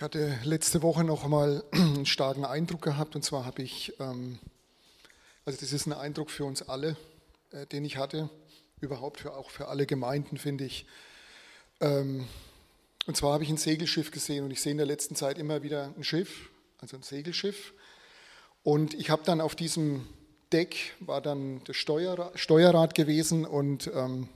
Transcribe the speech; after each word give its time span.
Ich 0.00 0.02
hatte 0.02 0.38
letzte 0.44 0.80
Woche 0.80 1.04
noch 1.04 1.28
mal 1.28 1.62
einen 1.72 2.06
starken 2.06 2.46
Eindruck 2.46 2.80
gehabt 2.80 3.16
und 3.16 3.22
zwar 3.22 3.44
habe 3.44 3.60
ich, 3.60 3.92
ähm, 4.00 4.38
also 5.44 5.60
das 5.60 5.74
ist 5.74 5.84
ein 5.84 5.92
Eindruck 5.92 6.30
für 6.30 6.46
uns 6.46 6.62
alle, 6.62 6.96
äh, 7.50 7.66
den 7.66 7.84
ich 7.84 7.98
hatte, 7.98 8.30
überhaupt 8.80 9.20
für, 9.20 9.36
auch 9.36 9.50
für 9.50 9.68
alle 9.68 9.84
Gemeinden, 9.84 10.38
finde 10.38 10.64
ich. 10.64 10.86
Ähm, 11.82 12.26
und 13.06 13.14
zwar 13.14 13.34
habe 13.34 13.44
ich 13.44 13.50
ein 13.50 13.58
Segelschiff 13.58 14.10
gesehen 14.10 14.42
und 14.42 14.52
ich 14.52 14.62
sehe 14.62 14.72
in 14.72 14.78
der 14.78 14.86
letzten 14.86 15.16
Zeit 15.16 15.36
immer 15.36 15.62
wieder 15.62 15.92
ein 15.94 16.02
Schiff, 16.02 16.48
also 16.78 16.96
ein 16.96 17.02
Segelschiff. 17.02 17.74
Und 18.62 18.94
ich 18.94 19.10
habe 19.10 19.20
dann 19.26 19.42
auf 19.42 19.54
diesem 19.54 20.06
Deck 20.50 20.94
war 21.00 21.20
dann 21.20 21.62
das 21.64 21.76
Steuerrad, 21.76 22.94
gewesen 22.94 23.44
und, 23.44 23.90
ähm, 23.94 24.30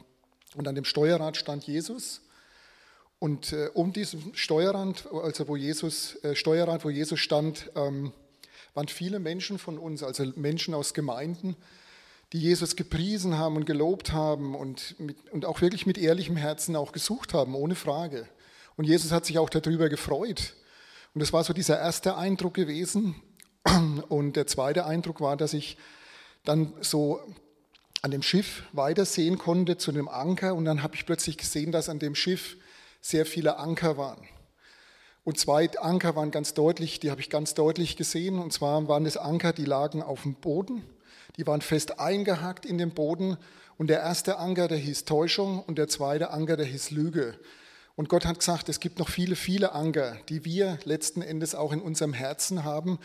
und 0.56 0.68
an 0.68 0.74
dem 0.74 0.84
Steuerrad 0.84 1.38
stand 1.38 1.66
Jesus. 1.66 2.20
Und 3.24 3.54
äh, 3.54 3.70
um 3.72 3.94
diesem 3.94 4.34
Steuerrad, 4.34 5.08
also 5.10 5.48
wo 5.48 5.56
Jesus, 5.56 6.22
äh, 6.24 6.36
Steuerrad, 6.36 6.84
wo 6.84 6.90
Jesus 6.90 7.18
stand, 7.20 7.70
ähm, 7.74 8.12
waren 8.74 8.88
viele 8.88 9.18
Menschen 9.18 9.58
von 9.58 9.78
uns, 9.78 10.02
also 10.02 10.30
Menschen 10.36 10.74
aus 10.74 10.92
Gemeinden, 10.92 11.56
die 12.34 12.38
Jesus 12.38 12.76
gepriesen 12.76 13.38
haben 13.38 13.56
und 13.56 13.64
gelobt 13.64 14.12
haben 14.12 14.54
und, 14.54 15.00
mit, 15.00 15.16
und 15.30 15.46
auch 15.46 15.62
wirklich 15.62 15.86
mit 15.86 15.96
ehrlichem 15.96 16.36
Herzen 16.36 16.76
auch 16.76 16.92
gesucht 16.92 17.32
haben, 17.32 17.54
ohne 17.54 17.76
Frage. 17.76 18.28
Und 18.76 18.84
Jesus 18.84 19.10
hat 19.10 19.24
sich 19.24 19.38
auch 19.38 19.48
darüber 19.48 19.88
gefreut. 19.88 20.52
Und 21.14 21.22
das 21.22 21.32
war 21.32 21.44
so 21.44 21.54
dieser 21.54 21.78
erste 21.80 22.18
Eindruck 22.18 22.52
gewesen. 22.52 23.14
Und 24.10 24.36
der 24.36 24.46
zweite 24.46 24.84
Eindruck 24.84 25.22
war, 25.22 25.38
dass 25.38 25.54
ich 25.54 25.78
dann 26.44 26.74
so 26.82 27.22
an 28.02 28.10
dem 28.10 28.20
Schiff 28.20 28.64
weitersehen 28.72 29.38
konnte 29.38 29.78
zu 29.78 29.92
dem 29.92 30.10
Anker. 30.10 30.54
Und 30.54 30.66
dann 30.66 30.82
habe 30.82 30.94
ich 30.94 31.06
plötzlich 31.06 31.38
gesehen, 31.38 31.72
dass 31.72 31.88
an 31.88 31.98
dem 31.98 32.14
Schiff 32.14 32.58
sehr 33.04 33.26
viele 33.26 33.58
Anker 33.58 33.98
waren. 33.98 34.26
Und 35.24 35.38
zwei 35.38 35.70
Anker 35.78 36.16
waren 36.16 36.30
ganz 36.30 36.54
deutlich, 36.54 37.00
die 37.00 37.10
habe 37.10 37.20
ich 37.20 37.28
ganz 37.28 37.52
deutlich 37.52 37.96
gesehen. 37.96 38.38
Und 38.38 38.52
zwar 38.52 38.88
waren 38.88 39.04
es 39.04 39.18
Anker, 39.18 39.52
die 39.52 39.66
lagen 39.66 40.02
auf 40.02 40.22
dem 40.22 40.34
Boden. 40.34 40.82
Die 41.36 41.46
waren 41.46 41.60
fest 41.60 42.00
eingehackt 42.00 42.64
in 42.64 42.78
den 42.78 42.92
Boden. 42.92 43.36
Und 43.76 43.88
der 43.88 44.00
erste 44.00 44.38
Anker, 44.38 44.68
der 44.68 44.78
hieß 44.78 45.04
Täuschung 45.04 45.62
und 45.62 45.76
der 45.76 45.88
zweite 45.88 46.30
Anker, 46.30 46.56
der 46.56 46.64
hieß 46.64 46.92
Lüge. 46.92 47.38
Und 47.94 48.08
Gott 48.08 48.24
hat 48.24 48.38
gesagt, 48.38 48.70
es 48.70 48.80
gibt 48.80 48.98
noch 48.98 49.10
viele, 49.10 49.36
viele 49.36 49.72
Anker, 49.72 50.16
die 50.30 50.46
wir 50.46 50.78
letzten 50.84 51.20
Endes 51.20 51.54
auch 51.54 51.72
in 51.72 51.82
unserem 51.82 52.14
Herzen 52.14 52.64
haben. 52.64 52.98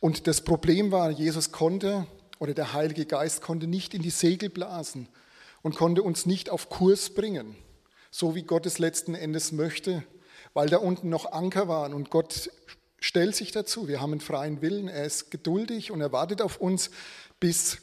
Und 0.00 0.26
das 0.26 0.42
Problem 0.42 0.92
war, 0.92 1.10
Jesus 1.10 1.50
konnte 1.50 2.06
oder 2.38 2.52
der 2.52 2.74
Heilige 2.74 3.06
Geist 3.06 3.40
konnte 3.40 3.66
nicht 3.66 3.94
in 3.94 4.02
die 4.02 4.10
Segel 4.10 4.50
blasen 4.50 5.08
und 5.62 5.76
konnte 5.76 6.02
uns 6.02 6.26
nicht 6.26 6.50
auf 6.50 6.68
Kurs 6.68 7.10
bringen, 7.10 7.56
so 8.14 8.36
wie 8.36 8.44
Gott 8.44 8.64
es 8.64 8.78
letzten 8.78 9.16
Endes 9.16 9.50
möchte, 9.50 10.04
weil 10.52 10.68
da 10.68 10.76
unten 10.76 11.08
noch 11.08 11.32
Anker 11.32 11.66
waren 11.66 11.92
und 11.92 12.10
Gott 12.10 12.48
stellt 13.00 13.34
sich 13.34 13.50
dazu. 13.50 13.88
Wir 13.88 14.00
haben 14.00 14.12
einen 14.12 14.20
freien 14.20 14.62
Willen, 14.62 14.86
er 14.86 15.04
ist 15.04 15.32
geduldig 15.32 15.90
und 15.90 16.00
er 16.00 16.12
wartet 16.12 16.40
auf 16.40 16.58
uns, 16.58 16.92
bis 17.40 17.78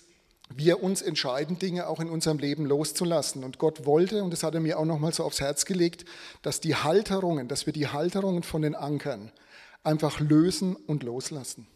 wir 0.56 0.82
uns 0.82 1.02
entscheiden, 1.02 1.60
Dinge 1.60 1.88
auch 1.88 2.00
in 2.00 2.10
unserem 2.10 2.40
Leben 2.40 2.66
loszulassen. 2.66 3.44
Und 3.44 3.58
Gott 3.58 3.86
wollte, 3.86 4.24
und 4.24 4.32
das 4.32 4.44
hat 4.44 4.54
er 4.54 4.62
mir 4.62 4.80
auch 4.80 4.86
nochmal 4.86 5.14
so 5.14 5.26
aufs 5.26 5.42
Herz 5.42 5.66
gelegt, 5.66 6.06
dass 6.44 6.62
die 6.62 6.76
Halterungen, 6.76 7.50
dass 7.50 7.66
wir 7.66 7.74
die 7.74 7.90
Halterungen 7.90 8.44
von 8.44 8.62
den 8.62 8.74
Ankern 8.74 9.34
einfach 9.84 10.22
lösen 10.22 10.78
und 10.78 11.04
loslassen. 11.04 11.68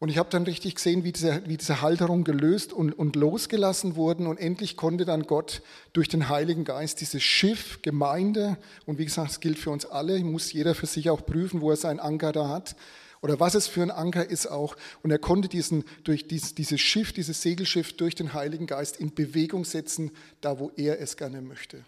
Und 0.00 0.10
ich 0.10 0.18
habe 0.18 0.30
dann 0.30 0.44
richtig 0.44 0.76
gesehen, 0.76 1.02
wie 1.02 1.10
diese, 1.10 1.42
wie 1.46 1.56
diese 1.56 1.82
Halterungen 1.82 2.22
gelöst 2.22 2.72
und, 2.72 2.92
und 2.92 3.16
losgelassen 3.16 3.96
wurden. 3.96 4.28
Und 4.28 4.38
endlich 4.38 4.76
konnte 4.76 5.04
dann 5.04 5.24
Gott 5.24 5.60
durch 5.92 6.08
den 6.08 6.28
Heiligen 6.28 6.64
Geist 6.64 7.00
dieses 7.00 7.22
Schiff, 7.22 7.82
Gemeinde, 7.82 8.58
und 8.86 8.98
wie 8.98 9.04
gesagt, 9.04 9.32
es 9.32 9.40
gilt 9.40 9.58
für 9.58 9.70
uns 9.70 9.86
alle, 9.86 10.20
muss 10.20 10.52
jeder 10.52 10.76
für 10.76 10.86
sich 10.86 11.10
auch 11.10 11.26
prüfen, 11.26 11.60
wo 11.60 11.70
er 11.70 11.76
seinen 11.76 11.98
Anker 11.98 12.30
da 12.30 12.48
hat, 12.48 12.76
oder 13.20 13.40
was 13.40 13.56
es 13.56 13.66
für 13.66 13.82
ein 13.82 13.90
Anker 13.90 14.30
ist 14.30 14.46
auch. 14.46 14.76
Und 15.02 15.10
er 15.10 15.18
konnte 15.18 15.48
diesen, 15.48 15.84
durch 16.04 16.28
dies, 16.28 16.54
dieses 16.54 16.80
Schiff, 16.80 17.12
dieses 17.12 17.42
Segelschiff 17.42 17.96
durch 17.96 18.14
den 18.14 18.34
Heiligen 18.34 18.68
Geist 18.68 18.98
in 18.98 19.12
Bewegung 19.12 19.64
setzen, 19.64 20.12
da 20.40 20.60
wo 20.60 20.70
er 20.76 21.00
es 21.00 21.16
gerne 21.16 21.42
möchte. 21.42 21.84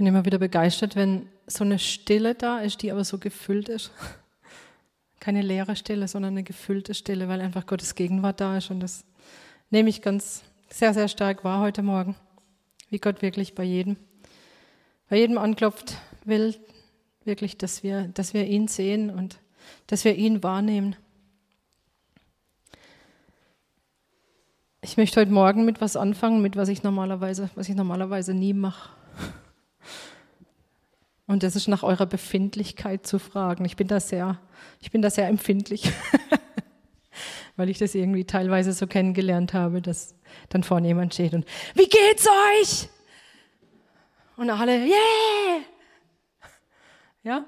Bin 0.00 0.06
immer 0.06 0.24
wieder 0.24 0.38
begeistert, 0.38 0.96
wenn 0.96 1.28
so 1.46 1.62
eine 1.62 1.78
Stille 1.78 2.34
da 2.34 2.60
ist, 2.60 2.80
die 2.80 2.90
aber 2.90 3.04
so 3.04 3.18
gefüllt 3.18 3.68
ist. 3.68 3.90
Keine 5.20 5.42
leere 5.42 5.76
Stille, 5.76 6.08
sondern 6.08 6.32
eine 6.32 6.42
gefüllte 6.42 6.94
Stille, 6.94 7.28
weil 7.28 7.42
einfach 7.42 7.66
Gottes 7.66 7.94
Gegenwart 7.94 8.40
da 8.40 8.56
ist. 8.56 8.70
Und 8.70 8.80
das 8.80 9.04
nehme 9.68 9.90
ich 9.90 10.00
ganz 10.00 10.42
sehr, 10.70 10.94
sehr 10.94 11.06
stark 11.06 11.44
wahr 11.44 11.60
heute 11.60 11.82
Morgen, 11.82 12.16
wie 12.88 12.96
Gott 12.96 13.20
wirklich 13.20 13.54
bei 13.54 13.62
jedem, 13.62 13.98
bei 15.10 15.18
jedem 15.18 15.36
anklopft, 15.36 15.98
will 16.24 16.54
wirklich, 17.26 17.58
dass 17.58 17.82
wir, 17.82 18.08
dass 18.14 18.32
wir 18.32 18.46
ihn 18.46 18.68
sehen 18.68 19.10
und 19.10 19.38
dass 19.86 20.06
wir 20.06 20.14
ihn 20.14 20.42
wahrnehmen. 20.42 20.96
Ich 24.80 24.96
möchte 24.96 25.20
heute 25.20 25.30
Morgen 25.30 25.66
mit 25.66 25.82
was 25.82 25.94
anfangen, 25.94 26.40
mit 26.40 26.56
was 26.56 26.70
ich 26.70 26.82
normalerweise, 26.82 27.50
was 27.54 27.68
ich 27.68 27.76
normalerweise 27.76 28.32
nie 28.32 28.54
mache. 28.54 28.98
Und 31.30 31.44
das 31.44 31.54
ist 31.54 31.68
nach 31.68 31.84
eurer 31.84 32.06
Befindlichkeit 32.06 33.06
zu 33.06 33.20
fragen. 33.20 33.64
Ich 33.64 33.76
bin 33.76 33.86
da 33.86 34.00
sehr, 34.00 34.40
ich 34.80 34.90
bin 34.90 35.00
da 35.00 35.10
sehr 35.10 35.28
empfindlich, 35.28 35.92
weil 37.56 37.70
ich 37.70 37.78
das 37.78 37.94
irgendwie 37.94 38.24
teilweise 38.24 38.72
so 38.72 38.88
kennengelernt 38.88 39.54
habe, 39.54 39.80
dass 39.80 40.16
dann 40.48 40.64
vorne 40.64 40.88
jemand 40.88 41.14
steht 41.14 41.32
und 41.32 41.46
wie 41.74 41.88
geht's 41.88 42.26
euch? 42.26 42.88
Und 44.38 44.50
alle, 44.50 44.84
yeah! 44.84 45.60
Ja? 47.22 47.46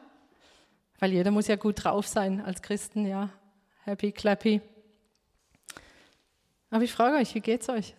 Weil 1.00 1.10
jeder 1.10 1.32
muss 1.32 1.48
ja 1.48 1.56
gut 1.56 1.82
drauf 1.82 2.06
sein 2.06 2.40
als 2.40 2.62
Christen, 2.62 3.04
ja. 3.04 3.30
Happy, 3.82 4.12
clappy. 4.12 4.60
Aber 6.70 6.84
ich 6.84 6.92
frage 6.92 7.16
euch, 7.16 7.34
wie 7.34 7.40
geht's 7.40 7.68
euch? 7.68 7.96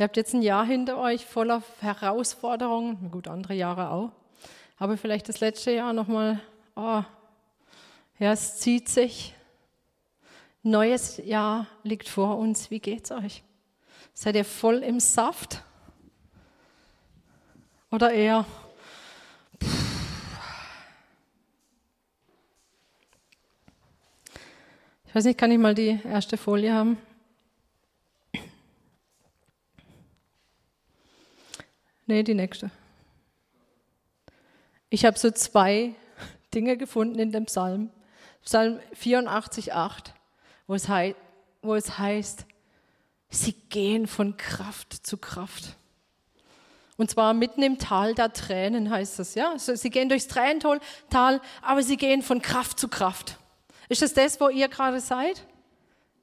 Ihr 0.00 0.04
habt 0.04 0.16
jetzt 0.16 0.32
ein 0.32 0.40
Jahr 0.40 0.64
hinter 0.64 0.96
euch 0.96 1.26
voller 1.26 1.62
Herausforderungen, 1.82 3.10
gut, 3.10 3.28
andere 3.28 3.52
Jahre 3.52 3.90
auch. 3.90 4.12
Aber 4.78 4.96
vielleicht 4.96 5.28
das 5.28 5.40
letzte 5.40 5.72
Jahr 5.72 5.92
nochmal, 5.92 6.40
oh, 6.74 7.02
ja, 8.18 8.32
es 8.32 8.60
zieht 8.60 8.88
sich. 8.88 9.34
Neues 10.62 11.18
Jahr 11.18 11.66
liegt 11.82 12.08
vor 12.08 12.38
uns. 12.38 12.70
Wie 12.70 12.80
geht's 12.80 13.10
euch? 13.10 13.42
Seid 14.14 14.36
ihr 14.36 14.46
voll 14.46 14.76
im 14.78 15.00
Saft? 15.00 15.62
Oder 17.90 18.10
eher? 18.10 18.46
Ich 25.04 25.14
weiß 25.14 25.26
nicht, 25.26 25.38
kann 25.38 25.50
ich 25.50 25.58
mal 25.58 25.74
die 25.74 26.00
erste 26.04 26.38
Folie 26.38 26.72
haben? 26.72 26.96
Nee, 32.10 32.24
die 32.24 32.34
nächste. 32.34 32.72
Ich 34.88 35.04
habe 35.04 35.16
so 35.16 35.30
zwei 35.30 35.94
Dinge 36.54 36.76
gefunden 36.76 37.20
in 37.20 37.30
dem 37.30 37.44
Psalm. 37.44 37.90
Psalm 38.42 38.80
84, 38.94 39.72
8 39.72 40.12
wo 40.66 40.74
es, 40.74 40.88
wo 41.62 41.76
es 41.76 41.98
heißt, 41.98 42.46
sie 43.28 43.52
gehen 43.52 44.08
von 44.08 44.36
Kraft 44.36 45.06
zu 45.06 45.18
Kraft. 45.18 45.76
Und 46.96 47.12
zwar 47.12 47.32
mitten 47.32 47.62
im 47.62 47.78
Tal 47.78 48.16
der 48.16 48.32
Tränen 48.32 48.90
heißt 48.90 49.20
das, 49.20 49.36
ja. 49.36 49.56
Sie 49.56 49.90
gehen 49.90 50.08
durchs 50.08 50.26
Tränental, 50.26 50.80
aber 51.62 51.82
sie 51.84 51.96
gehen 51.96 52.22
von 52.22 52.42
Kraft 52.42 52.80
zu 52.80 52.88
Kraft. 52.88 53.36
Ist 53.88 54.02
das 54.02 54.14
das, 54.14 54.40
wo 54.40 54.48
ihr 54.48 54.66
gerade 54.66 54.98
seid? 54.98 55.46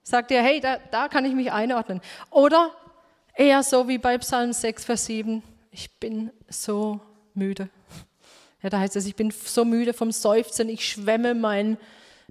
Sagt 0.04 0.32
ihr, 0.32 0.42
hey, 0.42 0.60
da, 0.60 0.80
da 0.92 1.08
kann 1.08 1.24
ich 1.24 1.34
mich 1.34 1.50
einordnen. 1.50 2.02
Oder 2.30 2.76
eher 3.38 3.64
so 3.64 3.88
wie 3.88 3.98
bei 3.98 4.18
Psalm 4.18 4.52
6, 4.52 4.84
Vers 4.84 5.06
7, 5.06 5.44
ich 5.78 5.92
bin 6.00 6.32
so 6.50 7.00
müde. 7.36 7.70
Ja, 8.64 8.72
da 8.72 8.80
heißt 8.80 8.96
es, 8.96 9.06
ich 9.06 9.16
bin 9.16 9.30
so 9.30 9.64
müde 9.64 9.94
vom 9.94 10.12
Seufzen, 10.12 10.70
ich 10.70 10.90
schwemme 10.90 11.36
mein, 11.36 11.78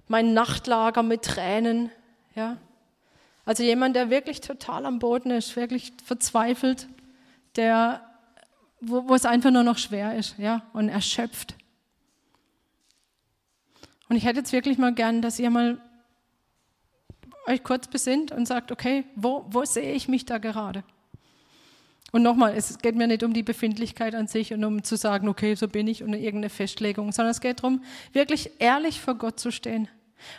mein 0.09 0.33
Nachtlager 0.33 1.01
mit 1.01 1.21
Tränen. 1.21 1.89
Ja? 2.35 2.57
Also 3.45 3.63
jemand, 3.63 3.95
der 3.95 4.09
wirklich 4.09 4.41
total 4.41 4.85
am 4.85 4.99
Boden 4.99 5.31
ist, 5.31 5.55
wirklich 5.55 5.93
verzweifelt, 6.03 6.89
der, 7.55 8.01
wo, 8.81 9.07
wo 9.07 9.15
es 9.15 9.25
einfach 9.25 9.51
nur 9.51 9.63
noch 9.63 9.77
schwer 9.77 10.17
ist 10.17 10.37
ja? 10.37 10.63
und 10.73 10.89
erschöpft. 10.89 11.55
Und 14.09 14.17
ich 14.17 14.25
hätte 14.25 14.39
jetzt 14.39 14.51
wirklich 14.51 14.77
mal 14.77 14.93
gern, 14.93 15.21
dass 15.21 15.39
ihr 15.39 15.49
mal 15.49 15.81
euch 17.45 17.63
kurz 17.63 17.87
besinnt 17.87 18.33
und 18.33 18.45
sagt, 18.45 18.73
okay, 18.73 19.05
wo, 19.15 19.45
wo 19.47 19.63
sehe 19.63 19.93
ich 19.93 20.09
mich 20.09 20.25
da 20.25 20.37
gerade? 20.37 20.83
Und 22.11 22.23
nochmal, 22.23 22.55
es 22.55 22.77
geht 22.77 22.95
mir 22.95 23.07
nicht 23.07 23.23
um 23.23 23.33
die 23.33 23.43
Befindlichkeit 23.43 24.15
an 24.15 24.27
sich 24.27 24.53
und 24.53 24.63
um 24.63 24.83
zu 24.83 24.95
sagen, 24.95 25.27
okay, 25.27 25.55
so 25.55 25.67
bin 25.67 25.87
ich 25.87 26.03
und 26.03 26.13
irgendeine 26.13 26.49
Festlegung, 26.49 27.11
sondern 27.11 27.31
es 27.31 27.41
geht 27.41 27.59
darum, 27.59 27.83
wirklich 28.13 28.51
ehrlich 28.59 29.01
vor 29.01 29.15
Gott 29.15 29.39
zu 29.39 29.51
stehen 29.51 29.89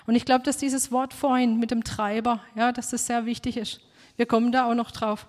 Und 0.07 0.15
ich 0.15 0.25
glaube, 0.25 0.45
dass 0.45 0.57
dieses 0.57 0.91
Wort 0.91 1.13
vorhin 1.13 1.59
mit 1.59 1.71
dem 1.71 1.85
Treiber, 1.85 2.43
ja, 2.55 2.73
dass 2.73 2.91
das 2.91 3.07
sehr 3.07 3.27
wichtig 3.27 3.57
ist. 3.57 3.81
Wir 4.17 4.27
kommen 4.27 4.51
da 4.51 4.71
auch 4.71 4.75
noch 4.75 4.91
drauf. 4.91 5.29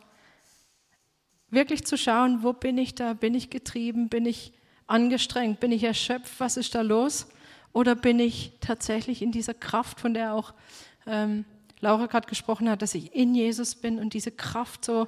Wirklich 1.51 1.85
zu 1.85 1.97
schauen, 1.97 2.41
wo 2.41 2.53
bin 2.53 2.77
ich 2.77 2.95
da? 2.95 3.13
Bin 3.13 3.33
ich 3.35 3.49
getrieben? 3.49 4.07
Bin 4.07 4.25
ich 4.25 4.53
angestrengt? 4.87 5.59
Bin 5.59 5.71
ich 5.71 5.83
erschöpft? 5.83 6.39
Was 6.39 6.57
ist 6.57 6.73
da 6.73 6.81
los? 6.81 7.27
Oder 7.73 7.95
bin 7.95 8.19
ich 8.19 8.53
tatsächlich 8.61 9.21
in 9.21 9.31
dieser 9.31 9.53
Kraft, 9.53 9.99
von 9.99 10.13
der 10.13 10.33
auch 10.33 10.53
ähm, 11.05 11.45
Laura 11.81 12.07
gerade 12.07 12.27
gesprochen 12.27 12.69
hat, 12.69 12.81
dass 12.81 12.95
ich 12.95 13.13
in 13.13 13.35
Jesus 13.35 13.75
bin 13.75 13.99
und 13.99 14.13
diese 14.13 14.31
Kraft 14.31 14.85
so 14.85 15.07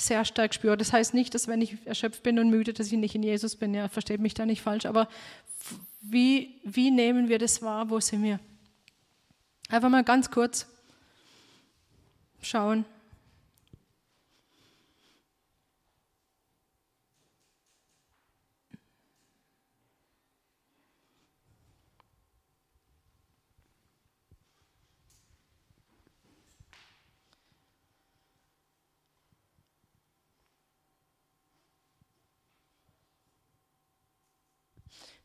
sehr 0.00 0.24
stark 0.24 0.54
spüre. 0.54 0.76
Das 0.76 0.92
heißt 0.92 1.12
nicht, 1.12 1.34
dass 1.34 1.48
wenn 1.48 1.60
ich 1.60 1.76
erschöpft 1.84 2.22
bin 2.22 2.38
und 2.38 2.50
müde, 2.50 2.72
dass 2.72 2.86
ich 2.86 2.92
nicht 2.92 3.14
in 3.14 3.22
Jesus 3.22 3.56
bin. 3.56 3.74
Ja, 3.74 3.88
versteht 3.88 4.20
mich 4.20 4.32
da 4.32 4.46
nicht 4.46 4.62
falsch. 4.62 4.86
Aber 4.86 5.08
wie, 6.00 6.60
wie 6.64 6.90
nehmen 6.90 7.28
wir 7.28 7.38
das 7.38 7.60
wahr? 7.60 7.90
Wo 7.90 8.00
sind 8.00 8.22
wir? 8.22 8.38
Einfach 9.68 9.90
mal 9.90 10.04
ganz 10.04 10.30
kurz 10.30 10.66
schauen. 12.40 12.84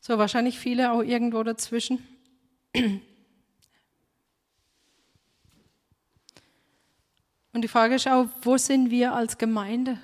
So, 0.06 0.18
wahrscheinlich 0.18 0.58
viele 0.58 0.92
auch 0.92 1.00
irgendwo 1.00 1.42
dazwischen. 1.42 1.98
Und 2.74 3.00
die 7.62 7.68
Frage 7.68 7.94
ist 7.94 8.06
auch, 8.06 8.28
wo 8.42 8.58
sind 8.58 8.90
wir 8.90 9.14
als 9.14 9.38
Gemeinde? 9.38 9.98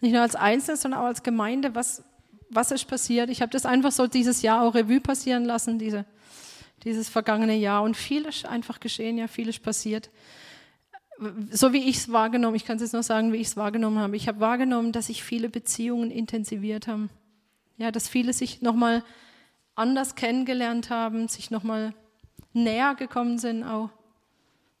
Nicht 0.00 0.12
nur 0.12 0.22
als 0.22 0.36
Einzelne, 0.36 0.76
sondern 0.76 1.00
auch 1.00 1.06
als 1.06 1.24
Gemeinde. 1.24 1.74
Was, 1.74 2.04
was 2.48 2.70
ist 2.70 2.84
passiert? 2.84 3.30
Ich 3.30 3.42
habe 3.42 3.50
das 3.50 3.66
einfach 3.66 3.90
so 3.90 4.06
dieses 4.06 4.42
Jahr 4.42 4.62
auch 4.62 4.76
Revue 4.76 5.00
passieren 5.00 5.44
lassen, 5.44 5.80
diese, 5.80 6.04
dieses 6.84 7.08
vergangene 7.08 7.56
Jahr. 7.56 7.82
Und 7.82 7.96
viel 7.96 8.26
ist 8.26 8.46
einfach 8.46 8.78
geschehen, 8.78 9.18
ja, 9.18 9.26
viel 9.26 9.48
ist 9.48 9.60
passiert. 9.60 10.08
So 11.50 11.72
wie 11.72 11.88
ich 11.88 11.96
es 11.96 12.12
wahrgenommen, 12.12 12.54
ich 12.54 12.64
kann 12.64 12.76
es 12.76 12.82
jetzt 12.82 12.92
nur 12.92 13.02
sagen, 13.02 13.32
wie 13.32 13.38
ich 13.38 13.48
es 13.48 13.56
wahrgenommen 13.56 13.98
habe. 13.98 14.14
Ich 14.14 14.28
habe 14.28 14.38
wahrgenommen, 14.38 14.92
dass 14.92 15.08
sich 15.08 15.24
viele 15.24 15.48
Beziehungen 15.48 16.12
intensiviert 16.12 16.86
haben. 16.86 17.10
Ja, 17.80 17.90
dass 17.90 18.10
viele 18.10 18.34
sich 18.34 18.60
nochmal 18.60 19.02
anders 19.74 20.14
kennengelernt 20.14 20.90
haben, 20.90 21.28
sich 21.28 21.50
nochmal 21.50 21.94
näher 22.52 22.94
gekommen 22.94 23.38
sind, 23.38 23.64
auch 23.64 23.88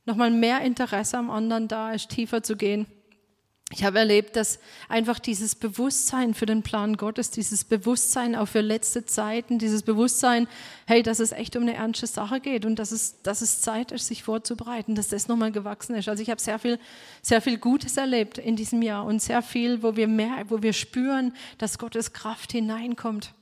nochmal 0.04 0.30
mehr 0.30 0.60
Interesse 0.60 1.16
am 1.16 1.30
anderen 1.30 1.66
da 1.66 1.92
ist, 1.92 2.10
tiefer 2.10 2.42
zu 2.42 2.56
gehen. 2.56 2.86
Ich 3.72 3.84
habe 3.84 4.00
erlebt, 4.00 4.34
dass 4.34 4.58
einfach 4.88 5.20
dieses 5.20 5.54
Bewusstsein 5.54 6.34
für 6.34 6.44
den 6.44 6.62
Plan 6.62 6.96
Gottes, 6.96 7.30
dieses 7.30 7.62
Bewusstsein 7.62 8.34
auch 8.34 8.48
für 8.48 8.62
letzte 8.62 9.06
Zeiten, 9.06 9.60
dieses 9.60 9.84
Bewusstsein, 9.84 10.48
hey, 10.88 11.04
dass 11.04 11.20
es 11.20 11.30
echt 11.30 11.54
um 11.54 11.62
eine 11.62 11.74
ernste 11.74 12.08
Sache 12.08 12.40
geht 12.40 12.64
und 12.64 12.80
dass 12.80 12.90
es, 12.90 13.22
dass 13.22 13.42
es 13.42 13.60
Zeit 13.60 13.92
ist, 13.92 14.08
sich 14.08 14.24
vorzubereiten, 14.24 14.96
dass 14.96 15.08
das 15.08 15.28
nochmal 15.28 15.52
gewachsen 15.52 15.94
ist. 15.94 16.08
Also 16.08 16.20
ich 16.20 16.30
habe 16.30 16.40
sehr 16.40 16.58
viel, 16.58 16.80
sehr 17.22 17.40
viel 17.40 17.58
Gutes 17.58 17.96
erlebt 17.96 18.38
in 18.38 18.56
diesem 18.56 18.82
Jahr 18.82 19.04
und 19.04 19.22
sehr 19.22 19.40
viel, 19.40 19.84
wo 19.84 19.94
wir 19.94 20.08
mehr, 20.08 20.44
wo 20.48 20.62
wir 20.62 20.72
spüren, 20.72 21.32
dass 21.58 21.78
Gottes 21.78 22.12
Kraft 22.12 22.50
hineinkommt. 22.50 23.34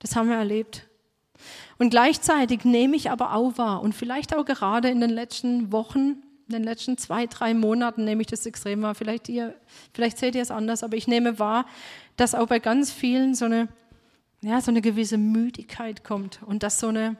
Das 0.00 0.14
haben 0.14 0.28
wir 0.28 0.36
erlebt. 0.36 0.86
Und 1.78 1.88
gleichzeitig 1.88 2.64
nehme 2.64 2.96
ich 2.96 3.10
aber 3.10 3.32
auch 3.32 3.56
wahr 3.56 3.80
und 3.80 3.94
vielleicht 3.94 4.36
auch 4.36 4.44
gerade 4.44 4.90
in 4.90 5.00
den 5.00 5.10
letzten 5.10 5.72
Wochen, 5.72 6.22
in 6.48 6.54
den 6.54 6.64
letzten 6.64 6.96
zwei, 6.96 7.26
drei 7.26 7.52
Monaten 7.52 8.04
nehme 8.04 8.22
ich 8.22 8.26
das 8.26 8.46
extrem 8.46 8.80
wahr. 8.80 8.94
Vielleicht, 8.94 9.28
ihr, 9.28 9.54
vielleicht 9.92 10.16
seht 10.16 10.34
ihr 10.34 10.40
es 10.40 10.50
anders, 10.50 10.82
aber 10.82 10.96
ich 10.96 11.06
nehme 11.06 11.38
wahr, 11.38 11.66
dass 12.16 12.34
auch 12.34 12.46
bei 12.46 12.58
ganz 12.58 12.90
vielen 12.90 13.34
so 13.34 13.44
eine, 13.44 13.68
ja, 14.40 14.60
so 14.62 14.70
eine 14.70 14.80
gewisse 14.80 15.18
Müdigkeit 15.18 16.04
kommt 16.04 16.40
und 16.42 16.62
dass 16.62 16.80
so 16.80 16.88
eine, 16.88 17.16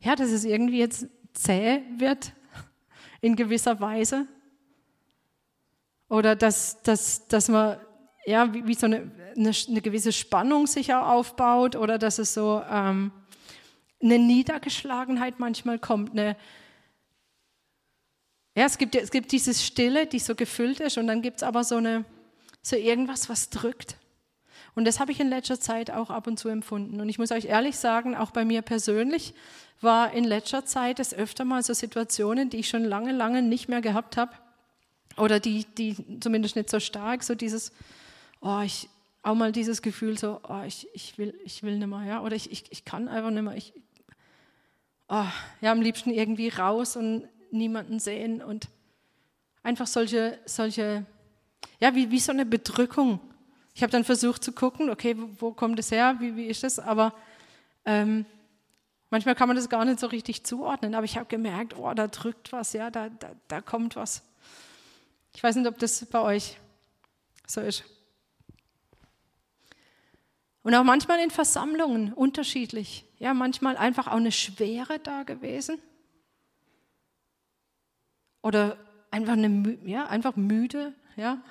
ja, 0.00 0.14
dass 0.14 0.30
es 0.30 0.44
irgendwie 0.44 0.78
jetzt 0.78 1.08
zäh 1.34 1.82
wird 1.98 2.32
in 3.20 3.34
gewisser 3.34 3.80
Weise. 3.80 4.28
Oder 6.08 6.36
dass, 6.36 6.80
dass, 6.82 7.26
dass 7.26 7.48
man, 7.48 7.76
ja, 8.24 8.54
wie, 8.54 8.66
wie 8.68 8.74
so 8.74 8.86
eine, 8.86 9.10
eine, 9.36 9.50
eine, 9.68 9.80
gewisse 9.80 10.12
Spannung 10.12 10.68
sich 10.68 10.94
auch 10.94 11.08
aufbaut 11.08 11.74
oder 11.74 11.98
dass 11.98 12.18
es 12.20 12.34
so 12.34 12.62
ähm, 12.70 13.10
eine 14.00 14.18
Niedergeschlagenheit 14.18 15.40
manchmal 15.40 15.80
kommt, 15.80 16.12
eine, 16.12 16.36
ja, 18.60 18.66
es 18.66 18.76
gibt, 18.76 18.94
es 18.94 19.10
gibt 19.10 19.32
dieses 19.32 19.64
Stille, 19.64 20.06
die 20.06 20.18
so 20.18 20.34
gefüllt 20.34 20.80
ist 20.80 20.98
und 20.98 21.06
dann 21.06 21.22
gibt 21.22 21.38
es 21.38 21.42
aber 21.42 21.64
so, 21.64 21.76
eine, 21.76 22.04
so 22.60 22.76
irgendwas, 22.76 23.30
was 23.30 23.48
drückt. 23.48 23.96
Und 24.74 24.84
das 24.84 25.00
habe 25.00 25.12
ich 25.12 25.18
in 25.18 25.30
letzter 25.30 25.58
Zeit 25.58 25.90
auch 25.90 26.10
ab 26.10 26.26
und 26.26 26.38
zu 26.38 26.50
empfunden. 26.50 27.00
Und 27.00 27.08
ich 27.08 27.18
muss 27.18 27.32
euch 27.32 27.46
ehrlich 27.46 27.78
sagen, 27.78 28.14
auch 28.14 28.32
bei 28.32 28.44
mir 28.44 28.60
persönlich 28.60 29.32
war 29.80 30.12
in 30.12 30.24
letzter 30.24 30.66
Zeit 30.66 31.00
es 31.00 31.14
öfter 31.14 31.46
mal 31.46 31.62
so 31.62 31.72
Situationen, 31.72 32.50
die 32.50 32.58
ich 32.58 32.68
schon 32.68 32.84
lange, 32.84 33.12
lange 33.12 33.40
nicht 33.40 33.70
mehr 33.70 33.80
gehabt 33.80 34.18
habe. 34.18 34.32
Oder 35.16 35.40
die, 35.40 35.64
die 35.78 35.96
zumindest 36.20 36.54
nicht 36.54 36.68
so 36.68 36.80
stark, 36.80 37.22
so 37.22 37.34
dieses, 37.34 37.72
oh, 38.42 38.60
ich, 38.60 38.90
auch 39.22 39.36
mal 39.36 39.52
dieses 39.52 39.80
Gefühl 39.80 40.18
so, 40.18 40.38
oh, 40.46 40.62
ich, 40.66 40.86
ich, 40.92 41.16
will, 41.16 41.32
ich 41.46 41.62
will 41.62 41.78
nicht 41.78 41.88
mehr, 41.88 42.04
ja, 42.04 42.20
oder 42.20 42.36
ich, 42.36 42.52
ich, 42.52 42.64
ich 42.68 42.84
kann 42.84 43.08
einfach 43.08 43.30
nicht 43.30 43.42
mehr, 43.42 43.56
ich, 43.56 43.72
oh, 45.08 45.24
ja, 45.62 45.72
am 45.72 45.80
liebsten 45.80 46.10
irgendwie 46.10 46.50
raus 46.50 46.96
und 46.96 47.26
niemanden 47.50 47.98
sehen 47.98 48.42
und 48.42 48.68
einfach 49.62 49.86
solche, 49.86 50.38
solche 50.46 51.04
ja, 51.78 51.94
wie, 51.94 52.10
wie 52.10 52.18
so 52.18 52.32
eine 52.32 52.46
Bedrückung. 52.46 53.20
Ich 53.74 53.82
habe 53.82 53.90
dann 53.90 54.04
versucht 54.04 54.44
zu 54.44 54.52
gucken, 54.52 54.90
okay, 54.90 55.16
wo, 55.16 55.28
wo 55.38 55.52
kommt 55.52 55.78
es 55.78 55.90
her, 55.90 56.16
wie, 56.20 56.36
wie 56.36 56.46
ist 56.46 56.62
das, 56.62 56.78
aber 56.78 57.14
ähm, 57.84 58.26
manchmal 59.08 59.34
kann 59.34 59.48
man 59.48 59.56
das 59.56 59.68
gar 59.68 59.84
nicht 59.84 60.00
so 60.00 60.06
richtig 60.06 60.44
zuordnen, 60.44 60.94
aber 60.94 61.04
ich 61.04 61.16
habe 61.16 61.26
gemerkt, 61.26 61.76
oh, 61.76 61.92
da 61.94 62.08
drückt 62.08 62.52
was, 62.52 62.72
ja, 62.72 62.90
da, 62.90 63.08
da, 63.08 63.30
da 63.48 63.60
kommt 63.60 63.96
was. 63.96 64.22
Ich 65.34 65.42
weiß 65.42 65.56
nicht, 65.56 65.66
ob 65.66 65.78
das 65.78 66.04
bei 66.06 66.20
euch 66.20 66.58
so 67.46 67.60
ist. 67.60 67.84
Und 70.62 70.74
auch 70.74 70.84
manchmal 70.84 71.20
in 71.20 71.30
Versammlungen 71.30 72.12
unterschiedlich. 72.12 73.06
Ja, 73.18 73.32
manchmal 73.32 73.76
einfach 73.76 74.08
auch 74.08 74.16
eine 74.16 74.32
Schwere 74.32 74.98
da 74.98 75.22
gewesen. 75.22 75.80
Oder 78.42 78.78
einfach, 79.10 79.32
eine, 79.34 79.78
ja, 79.84 80.06
einfach 80.06 80.36
müde, 80.36 80.94
ja. 81.16 81.42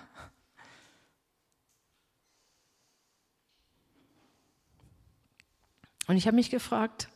Und 6.08 6.18
ich 6.18 6.26
habe 6.26 6.36
mich 6.36 6.50
gefragt, 6.50 7.08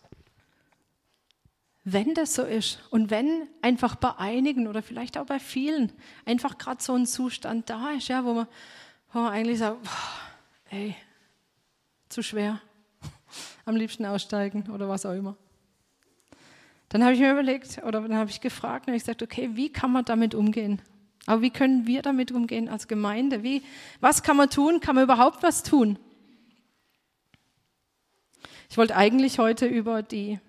wenn 1.84 2.13
das 2.13 2.36
so 2.36 2.44
ist 2.44 2.80
und 2.92 3.10
wenn 3.10 3.50
einfach 3.62 3.96
bei 3.96 4.15
einigen 4.18 4.68
oder 4.68 4.82
vielleicht 4.82 5.18
auch 5.18 5.25
bei 5.25 5.39
vielen 5.39 5.92
einfach 6.25 6.58
gerade 6.58 6.82
so 6.82 6.94
ein 6.94 7.06
Zustand 7.06 7.70
da 7.70 7.92
ist, 7.92 8.08
ja, 8.08 8.24
wo, 8.24 8.34
man, 8.34 8.48
wo 9.12 9.20
man 9.20 9.34
eigentlich 9.34 9.60
sagt, 9.60 9.82
boah, 9.84 10.70
ey, 10.70 10.96
zu 12.08 12.22
schwer, 12.22 12.62
am 13.65 13.75
liebsten 13.75 14.06
aussteigen 14.06 14.70
oder 14.72 14.88
was 14.88 15.06
auch 15.06 15.13
immer. 15.13 15.36
Dann 16.94 17.04
habe 17.04 17.16
ich 17.16 17.20
mir 17.20 17.32
überlegt 17.32 17.82
oder 17.84 18.02
dann 18.02 18.16
habe 18.16 18.30
ich 18.30 18.40
gefragt 18.40 18.88
und 18.88 18.94
ich 18.94 19.02
gesagt, 19.02 19.24
okay, 19.24 19.50
wie 19.54 19.72
kann 19.72 19.92
man 19.92 20.06
damit 20.06 20.36
umgehen? 20.36 20.80
Aber 21.26 21.42
wie 21.42 21.50
können 21.50 21.88
wir 21.88 22.04
damit 22.04 22.32
umgehen 22.32 22.70
als 22.70 22.88
Gemeinde? 22.88 23.42
Wie, 23.42 23.64
was 24.00 24.22
kann 24.22 24.38
man 24.38 24.52
tun? 24.52 24.80
Kann 24.80 24.94
man 24.94 25.06
überhaupt 25.06 25.42
was 25.42 25.64
tun? 25.64 25.98
Ich 28.70 28.78
wollte 28.78 28.96
eigentlich 28.96 29.40
heute 29.40 29.66
über 29.66 30.04
die, 30.04 30.40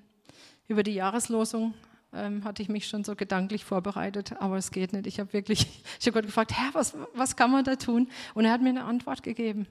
über 0.68 0.82
die 0.82 0.92
Jahreslosung, 0.92 1.72
ähm, 2.12 2.44
hatte 2.44 2.60
ich 2.60 2.68
mich 2.68 2.88
schon 2.88 3.04
so 3.04 3.16
gedanklich 3.16 3.64
vorbereitet, 3.64 4.34
aber 4.38 4.58
es 4.58 4.70
geht 4.70 4.92
nicht. 4.92 5.06
Ich 5.06 5.20
habe 5.20 5.32
wirklich, 5.32 5.66
ich 5.98 6.06
habe 6.06 6.12
Gott 6.12 6.26
gefragt, 6.26 6.52
Herr, 6.52 6.74
was, 6.74 6.94
was 7.14 7.36
kann 7.36 7.52
man 7.52 7.64
da 7.64 7.76
tun? 7.76 8.10
Und 8.34 8.44
er 8.44 8.52
hat 8.52 8.60
mir 8.60 8.68
eine 8.68 8.84
Antwort 8.84 9.22
gegeben. 9.22 9.66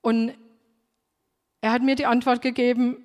Und 0.00 0.32
er 1.60 1.72
hat 1.72 1.82
mir 1.82 1.96
die 1.96 2.06
Antwort 2.06 2.40
gegeben, 2.40 2.98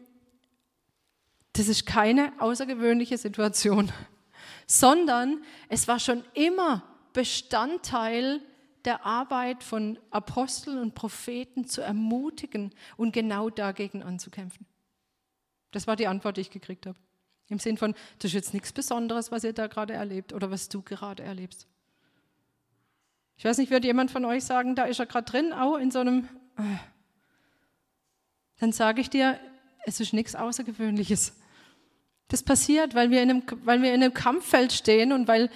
das 1.57 1.67
ist 1.69 1.85
keine 1.85 2.33
außergewöhnliche 2.39 3.17
Situation, 3.17 3.91
sondern 4.67 5.43
es 5.69 5.87
war 5.87 5.99
schon 5.99 6.23
immer 6.33 6.83
Bestandteil 7.13 8.41
der 8.83 9.05
Arbeit 9.05 9.63
von 9.63 9.97
Aposteln 10.11 10.77
und 10.77 10.95
Propheten 10.95 11.65
zu 11.65 11.81
ermutigen 11.81 12.73
und 12.97 13.13
genau 13.13 13.49
dagegen 13.49 14.03
anzukämpfen. 14.03 14.65
Das 15.71 15.87
war 15.87 15.95
die 15.95 16.07
Antwort, 16.07 16.37
die 16.37 16.41
ich 16.41 16.51
gekriegt 16.51 16.85
habe. 16.85 16.97
Im 17.47 17.59
Sinn 17.59 17.77
von, 17.77 17.93
das 18.19 18.29
ist 18.29 18.33
jetzt 18.33 18.53
nichts 18.53 18.73
Besonderes, 18.73 19.31
was 19.31 19.43
ihr 19.43 19.53
da 19.53 19.67
gerade 19.67 19.93
erlebt 19.93 20.33
oder 20.33 20.51
was 20.51 20.69
du 20.69 20.81
gerade 20.81 21.23
erlebst. 21.23 21.67
Ich 23.37 23.45
weiß 23.45 23.57
nicht, 23.57 23.71
wird 23.71 23.85
jemand 23.85 24.11
von 24.11 24.25
euch 24.25 24.43
sagen, 24.43 24.75
da 24.75 24.83
ist 24.83 24.99
er 24.99 25.05
gerade 25.05 25.29
drin, 25.29 25.53
auch 25.53 25.77
in 25.77 25.91
so 25.91 25.99
einem. 25.99 26.27
Äh. 26.57 26.77
Dann 28.59 28.71
sage 28.71 29.01
ich 29.01 29.09
dir, 29.09 29.39
es 29.85 29.99
ist 29.99 30.13
nichts 30.13 30.35
Außergewöhnliches. 30.35 31.33
Das 32.27 32.41
passiert, 32.41 32.95
weil 32.95 33.11
wir 33.11 33.21
in 33.21 33.29
einem, 33.29 33.43
weil 33.63 33.81
wir 33.81 33.93
in 33.93 34.01
einem 34.01 34.13
Kampffeld 34.13 34.73
stehen 34.73 35.11
und 35.11 35.27
weil, 35.27 35.49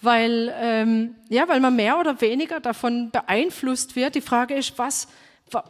weil, 0.00 0.52
ähm, 0.60 1.14
ja, 1.28 1.46
weil 1.48 1.60
man 1.60 1.76
mehr 1.76 1.98
oder 1.98 2.20
weniger 2.20 2.60
davon 2.60 3.10
beeinflusst 3.10 3.94
wird. 3.94 4.16
Die 4.16 4.20
Frage 4.20 4.54
ist, 4.54 4.78
was, 4.78 5.06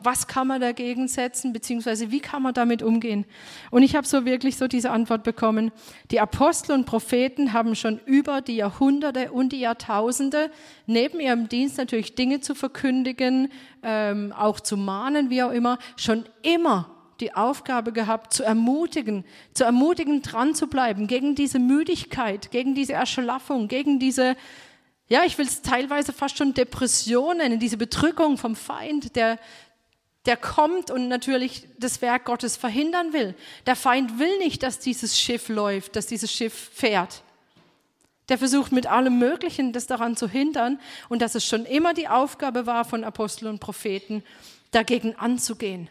was 0.02 0.26
kann 0.26 0.46
man 0.46 0.60
dagegen 0.60 1.06
setzen, 1.06 1.52
beziehungsweise 1.52 2.10
wie 2.10 2.20
kann 2.20 2.42
man 2.42 2.54
damit 2.54 2.82
umgehen? 2.82 3.26
Und 3.70 3.82
ich 3.82 3.94
habe 3.94 4.06
so 4.06 4.24
wirklich 4.24 4.56
so 4.56 4.68
diese 4.68 4.90
Antwort 4.90 5.22
bekommen. 5.22 5.70
Die 6.10 6.20
Apostel 6.20 6.72
und 6.72 6.86
Propheten 6.86 7.52
haben 7.52 7.74
schon 7.74 8.00
über 8.06 8.40
die 8.40 8.56
Jahrhunderte 8.56 9.30
und 9.30 9.52
die 9.52 9.60
Jahrtausende 9.60 10.50
neben 10.86 11.20
ihrem 11.20 11.48
Dienst 11.48 11.78
natürlich 11.78 12.14
Dinge 12.14 12.40
zu 12.40 12.54
verkündigen, 12.54 13.50
ähm, 13.82 14.32
auch 14.32 14.60
zu 14.60 14.76
mahnen, 14.76 15.30
wie 15.30 15.42
auch 15.42 15.52
immer, 15.52 15.78
schon 15.96 16.24
immer 16.42 16.97
die 17.20 17.34
Aufgabe 17.34 17.92
gehabt, 17.92 18.32
zu 18.32 18.44
ermutigen, 18.44 19.24
zu 19.54 19.64
ermutigen, 19.64 20.22
dran 20.22 20.54
zu 20.54 20.68
bleiben, 20.68 21.06
gegen 21.06 21.34
diese 21.34 21.58
Müdigkeit, 21.58 22.50
gegen 22.50 22.74
diese 22.74 22.92
Erschlaffung, 22.92 23.68
gegen 23.68 23.98
diese, 23.98 24.36
ja, 25.08 25.24
ich 25.24 25.36
will 25.38 25.46
es 25.46 25.62
teilweise 25.62 26.12
fast 26.12 26.38
schon 26.38 26.54
Depressionen, 26.54 27.58
diese 27.58 27.76
Bedrückung 27.76 28.38
vom 28.38 28.54
Feind, 28.54 29.16
der, 29.16 29.38
der 30.26 30.36
kommt 30.36 30.90
und 30.90 31.08
natürlich 31.08 31.66
das 31.78 32.02
Werk 32.02 32.24
Gottes 32.24 32.56
verhindern 32.56 33.12
will. 33.12 33.34
Der 33.66 33.76
Feind 33.76 34.18
will 34.18 34.38
nicht, 34.38 34.62
dass 34.62 34.78
dieses 34.78 35.18
Schiff 35.18 35.48
läuft, 35.48 35.96
dass 35.96 36.06
dieses 36.06 36.32
Schiff 36.32 36.70
fährt. 36.72 37.22
Der 38.28 38.38
versucht 38.38 38.72
mit 38.72 38.86
allem 38.86 39.18
Möglichen, 39.18 39.72
das 39.72 39.86
daran 39.86 40.16
zu 40.16 40.28
hindern 40.28 40.78
und 41.08 41.22
dass 41.22 41.34
es 41.34 41.46
schon 41.46 41.64
immer 41.64 41.94
die 41.94 42.08
Aufgabe 42.08 42.66
war 42.66 42.84
von 42.84 43.04
Aposteln 43.04 43.50
und 43.50 43.58
Propheten, 43.58 44.22
dagegen 44.70 45.16
anzugehen. 45.16 45.88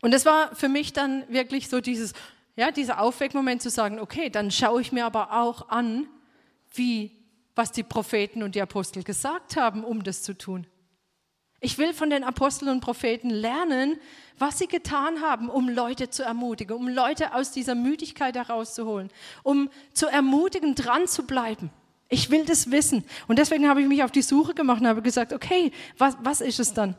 Und 0.00 0.12
das 0.12 0.24
war 0.24 0.54
für 0.54 0.68
mich 0.68 0.92
dann 0.92 1.24
wirklich 1.28 1.68
so 1.68 1.80
dieses, 1.80 2.12
ja, 2.56 2.70
dieser 2.70 3.00
Aufweckmoment 3.00 3.62
zu 3.62 3.70
sagen, 3.70 3.98
okay, 3.98 4.30
dann 4.30 4.50
schaue 4.50 4.80
ich 4.80 4.92
mir 4.92 5.04
aber 5.06 5.32
auch 5.32 5.68
an, 5.68 6.06
wie, 6.72 7.10
was 7.54 7.72
die 7.72 7.82
Propheten 7.82 8.42
und 8.42 8.54
die 8.54 8.62
Apostel 8.62 9.02
gesagt 9.02 9.56
haben, 9.56 9.84
um 9.84 10.02
das 10.02 10.22
zu 10.22 10.36
tun. 10.36 10.66
Ich 11.60 11.78
will 11.78 11.94
von 11.94 12.10
den 12.10 12.22
Aposteln 12.22 12.70
und 12.70 12.80
Propheten 12.80 13.30
lernen, 13.30 13.98
was 14.38 14.58
sie 14.58 14.68
getan 14.68 15.22
haben, 15.22 15.48
um 15.48 15.68
Leute 15.68 16.10
zu 16.10 16.22
ermutigen, 16.22 16.76
um 16.76 16.88
Leute 16.88 17.34
aus 17.34 17.50
dieser 17.50 17.74
Müdigkeit 17.74 18.36
herauszuholen, 18.36 19.10
um 19.42 19.70
zu 19.92 20.06
ermutigen, 20.06 20.74
dran 20.74 21.08
zu 21.08 21.26
bleiben. 21.26 21.70
Ich 22.08 22.30
will 22.30 22.44
das 22.44 22.70
wissen. 22.70 23.04
Und 23.26 23.38
deswegen 23.38 23.68
habe 23.68 23.82
ich 23.82 23.88
mich 23.88 24.04
auf 24.04 24.12
die 24.12 24.22
Suche 24.22 24.54
gemacht 24.54 24.80
und 24.80 24.86
habe 24.86 25.02
gesagt, 25.02 25.32
okay, 25.32 25.72
was, 25.98 26.16
was 26.20 26.40
ist 26.40 26.60
es 26.60 26.72
dann? 26.72 26.94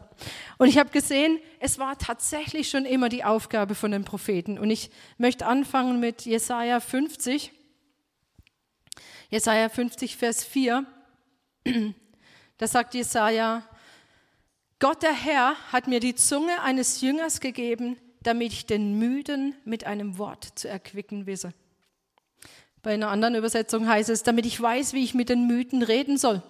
Und 0.57 0.67
ich 0.67 0.77
habe 0.77 0.89
gesehen, 0.89 1.39
es 1.59 1.79
war 1.79 1.97
tatsächlich 1.97 2.69
schon 2.69 2.85
immer 2.85 3.07
die 3.07 3.23
Aufgabe 3.23 3.73
von 3.73 3.91
den 3.91 4.03
Propheten. 4.03 4.59
Und 4.59 4.69
ich 4.69 4.89
möchte 5.17 5.45
anfangen 5.45 6.01
mit 6.01 6.25
Jesaja 6.25 6.81
50. 6.81 7.53
Jesaja 9.29 9.69
50, 9.69 10.17
Vers 10.17 10.43
4. 10.43 10.85
Da 12.57 12.67
sagt 12.67 12.93
Jesaja, 12.93 13.63
Gott 14.79 15.03
der 15.03 15.13
Herr 15.13 15.55
hat 15.71 15.87
mir 15.87 15.99
die 15.99 16.15
Zunge 16.15 16.61
eines 16.63 17.01
Jüngers 17.01 17.39
gegeben, 17.39 17.97
damit 18.23 18.51
ich 18.51 18.65
den 18.65 18.99
Müden 18.99 19.55
mit 19.63 19.85
einem 19.85 20.17
Wort 20.17 20.43
zu 20.55 20.67
erquicken 20.67 21.25
wisse. 21.27 21.53
Bei 22.87 22.93
einer 22.93 23.09
anderen 23.09 23.35
Übersetzung 23.35 23.85
heißt 23.85 24.09
es, 24.09 24.23
damit 24.23 24.45
ich 24.45 24.61
weiß, 24.61 24.93
wie 24.93 25.03
ich 25.03 25.13
mit 25.13 25.27
den 25.27 25.45
Müden 25.45 25.83
reden 25.83 26.17
soll. 26.17 26.41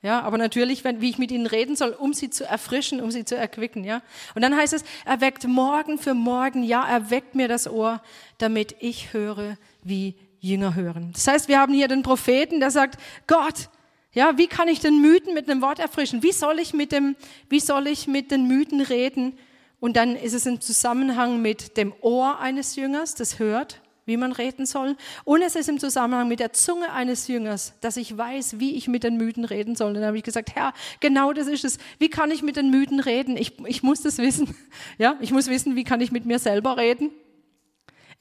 Ja, 0.00 0.22
aber 0.22 0.38
natürlich, 0.38 0.84
wenn, 0.84 1.02
wie 1.02 1.10
ich 1.10 1.18
mit 1.18 1.30
ihnen 1.30 1.44
reden 1.44 1.76
soll, 1.76 1.90
um 1.90 2.14
sie 2.14 2.30
zu 2.30 2.46
erfrischen, 2.46 3.02
um 3.02 3.10
sie 3.10 3.26
zu 3.26 3.36
erquicken, 3.36 3.84
ja. 3.84 4.00
Und 4.34 4.40
dann 4.40 4.56
heißt 4.56 4.72
es, 4.72 4.84
er 5.04 5.20
weckt 5.20 5.46
morgen 5.46 5.98
für 5.98 6.14
morgen, 6.14 6.62
ja, 6.62 6.82
er 6.88 7.10
weckt 7.10 7.34
mir 7.34 7.46
das 7.46 7.68
Ohr, 7.68 8.00
damit 8.38 8.74
ich 8.80 9.12
höre, 9.12 9.58
wie 9.82 10.14
Jünger 10.38 10.74
hören. 10.74 11.10
Das 11.12 11.26
heißt, 11.26 11.48
wir 11.48 11.58
haben 11.58 11.74
hier 11.74 11.86
den 11.86 12.02
Propheten, 12.02 12.58
der 12.58 12.70
sagt, 12.70 12.98
Gott, 13.26 13.68
ja, 14.14 14.38
wie 14.38 14.46
kann 14.46 14.68
ich 14.68 14.80
den 14.80 15.02
Mythen 15.02 15.34
mit 15.34 15.50
einem 15.50 15.60
Wort 15.60 15.78
erfrischen? 15.78 16.22
Wie 16.22 16.32
soll 16.32 16.58
ich 16.58 16.72
mit 16.72 16.90
dem, 16.90 17.16
wie 17.50 17.60
soll 17.60 17.86
ich 17.86 18.06
mit 18.06 18.30
den 18.30 18.48
Mythen 18.48 18.80
reden? 18.80 19.38
Und 19.78 19.98
dann 19.98 20.16
ist 20.16 20.32
es 20.32 20.46
im 20.46 20.62
Zusammenhang 20.62 21.42
mit 21.42 21.76
dem 21.76 21.92
Ohr 22.00 22.38
eines 22.38 22.76
Jüngers, 22.76 23.14
das 23.14 23.38
hört, 23.38 23.79
wie 24.06 24.16
man 24.16 24.32
reden 24.32 24.66
soll. 24.66 24.96
Und 25.24 25.42
es 25.42 25.54
ist 25.54 25.68
im 25.68 25.78
Zusammenhang 25.78 26.28
mit 26.28 26.40
der 26.40 26.52
Zunge 26.52 26.92
eines 26.92 27.28
Jüngers, 27.28 27.74
dass 27.80 27.96
ich 27.96 28.16
weiß, 28.16 28.58
wie 28.58 28.76
ich 28.76 28.88
mit 28.88 29.04
den 29.04 29.16
Mythen 29.16 29.44
reden 29.44 29.76
soll. 29.76 29.88
Und 29.88 29.94
dann 29.94 30.04
habe 30.04 30.16
ich 30.16 30.24
gesagt, 30.24 30.54
Herr, 30.54 30.72
genau 31.00 31.32
das 31.32 31.46
ist 31.46 31.64
es. 31.64 31.78
Wie 31.98 32.08
kann 32.08 32.30
ich 32.30 32.42
mit 32.42 32.56
den 32.56 32.70
Mythen 32.70 33.00
reden? 33.00 33.36
Ich, 33.36 33.58
ich 33.66 33.82
muss 33.82 34.02
das 34.02 34.18
wissen. 34.18 34.54
Ja, 34.98 35.16
ich 35.20 35.30
muss 35.30 35.48
wissen, 35.48 35.76
wie 35.76 35.84
kann 35.84 36.00
ich 36.00 36.12
mit 36.12 36.26
mir 36.26 36.38
selber 36.38 36.76
reden? 36.76 37.10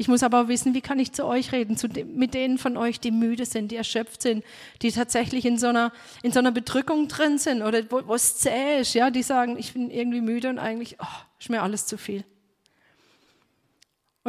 Ich 0.02 0.08
muss 0.08 0.24
aber 0.24 0.48
wissen, 0.48 0.74
wie 0.74 0.82
kann 0.82 0.98
ich 0.98 1.12
zu 1.12 1.26
euch 1.26 1.52
reden, 1.52 1.76
zu 1.76 1.90
dem, 1.90 2.16
mit 2.16 2.34
denen 2.34 2.58
von 2.58 2.78
euch, 2.78 3.02
die 3.02 3.12
müde 3.12 3.46
sind, 3.46 3.70
die 3.70 3.76
erschöpft 3.76 4.22
sind, 4.22 4.46
die 4.82 4.94
tatsächlich 4.94 5.46
in 5.46 5.58
so 5.58 5.68
einer, 5.68 5.92
in 6.24 6.32
so 6.32 6.40
einer 6.40 6.54
Bedrückung 6.54 7.10
drin 7.10 7.38
sind 7.38 7.62
oder 7.62 7.84
wo 7.90 8.16
es 8.16 8.38
zäh 8.38 8.80
ist, 8.80 8.94
ja, 8.94 9.10
die 9.10 9.24
sagen, 9.24 9.58
ich 9.58 9.74
bin 9.74 9.92
irgendwie 9.92 10.22
müde 10.22 10.50
und 10.50 10.58
eigentlich 10.58 10.96
oh, 11.02 11.06
ist 11.38 11.50
mir 11.50 11.62
alles 11.62 11.86
zu 11.86 11.98
viel. 11.98 12.24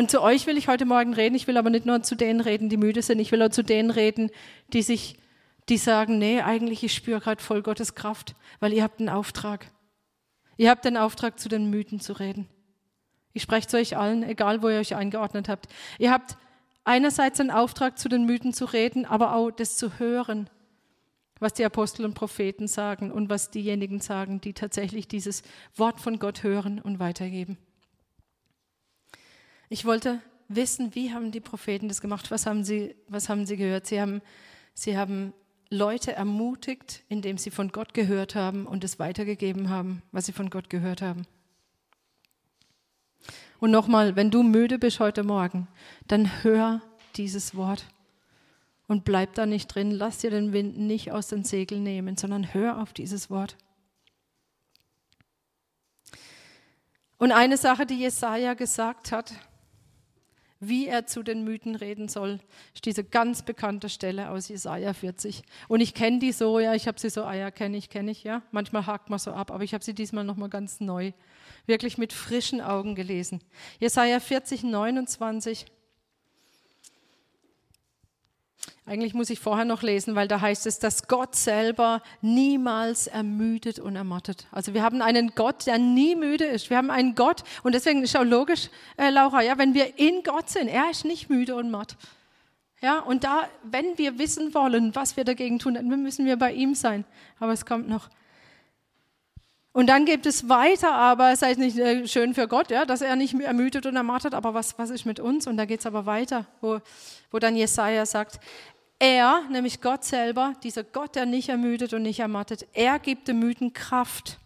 Und 0.01 0.11
zu 0.11 0.23
euch 0.23 0.47
will 0.47 0.57
ich 0.57 0.67
heute 0.67 0.87
Morgen 0.87 1.13
reden. 1.13 1.35
Ich 1.35 1.47
will 1.47 1.59
aber 1.59 1.69
nicht 1.69 1.85
nur 1.85 2.03
zu 2.03 2.15
denen 2.15 2.41
reden, 2.41 2.71
die 2.71 2.79
müde 2.79 3.03
sind. 3.03 3.19
Ich 3.19 3.33
will 3.33 3.43
auch 3.43 3.51
zu 3.51 3.63
denen 3.63 3.91
reden, 3.91 4.31
die 4.73 4.81
sich, 4.81 5.19
die 5.69 5.77
sagen, 5.77 6.17
nee, 6.17 6.41
eigentlich 6.41 6.83
ich 6.83 6.95
spüre 6.95 7.21
gerade 7.21 7.43
voll 7.43 7.61
Gottes 7.61 7.95
Kraft, 7.95 8.35
weil 8.61 8.73
ihr 8.73 8.83
habt 8.83 9.01
einen 9.01 9.11
Auftrag. 9.11 9.71
Ihr 10.57 10.71
habt 10.71 10.87
den 10.87 10.97
Auftrag, 10.97 11.39
zu 11.39 11.51
den 11.51 11.69
Müden 11.69 12.01
zu 12.01 12.15
reden. 12.15 12.49
Ich 13.35 13.43
spreche 13.43 13.69
zu 13.69 13.77
euch 13.77 13.99
allen, 13.99 14.23
egal 14.23 14.63
wo 14.63 14.71
ihr 14.71 14.79
euch 14.79 14.95
eingeordnet 14.95 15.51
habt. 15.51 15.69
Ihr 15.99 16.11
habt 16.11 16.39
einerseits 16.85 17.37
den 17.37 17.51
Auftrag, 17.51 17.99
zu 17.99 18.09
den 18.09 18.25
Mythen 18.25 18.55
zu 18.55 18.65
reden, 18.65 19.05
aber 19.05 19.35
auch 19.35 19.51
das 19.51 19.77
zu 19.77 19.99
hören, 19.99 20.49
was 21.41 21.53
die 21.53 21.65
Apostel 21.67 22.07
und 22.07 22.15
Propheten 22.15 22.69
sagen 22.69 23.13
und 23.13 23.29
was 23.29 23.51
diejenigen 23.51 24.01
sagen, 24.01 24.41
die 24.41 24.55
tatsächlich 24.55 25.09
dieses 25.09 25.43
Wort 25.77 26.01
von 26.01 26.19
Gott 26.19 26.43
hören 26.43 26.79
und 26.79 27.01
weitergeben. 27.01 27.59
Ich 29.73 29.85
wollte 29.85 30.21
wissen, 30.49 30.97
wie 30.97 31.15
haben 31.15 31.31
die 31.31 31.39
Propheten 31.39 31.87
das 31.87 32.01
gemacht? 32.01 32.33
Was 32.33 32.45
haben 32.45 32.65
sie, 32.65 32.97
was 33.07 33.29
haben 33.29 33.47
sie 33.47 33.57
gehört? 33.57 33.87
Sie 33.87 34.01
haben, 34.01 34.21
sie 34.75 34.99
haben 34.99 35.33
Leute 35.71 36.13
ermutigt, 36.13 37.05
indem 37.09 37.39
sie 37.39 37.53
von 37.53 37.71
Gott 37.71 37.95
gehört 37.95 38.35
haben 38.35 38.67
und 38.67 38.83
es 38.83 38.99
weitergegeben 38.99 39.71
haben, 39.71 40.03
was 40.11 40.27
sie 40.27 40.33
von 40.33 40.51
Gott 40.51 40.71
gehört 40.71 41.03
haben. 41.03 41.25
Und 43.61 43.71
nochmal, 43.71 44.17
wenn 44.17 44.33
du 44.33 44.43
müde 44.43 44.77
bist 44.81 44.99
heute 44.99 45.23
Morgen, 45.23 45.69
dann 46.09 46.43
hör 46.43 46.83
dieses 47.15 47.55
Wort 47.55 47.87
und 48.89 49.05
bleib 49.05 49.35
da 49.35 49.47
nicht 49.47 49.69
drin. 49.69 49.93
Lass 49.93 50.19
dir 50.19 50.31
den 50.31 50.53
Wind 50.53 50.79
nicht 50.79 51.13
aus 51.13 51.29
den 51.29 51.45
Segeln 51.45 51.85
nehmen, 51.85 52.17
sondern 52.17 52.53
hör 52.53 52.83
auf 52.83 52.93
dieses 52.93 53.31
Wort. 53.31 53.57
Und 57.19 57.31
eine 57.31 57.57
Sache, 57.57 57.87
die 57.87 58.01
Jesaja 58.01 58.55
gesagt 58.55 59.13
hat, 59.13 59.33
wie 60.61 60.87
er 60.87 61.07
zu 61.07 61.23
den 61.23 61.43
Mythen 61.43 61.75
reden 61.75 62.09
soll, 62.09 62.39
ist 62.75 62.85
diese 62.85 63.03
ganz 63.03 63.43
bekannte 63.43 63.89
Stelle 63.89 64.31
aus 64.31 64.49
Jesaja 64.49 64.93
40. 64.93 65.43
Und 65.69 65.81
ich 65.81 65.95
kenne 65.95 66.19
die 66.19 66.33
so, 66.33 66.61
ja, 66.61 66.75
ich 66.75 66.87
habe 66.87 67.01
sie 67.01 67.09
so, 67.09 67.25
ah 67.25 67.35
ja, 67.35 67.51
kenne 67.51 67.79
ich, 67.79 67.89
kenne 67.89 68.11
ich, 68.11 68.25
ja. 68.25 68.43
Manchmal 68.51 68.87
hakt 68.87 69.09
man 69.09 69.19
so 69.19 69.33
ab, 69.33 69.51
aber 69.51 69.65
ich 69.65 69.73
habe 69.73 69.83
sie 69.83 69.95
diesmal 69.95 70.25
nochmal 70.25 70.51
ganz 70.51 70.81
neu 70.81 71.13
wirklich 71.67 71.99
mit 71.99 72.13
frischen 72.13 72.61
Augen 72.61 72.95
gelesen. 72.95 73.41
Jesaja 73.79 74.21
40, 74.21 74.65
29. 74.65 75.67
Eigentlich 78.87 79.15
muss 79.15 79.31
ich 79.31 79.39
vorher 79.39 79.65
noch 79.65 79.83
lesen, 79.83 80.15
weil 80.15 80.29
da 80.29 80.41
heißt 80.41 80.67
es, 80.67 80.79
dass 80.79 81.07
Gott 81.07 81.37
selber 81.37 82.03
niemals 82.23 83.07
ermüdet 83.07 83.79
und 83.79 83.97
ermattet. 83.97 84.47
Also 84.51 84.75
wir 84.75 84.83
haben 84.83 85.03
einen 85.03 85.35
Gott, 85.35 85.67
der 85.67 85.79
nie 85.79 86.17
müde 86.17 86.45
ist. 86.45 86.71
Wir 86.71 86.77
haben 86.77 86.91
einen 86.91 87.15
Gott 87.15 87.43
und 87.63 87.75
deswegen 87.75 88.03
ist 88.03 88.17
auch 88.17 88.25
logisch, 88.25 88.69
äh, 88.97 89.11
Laura, 89.11 89.43
ja, 89.43 89.59
wenn 89.59 89.75
wir 89.75 89.99
in 89.99 90.23
Gott 90.23 90.49
sind, 90.49 90.69
er 90.69 90.91
ist 90.91 91.05
nicht 91.05 91.31
müde 91.31 91.55
und 91.55 91.71
matt. 91.71 91.97
Ja, 92.83 93.01
und 93.01 93.25
da, 93.25 93.49
wenn 93.63 93.99
wir 93.99 94.19
wissen 94.19 94.55
wollen, 94.55 94.95
was 94.95 95.17
wir 95.17 95.25
dagegen 95.25 95.59
tun, 95.59 95.75
dann 95.75 95.87
müssen 96.03 96.25
wir 96.25 96.37
bei 96.37 96.53
ihm 96.53 96.75
sein. 96.75 97.05
Aber 97.39 97.53
es 97.53 97.67
kommt 97.67 97.89
noch. 97.89 98.09
Und 99.73 99.87
dann 99.87 100.05
gibt 100.05 100.27
es 100.27 100.49
weiter, 100.49 100.93
aber 100.93 101.31
es 101.31 101.41
sei 101.41 101.55
nicht 101.55 101.79
äh, 101.79 102.07
schön 102.09 102.35
für 102.35 102.49
Gott, 102.49 102.71
ja, 102.71 102.85
dass 102.85 103.03
er 103.03 103.15
nicht 103.15 103.35
ermüdet 103.35 103.87
und 103.87 103.95
ermattet, 103.95 104.35
aber 104.35 104.53
was, 104.53 104.77
was 104.79 104.91
ist 104.91 105.05
mit 105.05 105.21
uns? 105.21 105.47
Und 105.47 105.57
da 105.57 105.65
geht 105.65 105.81
es 105.81 105.87
aber 105.87 106.07
weiter, 106.07 106.47
wo, 106.61 106.81
wo 107.31 107.39
dann 107.39 107.55
Jesaja 107.55 108.05
sagt, 108.05 108.41
er, 108.99 109.43
nämlich 109.49 109.81
Gott 109.81 110.05
selber, 110.05 110.55
dieser 110.65 110.83
Gott, 110.83 111.15
der 111.15 111.25
nicht 111.25 111.49
ermüdet 111.49 111.95
und 111.95 112.03
nicht 112.03 112.19
ermattet, 112.19 112.67
er 112.73 112.99
gibt 112.99 113.29
dem 113.29 113.39
Müden 113.39 113.73
Kraft 113.73 114.39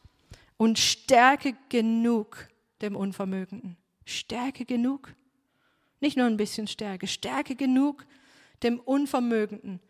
und 0.59 0.78
Stärke 0.78 1.54
genug 1.71 2.49
dem 2.83 2.95
Unvermögenden. 2.95 3.76
Stärke 4.04 4.66
genug. 4.66 5.14
Nicht 6.00 6.19
nur 6.19 6.26
ein 6.26 6.37
bisschen 6.37 6.66
Stärke, 6.66 7.07
Stärke 7.07 7.57
genug 7.57 8.04
dem 8.62 8.78
Unvermögenden. 8.78 9.81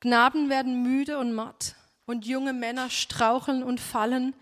Gnaden 0.00 0.50
werden 0.50 0.82
müde 0.82 1.18
und 1.18 1.32
matt 1.32 1.74
und 2.12 2.26
junge 2.26 2.52
Männer 2.52 2.90
straucheln 2.90 3.62
und 3.62 3.80
fallen, 3.80 4.34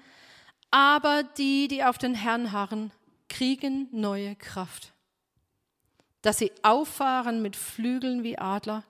Aber 0.72 1.22
die, 1.22 1.68
die 1.68 1.84
auf 1.84 1.98
den 1.98 2.14
Herrn 2.14 2.52
harren, 2.52 2.92
kriegen 3.28 3.88
neue 3.92 4.34
Kraft. 4.36 4.92
Dass 6.20 6.38
sie 6.38 6.52
auffahren 6.62 7.42
mit 7.42 7.56
Flügeln 7.56 8.22
wie 8.24 8.38
Adler, 8.38 8.84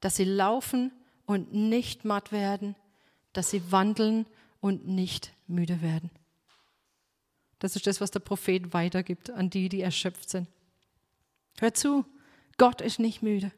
dass 0.00 0.16
sie 0.16 0.24
laufen 0.24 0.92
und 1.26 1.52
nicht 1.54 2.04
matt 2.04 2.30
werden, 2.30 2.76
dass 3.32 3.50
sie 3.50 3.72
wandeln 3.72 4.26
und 4.60 4.86
nicht 4.86 5.32
müde 5.46 5.80
werden. 5.82 6.10
Das 7.58 7.74
ist 7.74 7.86
das, 7.86 8.00
was 8.00 8.10
der 8.10 8.20
Prophet 8.20 8.74
weitergibt 8.74 9.30
an 9.30 9.48
die, 9.48 9.70
die 9.70 9.80
erschöpft 9.80 10.28
sind. 10.28 10.46
Hör 11.58 11.72
zu, 11.72 12.04
Gott 12.58 12.82
ist 12.82 12.98
nicht 12.98 13.22
müde. 13.22 13.50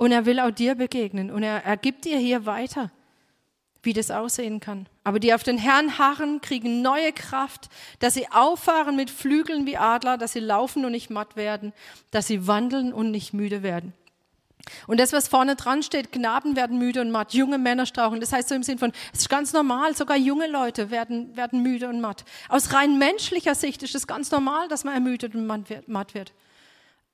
Und 0.00 0.12
er 0.12 0.24
will 0.24 0.40
auch 0.40 0.50
dir 0.50 0.76
begegnen 0.76 1.30
und 1.30 1.42
er, 1.42 1.62
er 1.62 1.76
gibt 1.76 2.06
dir 2.06 2.16
hier 2.16 2.46
weiter 2.46 2.90
wie 3.82 3.92
das 3.92 4.10
aussehen 4.10 4.60
kann. 4.60 4.86
Aber 5.04 5.18
die 5.18 5.32
auf 5.32 5.42
den 5.42 5.56
Herrn 5.56 5.98
harren, 5.98 6.40
kriegen 6.40 6.82
neue 6.82 7.12
Kraft, 7.12 7.70
dass 7.98 8.12
sie 8.12 8.30
auffahren 8.30 8.94
mit 8.94 9.10
Flügeln 9.10 9.64
wie 9.66 9.78
Adler, 9.78 10.18
dass 10.18 10.32
sie 10.32 10.40
laufen 10.40 10.84
und 10.84 10.92
nicht 10.92 11.08
matt 11.08 11.34
werden, 11.36 11.72
dass 12.10 12.26
sie 12.26 12.46
wandeln 12.46 12.92
und 12.92 13.10
nicht 13.10 13.32
müde 13.32 13.62
werden. 13.62 13.94
Und 14.86 15.00
das, 15.00 15.14
was 15.14 15.28
vorne 15.28 15.56
dran 15.56 15.82
steht, 15.82 16.12
Knaben 16.12 16.56
werden 16.56 16.78
müde 16.78 17.00
und 17.00 17.10
matt, 17.10 17.32
junge 17.32 17.56
Männer 17.56 17.86
strauchen. 17.86 18.20
Das 18.20 18.34
heißt 18.34 18.50
so 18.50 18.54
im 18.54 18.62
Sinn 18.62 18.78
von, 18.78 18.92
es 19.14 19.20
ist 19.20 19.30
ganz 19.30 19.54
normal, 19.54 19.96
sogar 19.96 20.18
junge 20.18 20.46
Leute 20.46 20.90
werden, 20.90 21.34
werden 21.36 21.62
müde 21.62 21.88
und 21.88 22.02
matt. 22.02 22.24
Aus 22.50 22.74
rein 22.74 22.98
menschlicher 22.98 23.54
Sicht 23.54 23.82
ist 23.82 23.94
es 23.94 24.06
ganz 24.06 24.30
normal, 24.30 24.68
dass 24.68 24.84
man 24.84 24.92
ermüdet 24.92 25.34
und 25.34 25.46
matt 25.46 26.14
wird. 26.14 26.32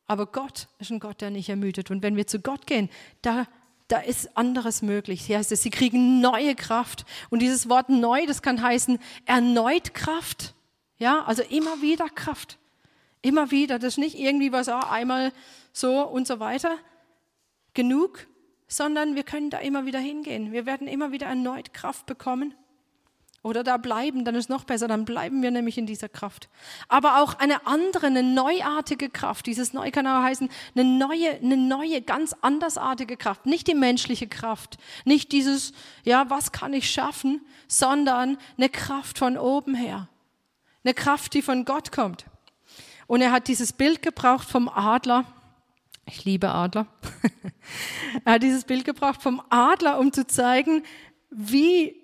Aber 0.07 0.27
Gott 0.27 0.69
ist 0.79 0.91
ein 0.91 1.01
Gott, 1.01 1.21
der 1.21 1.31
nicht 1.31 1.49
ermüdet. 1.49 1.91
Und 1.91 2.03
wenn 2.03 2.17
wir 2.17 2.27
zu 2.27 2.41
Gott 2.41 2.67
gehen, 2.67 2.89
da 3.23 3.47
da 3.89 3.99
ist 3.99 4.37
anderes 4.37 4.83
möglich. 4.83 5.25
Hier 5.27 5.39
heißt 5.39 5.53
es, 5.53 5.63
sie 5.63 5.71
kriegen 5.71 6.21
neue 6.21 6.55
Kraft. 6.55 7.05
Und 7.31 7.41
dieses 7.41 7.69
Wort 7.69 7.89
neu, 7.89 8.27
das 8.27 8.43
kann 8.43 8.61
heißen 8.61 8.99
erneut 9.27 9.95
Kraft. 9.95 10.55
Ja, 10.99 11.25
also 11.25 11.43
immer 11.43 11.83
wieder 11.83 12.09
Kraft. 12.09 12.59
Immer 13.23 13.51
wieder. 13.51 13.79
Das 13.79 13.95
ist 13.95 13.99
nicht 13.99 14.19
irgendwie 14.19 14.53
was, 14.53 14.69
auch 14.69 14.91
einmal 14.91 15.33
so 15.73 16.03
und 16.03 16.27
so 16.27 16.41
weiter. 16.41 16.77
Genug, 17.75 18.27
sondern 18.67 19.15
wir 19.15 19.23
können 19.23 19.51
da 19.51 19.59
immer 19.59 19.87
wieder 19.87 20.01
hingehen. 20.01 20.53
Wir 20.53 20.67
werden 20.67 20.89
immer 20.89 21.13
wieder 21.13 21.27
erneut 21.27 21.73
Kraft 21.73 22.07
bekommen. 22.07 22.55
Oder 23.47 23.63
da 23.63 23.77
bleiben, 23.77 24.25
dann 24.25 24.35
ist 24.35 24.51
noch 24.51 24.65
besser, 24.65 24.89
dann 24.89 25.05
bleiben 25.05 25.41
wir 25.41 25.53
nämlich 25.53 25.79
in 25.79 25.87
dieser 25.87 26.09
Kraft. 26.09 26.49
Aber 26.89 27.23
auch 27.23 27.39
eine 27.39 27.65
andere, 27.65 28.09
eine 28.09 28.25
neuartige 28.25 29.09
Kraft. 29.09 29.47
Dieses 29.47 29.73
neu 29.73 29.93
kann 29.93 30.05
auch 30.05 30.25
heißen, 30.25 30.49
eine 30.75 30.83
neue, 30.83 31.31
eine 31.31 31.57
neue, 31.57 32.03
ganz 32.03 32.35
andersartige 32.41 33.17
Kraft. 33.17 33.47
Nicht 33.47 33.69
die 33.69 33.77
menschliche 33.77 34.27
Kraft, 34.27 34.79
nicht 35.05 35.31
dieses, 35.31 35.75
ja, 36.03 36.29
was 36.29 36.51
kann 36.51 36.73
ich 36.73 36.91
schaffen, 36.91 37.41
sondern 37.69 38.37
eine 38.57 38.69
Kraft 38.69 39.17
von 39.17 39.39
oben 39.39 39.77
her. 39.77 40.09
Eine 40.83 40.95
Kraft, 40.95 41.33
die 41.33 41.43
von 41.43 41.65
Gott 41.65 41.93
kommt. 41.93 42.27
Und 43.07 43.21
er 43.21 43.31
hat 43.31 43.47
dieses 43.47 43.73
Bild 43.73 44.03
gebraucht 44.03 44.49
vom 44.51 44.69
Adler. 44.69 45.25
Ich 46.05 46.25
liebe 46.25 46.49
Adler. 46.49 46.89
er 48.25 48.33
hat 48.33 48.43
dieses 48.43 48.65
Bild 48.65 48.85
gebraucht 48.85 49.23
vom 49.23 49.41
Adler, 49.51 50.01
um 50.01 50.13
zu 50.13 50.27
zeigen, 50.27 50.83
wie 51.31 51.95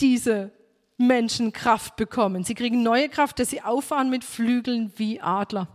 diese 0.00 0.50
Menschen 0.96 1.52
Kraft 1.52 1.96
bekommen. 1.96 2.44
Sie 2.44 2.54
kriegen 2.54 2.82
neue 2.82 3.08
Kraft, 3.08 3.38
dass 3.38 3.50
sie 3.50 3.62
auffahren 3.62 4.10
mit 4.10 4.24
Flügeln 4.24 4.92
wie 4.96 5.20
Adler. 5.20 5.68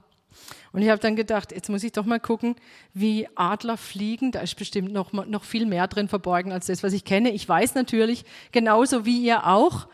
Und 0.71 0.81
ich 0.81 0.89
habe 0.89 1.01
dann 1.01 1.15
gedacht, 1.15 1.51
jetzt 1.51 1.69
muss 1.69 1.83
ich 1.83 1.91
doch 1.91 2.05
mal 2.05 2.19
gucken, 2.19 2.55
wie 2.93 3.27
Adler 3.35 3.77
fliegen. 3.77 4.31
Da 4.31 4.41
ist 4.41 4.55
bestimmt 4.55 4.91
noch, 4.91 5.11
noch 5.11 5.43
viel 5.43 5.65
mehr 5.65 5.87
drin 5.87 6.07
verborgen 6.07 6.51
als 6.51 6.67
das, 6.67 6.83
was 6.83 6.93
ich 6.93 7.03
kenne. 7.03 7.31
Ich 7.31 7.47
weiß 7.47 7.75
natürlich, 7.75 8.25
genauso 8.51 9.05
wie 9.05 9.19
ihr 9.19 9.47
auch, 9.47 9.87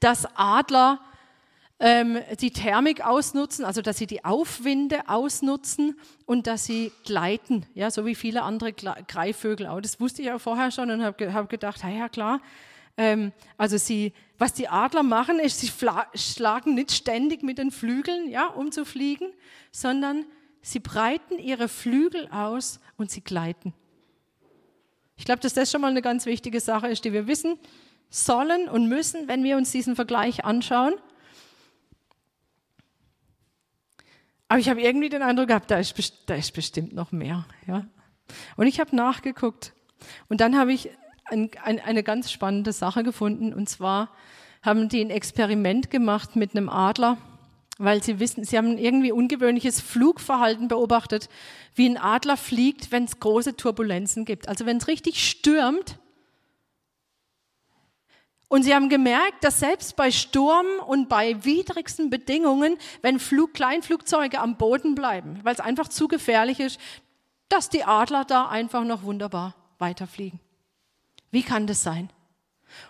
dass 0.00 0.26
Adler 0.36 1.00
ähm, 1.80 2.18
die 2.40 2.52
Thermik 2.52 3.04
ausnutzen, 3.04 3.64
also 3.64 3.82
dass 3.82 3.98
sie 3.98 4.06
die 4.06 4.24
Aufwinde 4.24 5.08
ausnutzen 5.08 5.98
und 6.26 6.46
dass 6.46 6.64
sie 6.64 6.92
gleiten, 7.04 7.66
ja, 7.74 7.90
so 7.90 8.04
wie 8.04 8.14
viele 8.14 8.42
andere 8.42 8.72
Greifvögel 8.72 9.66
auch. 9.66 9.80
Das 9.80 10.00
wusste 10.00 10.22
ich 10.22 10.32
auch 10.32 10.40
vorher 10.40 10.70
schon 10.70 10.90
und 10.90 11.02
habe 11.02 11.32
hab 11.32 11.48
gedacht, 11.48 11.82
ja 11.82 12.08
klar, 12.08 12.40
ähm, 12.98 13.32
also 13.56 13.78
sie, 13.78 14.12
was 14.38 14.52
die 14.52 14.68
Adler 14.68 15.04
machen, 15.04 15.38
ist, 15.38 15.60
sie 15.60 15.70
schlagen 16.14 16.74
nicht 16.74 16.92
ständig 16.92 17.42
mit 17.42 17.58
den 17.58 17.70
Flügeln, 17.70 18.28
ja, 18.28 18.48
um 18.48 18.72
zu 18.72 18.84
fliegen, 18.84 19.32
sondern 19.70 20.26
sie 20.60 20.80
breiten 20.80 21.38
ihre 21.38 21.68
Flügel 21.68 22.28
aus 22.28 22.80
und 22.96 23.10
sie 23.10 23.22
gleiten. 23.22 23.72
Ich 25.16 25.24
glaube, 25.24 25.40
dass 25.40 25.54
das 25.54 25.70
schon 25.70 25.80
mal 25.80 25.90
eine 25.90 26.02
ganz 26.02 26.26
wichtige 26.26 26.60
Sache 26.60 26.88
ist, 26.88 27.04
die 27.04 27.12
wir 27.12 27.26
wissen 27.28 27.58
sollen 28.10 28.68
und 28.68 28.88
müssen, 28.88 29.28
wenn 29.28 29.44
wir 29.44 29.56
uns 29.56 29.70
diesen 29.70 29.94
Vergleich 29.94 30.44
anschauen. 30.44 30.94
Aber 34.48 34.58
ich 34.58 34.68
habe 34.68 34.80
irgendwie 34.80 35.08
den 35.08 35.22
Eindruck 35.22 35.48
gehabt, 35.48 35.70
da 35.70 35.78
ist, 35.78 35.94
da 36.26 36.34
ist 36.34 36.52
bestimmt 36.52 36.94
noch 36.94 37.12
mehr. 37.12 37.46
Ja? 37.66 37.86
Und 38.56 38.66
ich 38.66 38.80
habe 38.80 38.96
nachgeguckt. 38.96 39.72
Und 40.28 40.40
dann 40.40 40.56
habe 40.56 40.72
ich 40.72 40.90
ein, 41.30 41.50
ein, 41.62 41.80
eine 41.80 42.02
ganz 42.02 42.30
spannende 42.30 42.72
Sache 42.72 43.02
gefunden. 43.02 43.52
Und 43.52 43.68
zwar 43.68 44.10
haben 44.62 44.88
die 44.88 45.00
ein 45.00 45.10
Experiment 45.10 45.90
gemacht 45.90 46.36
mit 46.36 46.56
einem 46.56 46.68
Adler, 46.68 47.18
weil 47.78 48.02
sie 48.02 48.18
wissen, 48.18 48.44
sie 48.44 48.58
haben 48.58 48.76
irgendwie 48.76 49.12
ungewöhnliches 49.12 49.80
Flugverhalten 49.80 50.68
beobachtet, 50.68 51.28
wie 51.74 51.88
ein 51.88 51.96
Adler 51.96 52.36
fliegt, 52.36 52.90
wenn 52.90 53.04
es 53.04 53.20
große 53.20 53.56
Turbulenzen 53.56 54.24
gibt. 54.24 54.48
Also 54.48 54.66
wenn 54.66 54.78
es 54.78 54.88
richtig 54.88 55.26
stürmt. 55.28 55.98
Und 58.48 58.62
sie 58.62 58.74
haben 58.74 58.88
gemerkt, 58.88 59.44
dass 59.44 59.60
selbst 59.60 59.94
bei 59.94 60.10
Sturm 60.10 60.66
und 60.86 61.08
bei 61.08 61.44
widrigsten 61.44 62.08
Bedingungen, 62.08 62.78
wenn 63.02 63.20
Flug, 63.20 63.52
Kleinflugzeuge 63.52 64.40
am 64.40 64.56
Boden 64.56 64.94
bleiben, 64.94 65.38
weil 65.42 65.54
es 65.54 65.60
einfach 65.60 65.88
zu 65.88 66.08
gefährlich 66.08 66.58
ist, 66.58 66.80
dass 67.50 67.68
die 67.68 67.84
Adler 67.84 68.24
da 68.24 68.48
einfach 68.48 68.84
noch 68.84 69.02
wunderbar 69.02 69.54
weiterfliegen. 69.78 70.40
Wie 71.30 71.42
kann 71.42 71.66
das 71.66 71.82
sein? 71.82 72.10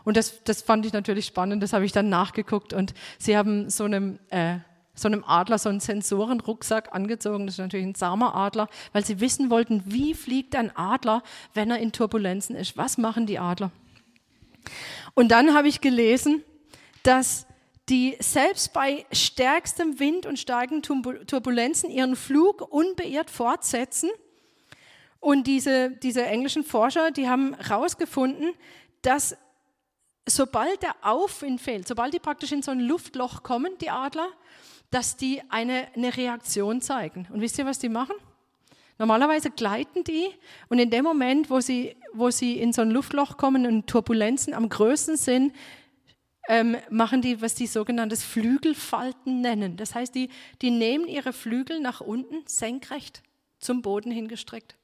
Und 0.04 0.16
das, 0.16 0.42
das 0.44 0.62
fand 0.62 0.86
ich 0.86 0.92
natürlich 0.92 1.26
spannend, 1.26 1.62
das 1.62 1.72
habe 1.72 1.84
ich 1.84 1.92
dann 1.92 2.08
nachgeguckt 2.08 2.72
und 2.72 2.94
sie 3.18 3.36
haben 3.36 3.70
so 3.70 3.84
einem, 3.84 4.18
äh, 4.30 4.58
so 4.94 5.06
einem 5.08 5.24
Adler 5.24 5.58
so 5.58 5.68
einen 5.68 5.80
Sensorenrucksack 5.80 6.94
angezogen, 6.94 7.46
das 7.46 7.54
ist 7.54 7.60
natürlich 7.60 7.86
ein 7.86 7.94
zahmer 7.94 8.34
Adler, 8.34 8.68
weil 8.92 9.04
sie 9.04 9.20
wissen 9.20 9.50
wollten, 9.50 9.82
wie 9.86 10.14
fliegt 10.14 10.56
ein 10.56 10.76
Adler, 10.76 11.22
wenn 11.54 11.70
er 11.70 11.78
in 11.78 11.92
Turbulenzen 11.92 12.56
ist. 12.56 12.76
Was 12.76 12.98
machen 12.98 13.26
die 13.26 13.38
Adler? 13.38 13.70
Und 15.14 15.28
dann 15.28 15.54
habe 15.54 15.68
ich 15.68 15.80
gelesen, 15.80 16.42
dass 17.04 17.46
die 17.88 18.16
selbst 18.18 18.72
bei 18.72 19.06
stärkstem 19.12 19.98
Wind 19.98 20.26
und 20.26 20.38
starken 20.38 20.82
Turbulenzen 20.82 21.88
ihren 21.90 22.16
Flug 22.16 22.60
unbeirrt 22.60 23.30
fortsetzen– 23.30 24.10
und 25.20 25.46
diese, 25.46 25.90
diese 25.90 26.24
englischen 26.24 26.64
Forscher, 26.64 27.10
die 27.10 27.28
haben 27.28 27.56
herausgefunden, 27.56 28.52
dass 29.02 29.36
sobald 30.26 30.82
der 30.82 30.94
Aufwind 31.02 31.60
fehlt, 31.60 31.88
sobald 31.88 32.14
die 32.14 32.18
praktisch 32.18 32.52
in 32.52 32.62
so 32.62 32.70
ein 32.70 32.80
Luftloch 32.80 33.42
kommen, 33.42 33.72
die 33.80 33.90
Adler, 33.90 34.28
dass 34.90 35.16
die 35.16 35.42
eine, 35.48 35.88
eine 35.94 36.16
Reaktion 36.16 36.80
zeigen. 36.80 37.26
Und 37.32 37.40
wisst 37.40 37.58
ihr, 37.58 37.66
was 37.66 37.78
die 37.78 37.88
machen? 37.88 38.14
Normalerweise 38.98 39.50
gleiten 39.50 40.02
die 40.02 40.26
und 40.68 40.78
in 40.80 40.90
dem 40.90 41.04
Moment, 41.04 41.50
wo 41.50 41.60
sie, 41.60 41.96
wo 42.12 42.30
sie 42.30 42.58
in 42.58 42.72
so 42.72 42.82
ein 42.82 42.90
Luftloch 42.90 43.36
kommen 43.36 43.64
und 43.64 43.86
Turbulenzen 43.86 44.54
am 44.54 44.68
größten 44.68 45.16
sind, 45.16 45.54
ähm, 46.48 46.76
machen 46.90 47.22
die, 47.22 47.40
was 47.40 47.54
die 47.54 47.66
sogenanntes 47.66 48.24
Flügelfalten 48.24 49.40
nennen. 49.40 49.76
Das 49.76 49.94
heißt, 49.94 50.14
die, 50.14 50.30
die 50.62 50.70
nehmen 50.70 51.06
ihre 51.06 51.32
Flügel 51.32 51.78
nach 51.78 52.00
unten 52.00 52.42
senkrecht 52.46 53.22
zum 53.60 53.82
Boden 53.82 54.10
hingestreckt. 54.10 54.74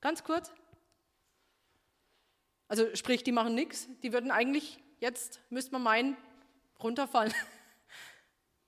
Ganz 0.00 0.24
kurz. 0.24 0.52
Also 2.68 2.94
sprich, 2.94 3.22
die 3.22 3.32
machen 3.32 3.54
nichts. 3.54 3.88
Die 4.02 4.12
würden 4.12 4.30
eigentlich, 4.30 4.78
jetzt 5.00 5.40
müsste 5.50 5.72
man 5.72 5.82
meinen, 5.82 6.16
runterfallen. 6.82 7.32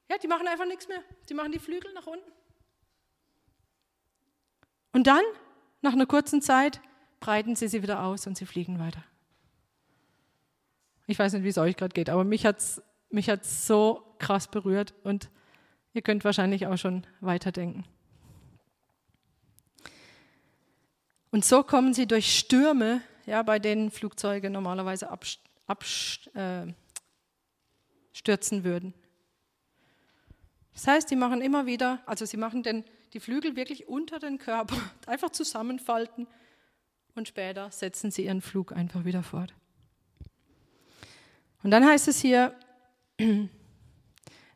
Ja, 0.08 0.18
die 0.18 0.26
machen 0.26 0.48
einfach 0.48 0.66
nichts 0.66 0.88
mehr. 0.88 1.04
Die 1.28 1.34
machen 1.34 1.52
die 1.52 1.60
Flügel 1.60 1.92
nach 1.92 2.08
unten. 2.08 2.32
Und 4.92 5.06
dann, 5.06 5.22
nach 5.82 5.92
einer 5.92 6.06
kurzen 6.06 6.42
Zeit, 6.42 6.80
breiten 7.20 7.54
sie 7.54 7.68
sie 7.68 7.84
wieder 7.84 8.02
aus 8.02 8.26
und 8.26 8.36
sie 8.36 8.44
fliegen 8.44 8.80
weiter. 8.80 9.04
Ich 11.06 11.16
weiß 11.16 11.32
nicht, 11.32 11.44
wie 11.44 11.48
es 11.50 11.58
euch 11.58 11.76
gerade 11.76 11.94
geht, 11.94 12.10
aber 12.10 12.24
mich 12.24 12.44
hat 12.44 12.58
es 12.58 12.82
mich 13.10 13.28
hat's 13.28 13.66
so 13.66 14.14
krass 14.18 14.48
berührt 14.48 14.94
und 15.02 15.30
ihr 15.92 16.02
könnt 16.02 16.24
wahrscheinlich 16.24 16.66
auch 16.66 16.76
schon 16.76 17.06
weiterdenken. 17.20 17.84
Und 21.30 21.44
so 21.44 21.62
kommen 21.62 21.94
sie 21.94 22.06
durch 22.06 22.38
Stürme, 22.38 23.02
ja, 23.26 23.42
bei 23.42 23.58
denen 23.58 23.90
Flugzeuge 23.90 24.50
normalerweise 24.50 25.08
abstürzen 25.66 26.34
äh, 26.34 26.74
würden. 28.64 28.94
Das 30.74 30.86
heißt, 30.86 31.10
die 31.10 31.16
machen 31.16 31.40
immer 31.40 31.66
wieder, 31.66 32.00
also 32.06 32.24
sie 32.24 32.36
machen 32.36 32.62
den, 32.62 32.84
die 33.12 33.20
Flügel 33.20 33.54
wirklich 33.54 33.88
unter 33.88 34.18
den 34.18 34.38
Körper, 34.38 34.76
einfach 35.06 35.30
zusammenfalten 35.30 36.26
Und 37.14 37.28
später 37.28 37.70
setzen 37.70 38.10
sie 38.10 38.24
ihren 38.24 38.40
Flug 38.40 38.72
einfach 38.72 39.04
wieder 39.04 39.22
fort. 39.22 39.54
Und 41.62 41.70
dann 41.70 41.84
heißt 41.84 42.08
es 42.08 42.20
hier, 42.20 42.58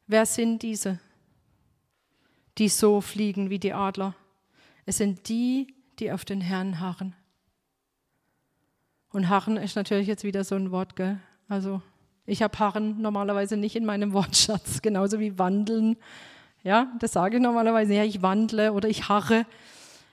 wer 0.07 0.27
sind 0.27 0.63
diese, 0.63 0.99
die 2.57 2.69
so 2.69 3.01
fliegen 3.01 3.51
wie 3.51 3.59
die 3.59 3.75
Adler? 3.75 4.15
Es 4.87 4.99
sind 4.99 5.29
die, 5.29 5.74
die 6.01 6.13
auf 6.13 6.25
den 6.25 6.41
Herrn 6.41 6.81
harren. 6.81 7.15
Und 9.11 9.29
harren 9.29 9.57
ist 9.57 9.77
natürlich 9.77 10.09
jetzt 10.09 10.25
wieder 10.25 10.45
so 10.45 10.57
ein 10.57 10.71
Wort, 10.71 10.97
gell? 10.97 11.19
Also 11.49 11.81
ich 12.27 12.43
habe 12.43 12.59
harren 12.59 13.01
normalerweise 13.01 13.57
nicht 13.57 13.77
in 13.77 13.85
meinem 13.85 14.13
Wortschatz, 14.15 14.83
genauso 14.83 15.21
wie 15.21 15.39
wandeln. 15.39 15.97
Ja, 16.63 16.93
das 16.99 17.13
sage 17.13 17.37
ich 17.37 17.43
normalerweise, 17.43 17.95
ja, 17.95 18.05
ich 18.05 18.23
wandle 18.23 18.73
oder 18.73 18.89
ich 18.89 19.09
harre. 19.09 19.47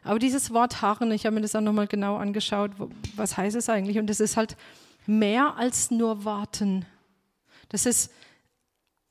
Aber 0.03 0.19
dieses 0.19 0.53
Wort 0.53 0.81
harren, 0.81 1.11
ich 1.11 1.25
habe 1.25 1.35
mir 1.35 1.41
das 1.41 1.55
auch 1.55 1.61
nochmal 1.61 1.87
genau 1.87 2.17
angeschaut, 2.17 2.71
was 3.15 3.37
heißt 3.37 3.55
es 3.55 3.69
eigentlich? 3.69 3.99
Und 3.99 4.07
das 4.07 4.19
ist 4.19 4.35
halt 4.35 4.57
mehr 5.05 5.55
als 5.57 5.91
nur 5.91 6.25
warten. 6.25 6.85
Das 7.69 7.85
ist 7.85 8.11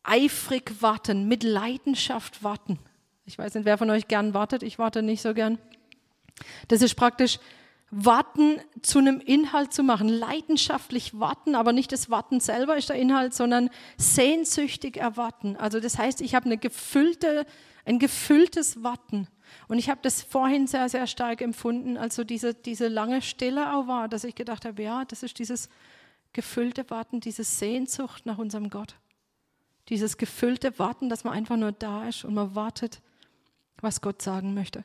eifrig 0.03 0.83
warten, 0.83 1.29
mit 1.29 1.43
Leidenschaft 1.43 2.43
warten. 2.43 2.79
Ich 3.25 3.39
weiß 3.39 3.55
nicht, 3.55 3.65
wer 3.65 3.79
von 3.79 3.91
euch 3.91 4.09
gern 4.09 4.35
wartet. 4.35 4.63
Ich 4.63 4.79
warte 4.79 5.03
nicht 5.03 5.23
so 5.23 5.35
gern. 5.35 5.59
Das 6.69 6.83
ist 6.83 6.95
praktisch 6.95 7.39
Warten 7.91 8.61
zu 8.83 9.01
einem 9.01 9.21
Inhalt 9.21 9.73
zu 9.73 9.83
machen, 9.83 10.09
leidenschaftlich 10.09 11.19
warten, 11.19 11.57
aber 11.57 11.73
nicht 11.73 11.91
das 11.91 12.09
Warten 12.09 12.39
selber 12.39 12.77
ist 12.77 12.89
der 12.89 12.97
Inhalt, 12.97 13.35
sondern 13.35 13.69
sehnsüchtig 13.97 14.97
erwarten. 14.97 15.57
Also 15.57 15.81
das 15.81 15.99
heißt, 15.99 16.21
ich 16.21 16.37
habe 16.37 16.47
eine 16.47 16.57
gefüllte, 16.57 17.47
ein 17.85 17.99
gefülltes 17.99 18.85
Warten. 18.85 19.27
Und 19.67 19.79
ich 19.79 19.91
habe 19.91 20.01
das 20.03 20.23
vorhin 20.23 20.69
sehr, 20.69 20.89
sehr 20.89 21.09
stark 21.09 21.41
empfunden, 21.41 21.97
als 21.97 22.15
so 22.15 22.23
diese, 22.23 22.55
diese 22.55 22.87
lange 22.87 23.23
Stille 23.23 23.75
auch 23.75 23.89
war, 23.89 24.07
dass 24.07 24.23
ich 24.23 24.37
gedacht 24.37 24.65
habe, 24.65 24.81
ja, 24.81 25.05
das 25.05 25.25
ist 25.25 25.41
dieses 25.41 25.69
gefüllte 26.33 26.89
Warten, 26.91 27.19
diese 27.19 27.43
Sehnsucht 27.43 28.25
nach 28.25 28.39
unserem 28.39 28.71
Gott. 28.71 28.95
Dieses 29.89 30.17
gefüllte 30.17 30.79
Warten, 30.79 31.09
dass 31.09 31.25
man 31.25 31.35
einfach 31.35 31.57
nur 31.57 31.73
da 31.73 32.07
ist 32.09 32.25
und 32.25 32.35
man 32.35 32.55
wartet, 32.55 33.01
was 33.81 34.01
Gott 34.01 34.23
sagen 34.23 34.55
möchte. 34.55 34.85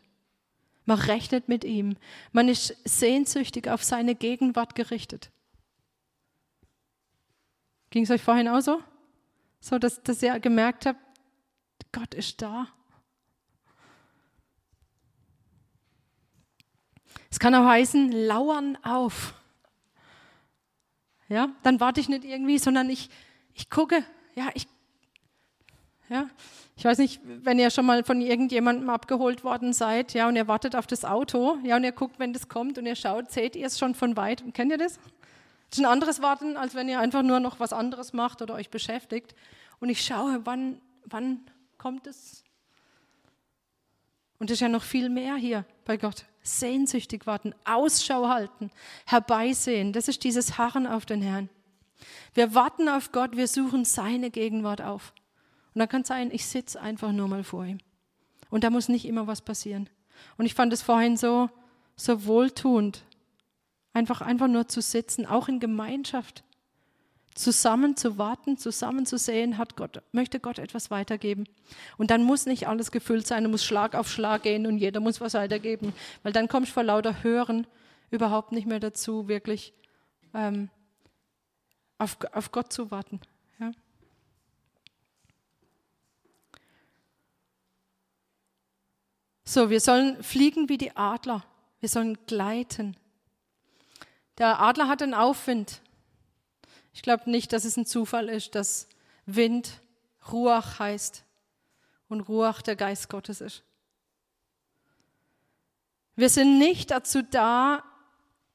Man 0.85 0.99
rechnet 0.99 1.47
mit 1.47 1.63
ihm. 1.63 1.97
Man 2.31 2.47
ist 2.47 2.75
sehnsüchtig 2.85 3.67
auf 3.69 3.83
seine 3.83 4.15
Gegenwart 4.15 4.75
gerichtet. 4.75 5.31
Ging 7.89 8.03
es 8.03 8.11
euch 8.11 8.21
vorhin 8.21 8.47
auch 8.47 8.61
so? 8.61 8.81
So, 9.59 9.79
dass, 9.79 10.01
dass 10.03 10.21
ihr 10.21 10.39
gemerkt 10.39 10.85
habt, 10.85 10.99
Gott 11.91 12.13
ist 12.13 12.41
da. 12.41 12.67
Es 17.31 17.39
kann 17.39 17.55
auch 17.55 17.65
heißen, 17.65 18.11
lauern 18.11 18.77
auf. 18.83 19.33
Ja, 21.27 21.49
dann 21.63 21.79
warte 21.79 21.99
ich 21.99 22.09
nicht 22.09 22.23
irgendwie, 22.23 22.59
sondern 22.59 22.89
ich, 22.89 23.09
ich 23.53 23.69
gucke, 23.69 24.05
ja, 24.35 24.49
ich, 24.53 24.67
ja, 26.09 26.29
ich 26.77 26.83
weiß 26.83 26.97
nicht, 26.97 27.21
wenn 27.23 27.57
ihr 27.57 27.69
schon 27.69 27.85
mal 27.85 28.03
von 28.03 28.19
irgendjemandem 28.19 28.89
abgeholt 28.89 29.43
worden 29.45 29.71
seid, 29.71 30.13
ja, 30.13 30.27
und 30.27 30.35
ihr 30.35 30.47
wartet 30.47 30.75
auf 30.75 30.87
das 30.87 31.05
Auto, 31.05 31.57
ja, 31.63 31.77
und 31.77 31.85
ihr 31.85 31.93
guckt, 31.93 32.19
wenn 32.19 32.33
das 32.33 32.49
kommt 32.49 32.77
und 32.77 32.85
ihr 32.85 32.95
schaut, 32.95 33.31
seht 33.31 33.55
ihr 33.55 33.67
es 33.67 33.79
schon 33.79 33.95
von 33.95 34.17
weit. 34.17 34.43
Kennt 34.53 34.71
ihr 34.71 34.77
das? 34.77 34.99
Das 35.69 35.79
ist 35.79 35.85
ein 35.85 35.91
anderes 35.91 36.21
Warten, 36.21 36.57
als 36.57 36.75
wenn 36.75 36.89
ihr 36.89 36.99
einfach 36.99 37.23
nur 37.23 37.39
noch 37.39 37.59
was 37.59 37.71
anderes 37.71 38.11
macht 38.11 38.41
oder 38.41 38.55
euch 38.55 38.69
beschäftigt. 38.69 39.35
Und 39.79 39.89
ich 39.89 40.01
schaue, 40.01 40.41
wann, 40.43 40.81
wann 41.05 41.41
kommt 41.77 42.07
es? 42.07 42.43
Und 44.37 44.49
es 44.49 44.55
ist 44.55 44.61
ja 44.61 44.69
noch 44.69 44.83
viel 44.83 45.09
mehr 45.09 45.35
hier 45.35 45.65
bei 45.85 45.95
Gott. 45.95 46.25
Sehnsüchtig 46.41 47.25
warten, 47.25 47.55
Ausschau 47.63 48.27
halten, 48.27 48.69
herbeisehen. 49.05 49.93
Das 49.93 50.09
ist 50.09 50.23
dieses 50.23 50.57
Harren 50.57 50.87
auf 50.87 51.05
den 51.05 51.21
Herrn. 51.21 51.49
Wir 52.33 52.53
warten 52.53 52.89
auf 52.89 53.13
Gott, 53.13 53.37
wir 53.37 53.47
suchen 53.47 53.85
seine 53.85 54.29
Gegenwart 54.29 54.81
auf. 54.81 55.13
Und 55.75 55.79
dann 55.79 55.89
kann 55.89 56.01
es 56.03 56.07
sein, 56.07 56.31
ich 56.31 56.45
sitze 56.45 56.81
einfach 56.81 57.11
nur 57.11 57.27
mal 57.27 57.43
vor 57.43 57.65
ihm. 57.65 57.79
Und 58.49 58.63
da 58.63 58.69
muss 58.69 58.87
nicht 58.87 59.05
immer 59.05 59.27
was 59.27 59.41
passieren. 59.41 59.89
Und 60.37 60.45
ich 60.45 60.53
fand 60.53 60.71
es 60.71 60.81
vorhin 60.81 61.17
so, 61.17 61.49
so 61.97 62.25
wohltuend, 62.25 63.03
einfach, 63.91 64.21
einfach 64.21 64.47
nur 64.47 64.69
zu 64.69 64.81
sitzen, 64.81 65.25
auch 65.25 65.49
in 65.49 65.59
Gemeinschaft, 65.59 66.45
zusammen 67.33 67.97
zu 67.97 68.17
warten, 68.17 68.57
zusammen 68.57 69.05
zu 69.05 69.17
sehen, 69.17 69.57
hat 69.57 69.75
Gott, 69.75 70.01
möchte 70.13 70.39
Gott 70.39 70.59
etwas 70.59 70.89
weitergeben. 70.89 71.45
Und 71.97 72.09
dann 72.09 72.23
muss 72.23 72.45
nicht 72.45 72.69
alles 72.69 72.91
gefüllt 72.91 73.27
sein, 73.27 73.43
du 73.43 73.49
musst 73.49 73.65
Schlag 73.65 73.95
auf 73.95 74.09
Schlag 74.09 74.43
gehen 74.43 74.65
und 74.65 74.77
jeder 74.77 75.01
muss 75.01 75.19
was 75.19 75.33
weitergeben, 75.33 75.93
weil 76.23 76.31
dann 76.31 76.47
kommst 76.47 76.69
du 76.69 76.73
vor 76.75 76.83
lauter 76.83 77.21
Hören 77.23 77.67
überhaupt 78.09 78.53
nicht 78.53 78.65
mehr 78.65 78.79
dazu, 78.79 79.27
wirklich 79.27 79.73
ähm, 80.33 80.69
auf, 81.97 82.17
auf 82.31 82.53
Gott 82.53 82.71
zu 82.71 82.89
warten. 82.89 83.19
Ja? 83.59 83.71
So, 89.45 89.69
wir 89.69 89.79
sollen 89.79 90.21
fliegen 90.23 90.69
wie 90.69 90.77
die 90.77 90.95
Adler. 90.97 91.45
Wir 91.79 91.89
sollen 91.89 92.17
gleiten. 92.25 92.97
Der 94.39 94.59
Adler 94.59 94.87
hat 94.87 95.03
einen 95.03 95.13
Aufwind. 95.13 95.81
Ich 96.93 97.03
glaube 97.03 97.29
nicht, 97.29 97.53
dass 97.53 97.63
es 97.63 97.77
ein 97.77 97.85
Zufall 97.85 98.27
ist, 98.27 98.55
dass 98.55 98.87
Wind 99.25 99.81
Ruach 100.31 100.79
heißt 100.79 101.23
und 102.09 102.21
Ruach 102.21 102.61
der 102.61 102.75
Geist 102.75 103.09
Gottes 103.09 103.41
ist. 103.41 103.63
Wir 106.15 106.29
sind 106.29 106.57
nicht 106.57 106.91
dazu 106.91 107.21
da, 107.21 107.83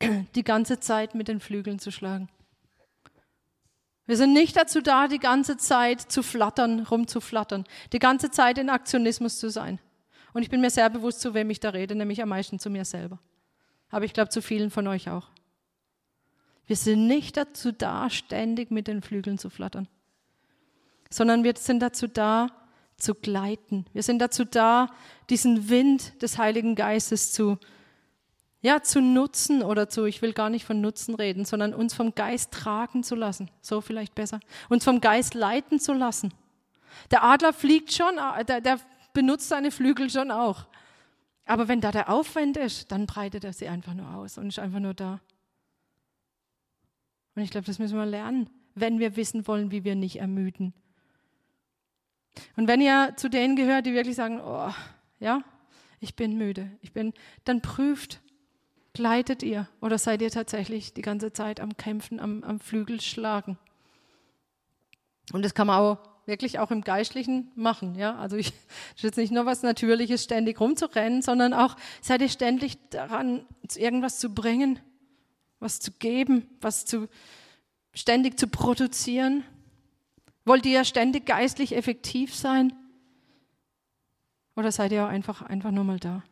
die 0.35 0.45
ganze 0.45 0.81
Zeit 0.81 1.15
mit 1.15 1.29
den 1.29 1.41
Flügeln 1.41 1.79
zu 1.79 1.93
schlagen. 1.93 2.29
Wir 4.07 4.17
sind 4.17 4.33
nicht 4.33 4.57
dazu 4.57 4.81
da, 4.81 5.07
die 5.07 5.21
ganze 5.21 5.57
Zeit 5.57 6.01
zu 6.01 6.25
flattern, 6.25 6.81
rumzuflattern, 6.81 7.65
die 7.93 8.01
ganze 8.01 8.31
Zeit 8.31 8.59
in 8.59 8.71
Aktionismus 8.71 9.39
zu 9.39 9.51
sein. 9.51 9.79
Und 10.33 10.43
ich 10.43 10.51
bin 10.51 10.61
mir 10.61 10.71
sehr 10.71 10.89
bewusst, 10.91 11.21
zu 11.21 11.35
wem 11.35 11.51
ich 11.51 11.61
da 11.61 11.71
rede, 11.71 11.95
nämlich 11.95 12.23
am 12.23 12.29
meisten 12.29 12.59
zu 12.59 12.71
mir 12.71 12.85
selber. 12.85 13.19
Aber 13.91 14.05
ich 14.05 14.13
glaube, 14.13 14.31
zu 14.31 14.43
vielen 14.43 14.71
von 14.71 14.87
euch 14.87 15.11
auch. 15.11 15.29
Wir 16.67 16.77
sind 16.77 17.09
nicht 17.09 17.37
dazu 17.37 17.73
da, 17.73 18.09
ständig 18.11 18.71
mit 18.71 18.87
den 18.87 19.03
Flügeln 19.03 19.39
zu 19.39 19.51
flattern, 19.51 19.89
sondern 21.11 21.43
wir 21.43 21.55
sind 21.57 21.81
dazu 21.81 22.07
da, 22.07 22.47
zu 22.97 23.15
gleiten. 23.15 23.87
Wir 23.93 24.03
sind 24.03 24.21
dazu 24.21 24.45
da, 24.45 24.89
diesen 25.31 25.69
Wind 25.69 26.23
des 26.23 26.39
Heiligen 26.39 26.75
Geistes 26.75 27.33
zu, 27.33 27.59
ja, 28.63 28.83
zu 28.83 29.01
nutzen 29.01 29.63
oder 29.63 29.89
zu, 29.89 30.05
ich 30.05 30.23
will 30.23 30.33
gar 30.33 30.51
nicht 30.51 30.65
von 30.65 30.81
Nutzen 30.81 31.15
reden, 31.15 31.45
sondern 31.45 31.75
uns 31.75 31.95
vom 31.95 32.15
Geist 32.15 32.53
tragen 32.53 33.03
zu 33.03 33.15
lassen. 33.15 33.51
So 33.63 33.81
vielleicht 33.81 34.15
besser. 34.15 34.39
Uns 34.69 34.85
vom 34.85 35.01
Geist 35.01 35.35
leiten 35.35 35.81
zu 35.81 35.93
lassen. 35.93 36.33
Der 37.11 37.25
Adler 37.25 37.53
fliegt 37.53 37.93
schon, 37.93 38.17
der, 38.47 38.61
der 38.61 38.79
benutzt 39.13 39.49
seine 39.49 39.71
Flügel 39.71 40.11
schon 40.11 40.31
auch. 40.31 40.67
Aber 41.45 41.69
wenn 41.69 41.81
da 41.81 41.91
der 41.91 42.09
Aufwand 42.09 42.57
ist, 42.57 42.93
dann 42.93 43.07
breitet 43.07 43.45
er 43.45 43.53
sie 43.53 43.69
einfach 43.69 43.95
nur 43.95 44.15
aus 44.15 44.39
und 44.39 44.49
ist 44.49 44.59
einfach 44.59 44.81
nur 44.81 44.95
da. 44.95 45.21
Und 47.35 47.43
ich 47.43 47.51
glaube, 47.51 47.67
das 47.67 47.79
müssen 47.79 47.97
wir 47.97 48.07
lernen, 48.07 48.49
wenn 48.75 48.99
wir 48.99 49.17
wissen 49.17 49.47
wollen, 49.47 49.71
wie 49.71 49.85
wir 49.85 49.95
nicht 49.95 50.21
ermüden. 50.21 50.75
Und 52.57 52.69
wenn 52.69 52.81
ihr 52.81 53.15
zu 53.17 53.29
denen 53.29 53.57
gehört, 53.57 53.87
die 53.87 53.95
wirklich 53.95 54.17
sagen, 54.17 54.41
oh, 54.41 54.73
ja, 55.19 55.43
ich 55.99 56.17
bin 56.17 56.39
müde, 56.39 56.71
ich 56.83 56.93
bin, 56.93 57.13
dann 57.45 57.63
prüft, 57.63 58.21
gleitet 58.93 59.43
ihr 59.43 59.69
oder 59.81 59.99
seid 59.99 60.23
ihr 60.23 60.31
tatsächlich 60.31 60.95
die 60.95 61.03
ganze 61.03 61.33
Zeit 61.33 61.61
am 61.61 61.77
Kämpfen, 61.77 62.21
am, 62.21 62.43
am 62.45 62.61
Flügel 62.61 63.01
schlagen? 63.01 63.59
Und 65.33 65.45
das 65.45 65.55
kann 65.55 65.67
man 65.67 65.79
auch 65.79 65.99
wirklich 66.31 66.59
auch 66.59 66.71
im 66.71 66.81
Geistlichen 66.81 67.53
machen. 67.55 67.95
Ja? 67.97 68.17
Also 68.17 68.37
ich, 68.37 68.55
ist 69.03 69.19
nicht 69.19 69.33
nur 69.33 69.45
was 69.45 69.63
Natürliches, 69.63 70.25
ständig 70.25 70.59
rumzurennen, 70.59 71.21
sondern 71.21 71.53
auch 71.53 71.77
seid 72.01 72.23
ihr 72.23 72.31
ständig 72.31 72.79
daran, 72.89 73.45
irgendwas 73.75 74.19
zu 74.19 74.31
bringen, 74.33 74.79
was 75.59 75.81
zu 75.81 75.93
geben, 75.93 76.47
was 76.63 76.87
zu 76.87 77.09
ständig 77.93 78.39
zu 78.39 78.49
produzieren. 78.49 79.45
Wollt 80.45 80.65
ihr 80.65 80.85
ständig 80.85 81.27
geistlich 81.27 81.77
effektiv 81.77 82.35
sein? 82.35 82.73
Oder 84.57 84.73
seid 84.73 84.93
ihr 84.93 85.05
auch 85.05 85.09
einfach, 85.09 85.43
einfach 85.43 85.71
nur 85.71 85.85
mal 85.85 85.99
da? 85.99 86.23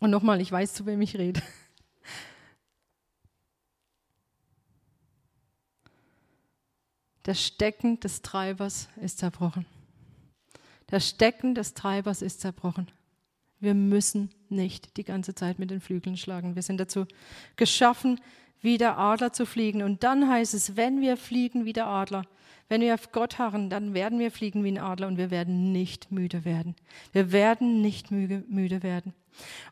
Und 0.00 0.10
nochmal, 0.10 0.40
ich 0.40 0.50
weiß, 0.50 0.72
zu 0.72 0.86
wem 0.86 1.02
ich 1.02 1.16
rede. 1.16 1.42
Das 7.30 7.46
Stecken 7.46 8.00
des 8.00 8.22
Treibers 8.22 8.88
ist 9.00 9.18
zerbrochen. 9.18 9.64
Das 10.88 11.08
Stecken 11.08 11.54
des 11.54 11.74
Treibers 11.74 12.22
ist 12.22 12.40
zerbrochen. 12.40 12.90
Wir 13.60 13.74
müssen 13.74 14.30
nicht 14.48 14.96
die 14.96 15.04
ganze 15.04 15.36
Zeit 15.36 15.60
mit 15.60 15.70
den 15.70 15.80
Flügeln 15.80 16.16
schlagen. 16.16 16.56
Wir 16.56 16.62
sind 16.62 16.80
dazu 16.80 17.06
geschaffen, 17.54 18.20
wie 18.60 18.78
der 18.78 18.98
Adler 18.98 19.32
zu 19.32 19.46
fliegen. 19.46 19.84
Und 19.84 20.02
dann 20.02 20.28
heißt 20.28 20.54
es, 20.54 20.76
wenn 20.76 21.00
wir 21.00 21.16
fliegen 21.16 21.64
wie 21.64 21.72
der 21.72 21.86
Adler, 21.86 22.24
wenn 22.68 22.80
wir 22.80 22.94
auf 22.94 23.12
Gott 23.12 23.38
harren, 23.38 23.70
dann 23.70 23.94
werden 23.94 24.18
wir 24.18 24.32
fliegen 24.32 24.64
wie 24.64 24.72
ein 24.72 24.78
Adler 24.78 25.06
und 25.06 25.16
wir 25.16 25.30
werden 25.30 25.70
nicht 25.70 26.10
müde 26.10 26.44
werden. 26.44 26.74
Wir 27.12 27.30
werden 27.30 27.80
nicht 27.80 28.10
müde, 28.10 28.82
werden. 28.82 29.14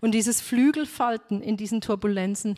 Und 0.00 0.12
dieses 0.12 0.40
Flügelfalten 0.40 1.42
in 1.42 1.56
diesen 1.56 1.80
Turbulenzen, 1.80 2.54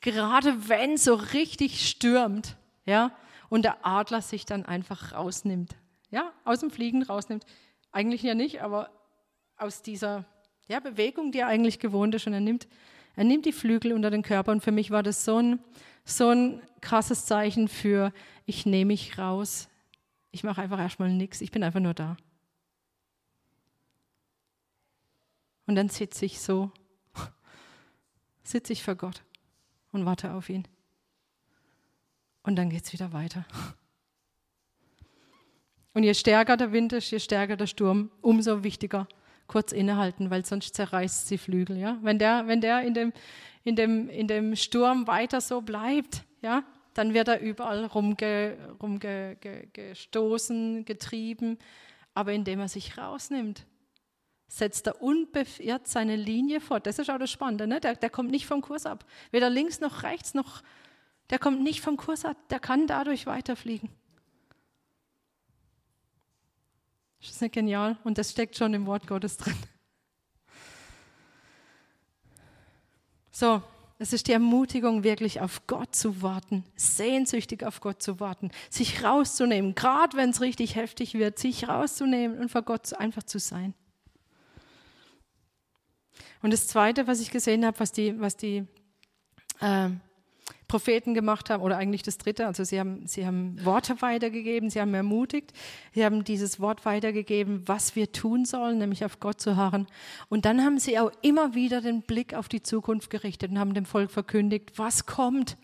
gerade 0.00 0.68
wenn 0.68 0.96
so 0.96 1.14
richtig 1.14 1.88
stürmt, 1.88 2.54
ja, 2.86 3.10
und 3.54 3.62
der 3.62 3.86
Adler 3.86 4.20
sich 4.20 4.44
dann 4.44 4.64
einfach 4.64 5.12
rausnimmt, 5.12 5.76
ja, 6.10 6.32
aus 6.44 6.60
dem 6.60 6.70
Fliegen 6.70 7.02
rausnimmt. 7.02 7.44
Eigentlich 7.92 8.22
ja 8.22 8.34
nicht, 8.34 8.62
aber 8.62 8.90
aus 9.56 9.82
dieser 9.82 10.24
ja, 10.68 10.80
Bewegung, 10.80 11.32
die 11.32 11.40
er 11.40 11.46
eigentlich 11.46 11.78
gewohnt 11.78 12.14
ist, 12.14 12.26
und 12.26 12.32
er 12.32 12.40
nimmt, 12.40 12.66
er 13.16 13.24
nimmt 13.24 13.46
die 13.46 13.52
Flügel 13.52 13.92
unter 13.92 14.10
den 14.10 14.22
Körper. 14.22 14.52
Und 14.52 14.62
für 14.62 14.72
mich 14.72 14.90
war 14.90 15.02
das 15.02 15.24
so 15.24 15.38
ein, 15.38 15.60
so 16.04 16.28
ein 16.28 16.60
krasses 16.80 17.26
Zeichen 17.26 17.68
für, 17.68 18.12
ich 18.44 18.66
nehme 18.66 18.88
mich 18.88 19.18
raus 19.18 19.68
ich 20.34 20.42
mache 20.42 20.60
einfach 20.60 20.80
erstmal 20.80 21.12
nichts, 21.12 21.40
ich 21.40 21.52
bin 21.52 21.62
einfach 21.62 21.78
nur 21.78 21.94
da. 21.94 22.16
Und 25.66 25.76
dann 25.76 25.88
sitze 25.88 26.24
ich 26.24 26.40
so, 26.40 26.72
sitze 28.42 28.72
ich 28.72 28.82
vor 28.82 28.96
Gott 28.96 29.22
und 29.92 30.04
warte 30.06 30.34
auf 30.34 30.48
ihn. 30.48 30.66
Und 32.44 32.56
dann 32.56 32.70
geht 32.70 32.84
es 32.84 32.92
wieder 32.92 33.12
weiter. 33.12 33.44
Und 35.94 36.02
je 36.02 36.14
stärker 36.14 36.56
der 36.56 36.72
Wind 36.72 36.92
ist, 36.92 37.10
je 37.10 37.18
stärker 37.18 37.56
der 37.56 37.66
Sturm, 37.66 38.10
umso 38.20 38.62
wichtiger 38.62 39.08
kurz 39.46 39.72
innehalten, 39.72 40.30
weil 40.30 40.44
sonst 40.44 40.74
zerreißt 40.74 41.28
sie 41.28 41.38
Flügel. 41.38 41.76
Ja? 41.78 41.98
Wenn 42.02 42.18
der, 42.18 42.46
wenn 42.46 42.60
der 42.60 42.82
in, 42.82 42.94
dem, 42.94 43.12
in, 43.62 43.76
dem, 43.76 44.08
in 44.08 44.28
dem 44.28 44.56
Sturm 44.56 45.06
weiter 45.06 45.40
so 45.40 45.60
bleibt, 45.60 46.24
ja, 46.42 46.64
dann 46.94 47.12
wird 47.12 47.28
er 47.28 47.40
überall 47.40 47.84
rumgestoßen, 47.86 48.76
rumge, 48.80 49.36
ge, 49.40 50.82
getrieben. 50.84 51.58
Aber 52.14 52.32
indem 52.32 52.60
er 52.60 52.68
sich 52.68 52.96
rausnimmt, 52.96 53.66
setzt 54.46 54.86
er 54.86 55.02
unbeirrt 55.02 55.88
seine 55.88 56.16
Linie 56.16 56.60
fort. 56.60 56.86
Das 56.86 56.98
ist 56.98 57.10
auch 57.10 57.18
das 57.18 57.30
Spannende. 57.30 57.66
Ne? 57.66 57.80
Der, 57.80 57.96
der 57.96 58.10
kommt 58.10 58.30
nicht 58.30 58.46
vom 58.46 58.60
Kurs 58.60 58.86
ab. 58.86 59.04
Weder 59.32 59.50
links 59.50 59.80
noch 59.80 60.04
rechts 60.04 60.34
noch, 60.34 60.62
der 61.30 61.38
kommt 61.38 61.62
nicht 61.62 61.80
vom 61.80 61.96
Kurs 61.96 62.24
ab. 62.24 62.36
Der 62.50 62.60
kann 62.60 62.86
dadurch 62.86 63.26
weiterfliegen. 63.26 63.90
Das 67.20 67.30
ist 67.30 67.40
nicht 67.40 67.54
genial? 67.54 67.96
Und 68.04 68.18
das 68.18 68.32
steckt 68.32 68.56
schon 68.56 68.74
im 68.74 68.86
Wort 68.86 69.06
Gottes 69.06 69.38
drin. 69.38 69.56
So, 73.30 73.62
es 73.98 74.12
ist 74.12 74.28
die 74.28 74.32
Ermutigung, 74.32 75.02
wirklich 75.02 75.40
auf 75.40 75.66
Gott 75.66 75.94
zu 75.94 76.20
warten, 76.20 76.64
sehnsüchtig 76.76 77.64
auf 77.64 77.80
Gott 77.80 78.02
zu 78.02 78.20
warten, 78.20 78.50
sich 78.68 79.02
rauszunehmen, 79.02 79.74
gerade 79.74 80.16
wenn 80.16 80.30
es 80.30 80.40
richtig 80.40 80.76
heftig 80.76 81.14
wird, 81.14 81.38
sich 81.38 81.66
rauszunehmen 81.68 82.38
und 82.38 82.50
vor 82.50 82.62
Gott 82.62 82.92
einfach 82.94 83.22
zu 83.22 83.38
sein. 83.38 83.74
Und 86.42 86.52
das 86.52 86.68
Zweite, 86.68 87.06
was 87.06 87.20
ich 87.20 87.30
gesehen 87.30 87.64
habe, 87.64 87.80
was 87.80 87.92
die, 87.92 88.20
was 88.20 88.36
die 88.36 88.66
äh, 89.60 89.88
Propheten 90.74 91.14
gemacht 91.14 91.50
haben, 91.50 91.62
oder 91.62 91.76
eigentlich 91.76 92.02
das 92.02 92.18
dritte, 92.18 92.48
also 92.48 92.64
sie 92.64 92.80
haben, 92.80 93.06
sie 93.06 93.24
haben 93.24 93.64
Worte 93.64 94.02
weitergegeben, 94.02 94.70
sie 94.70 94.80
haben 94.80 94.92
ermutigt, 94.92 95.52
sie 95.92 96.04
haben 96.04 96.24
dieses 96.24 96.58
Wort 96.58 96.84
weitergegeben, 96.84 97.62
was 97.66 97.94
wir 97.94 98.10
tun 98.10 98.44
sollen, 98.44 98.78
nämlich 98.78 99.04
auf 99.04 99.20
Gott 99.20 99.40
zu 99.40 99.54
harren. 99.54 99.86
Und 100.30 100.46
dann 100.46 100.64
haben 100.64 100.80
sie 100.80 100.98
auch 100.98 101.12
immer 101.22 101.54
wieder 101.54 101.80
den 101.80 102.02
Blick 102.02 102.34
auf 102.34 102.48
die 102.48 102.60
Zukunft 102.60 103.08
gerichtet 103.08 103.52
und 103.52 103.60
haben 103.60 103.72
dem 103.72 103.84
Volk 103.84 104.10
verkündigt, 104.10 104.72
was 104.74 105.06
kommt, 105.06 105.56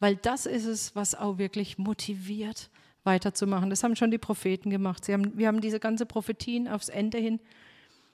weil 0.00 0.16
das 0.16 0.44
ist 0.44 0.66
es, 0.66 0.94
was 0.94 1.14
auch 1.14 1.38
wirklich 1.38 1.78
motiviert, 1.78 2.68
weiterzumachen. 3.04 3.70
Das 3.70 3.82
haben 3.82 3.96
schon 3.96 4.10
die 4.10 4.18
Propheten 4.18 4.68
gemacht. 4.68 5.02
Sie 5.06 5.14
haben, 5.14 5.32
wir 5.38 5.48
haben 5.48 5.62
diese 5.62 5.80
ganze 5.80 6.04
Prophetien 6.04 6.68
aufs 6.68 6.90
Ende 6.90 7.16
hin 7.16 7.40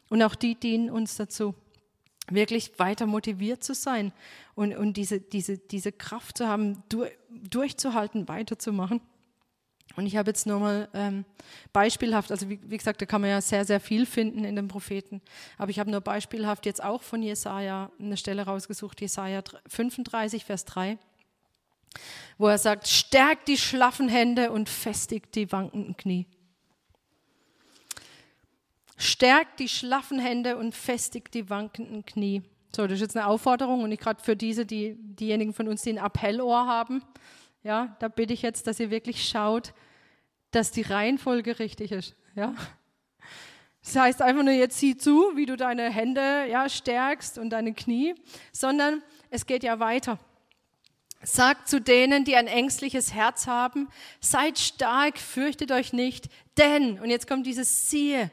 und 0.09 0.23
auch 0.23 0.37
die 0.37 0.55
dienen 0.55 0.89
uns 0.89 1.17
dazu 1.17 1.57
wirklich 2.31 2.79
weiter 2.79 3.07
motiviert 3.07 3.65
zu 3.65 3.75
sein 3.75 4.13
und, 4.55 4.77
und 4.77 4.97
diese, 4.97 5.21
diese, 5.21 5.59
diese 5.59 5.93
Kraft 5.93 6.39
zu 6.39 6.49
haben, 6.49 6.83
durch, 6.89 7.13
durchzuhalten, 7.31 8.29
weiterzumachen. 8.29 9.01
Und 9.97 10.07
ich 10.07 10.17
habe 10.17 10.31
jetzt 10.31 10.47
nochmal 10.47 10.89
ähm, 10.95 11.25
beispielhaft, 11.73 12.31
also 12.31 12.49
wie, 12.49 12.61
wie, 12.63 12.77
gesagt, 12.77 13.01
da 13.01 13.07
kann 13.07 13.21
man 13.21 13.31
ja 13.31 13.41
sehr, 13.41 13.65
sehr 13.65 13.81
viel 13.81 14.07
finden 14.07 14.45
in 14.45 14.55
den 14.55 14.69
Propheten, 14.69 15.21
aber 15.57 15.71
ich 15.71 15.79
habe 15.79 15.91
nur 15.91 16.01
beispielhaft 16.01 16.67
jetzt 16.67 16.83
auch 16.83 17.03
von 17.03 17.23
Jesaja 17.23 17.91
eine 17.99 18.17
Stelle 18.17 18.43
rausgesucht, 18.43 19.01
Jesaja 19.01 19.43
35, 19.67 20.45
Vers 20.45 20.65
3, 20.67 20.99
wo 22.37 22.47
er 22.47 22.59
sagt: 22.59 22.87
Stärkt 22.87 23.49
die 23.49 23.57
schlaffen 23.57 24.09
Hände 24.09 24.53
und 24.53 24.69
festigt 24.69 25.35
die 25.35 25.51
wankenden 25.51 25.97
Knie. 25.97 26.27
Stärkt 28.99 29.61
die 29.61 29.69
schlaffen 29.69 30.19
Hände 30.19 30.57
und 30.57 30.75
festigt 30.75 31.33
die 31.33 31.49
wankenden 31.49 32.05
Knie. 32.05 32.43
So, 32.75 32.83
das 32.83 32.95
ist 32.95 33.01
jetzt 33.01 33.17
eine 33.17 33.29
Aufforderung 33.29 33.83
und 33.83 33.93
ich 33.93 34.01
gerade 34.01 34.23
für 34.23 34.37
diese, 34.37 34.67
die, 34.67 34.97
diejenigen 34.99 35.55
von 35.55 35.69
uns, 35.69 35.83
die 35.83 35.91
ein 35.91 35.99
Appellohr 35.99 36.67
haben, 36.67 37.03
ja, 37.63 37.97
da 38.01 38.09
bitte 38.09 38.35
ich 38.35 38.43
jetzt, 38.43 38.67
dass 38.67 38.81
ihr 38.81 38.91
wirklich 38.91 39.29
schaut, 39.29 39.73
dass 40.51 40.73
die 40.73 40.83
Reihenfolge 40.83 41.59
richtig 41.61 41.93
ist. 41.93 42.17
Ja. 42.35 42.55
Das 43.85 43.97
heißt 43.97 44.23
einfach 44.23 44.43
nur, 44.43 44.53
jetzt 44.53 44.79
sieh 44.79 44.97
zu, 44.97 45.33
wie 45.35 45.47
du 45.47 45.57
deine 45.57 45.91
Hände 45.91 46.47
ja, 46.51 46.69
stärkst 46.69 47.39
und 47.39 47.51
deine 47.51 47.73
Knie, 47.75 48.15
sondern 48.53 49.03
es 49.31 49.47
geht 49.47 49.63
ja 49.63 49.79
weiter. 49.79 50.19
Sagt 51.23 51.69
zu 51.69 51.81
denen, 51.81 52.25
die 52.25 52.37
ein 52.37 52.49
ängstliches 52.49 53.15
Herz 53.15 53.47
haben, 53.47 53.89
seid 54.21 54.59
stark, 54.59 55.19
fürchtet 55.19 55.73
euch 55.73 55.93
nicht, 55.93 56.29
denn, 56.59 57.01
und 57.01 57.11
jetzt 57.11 57.27
kommt 57.27 57.47
dieses 57.47 57.91
Siehe, 57.91 58.31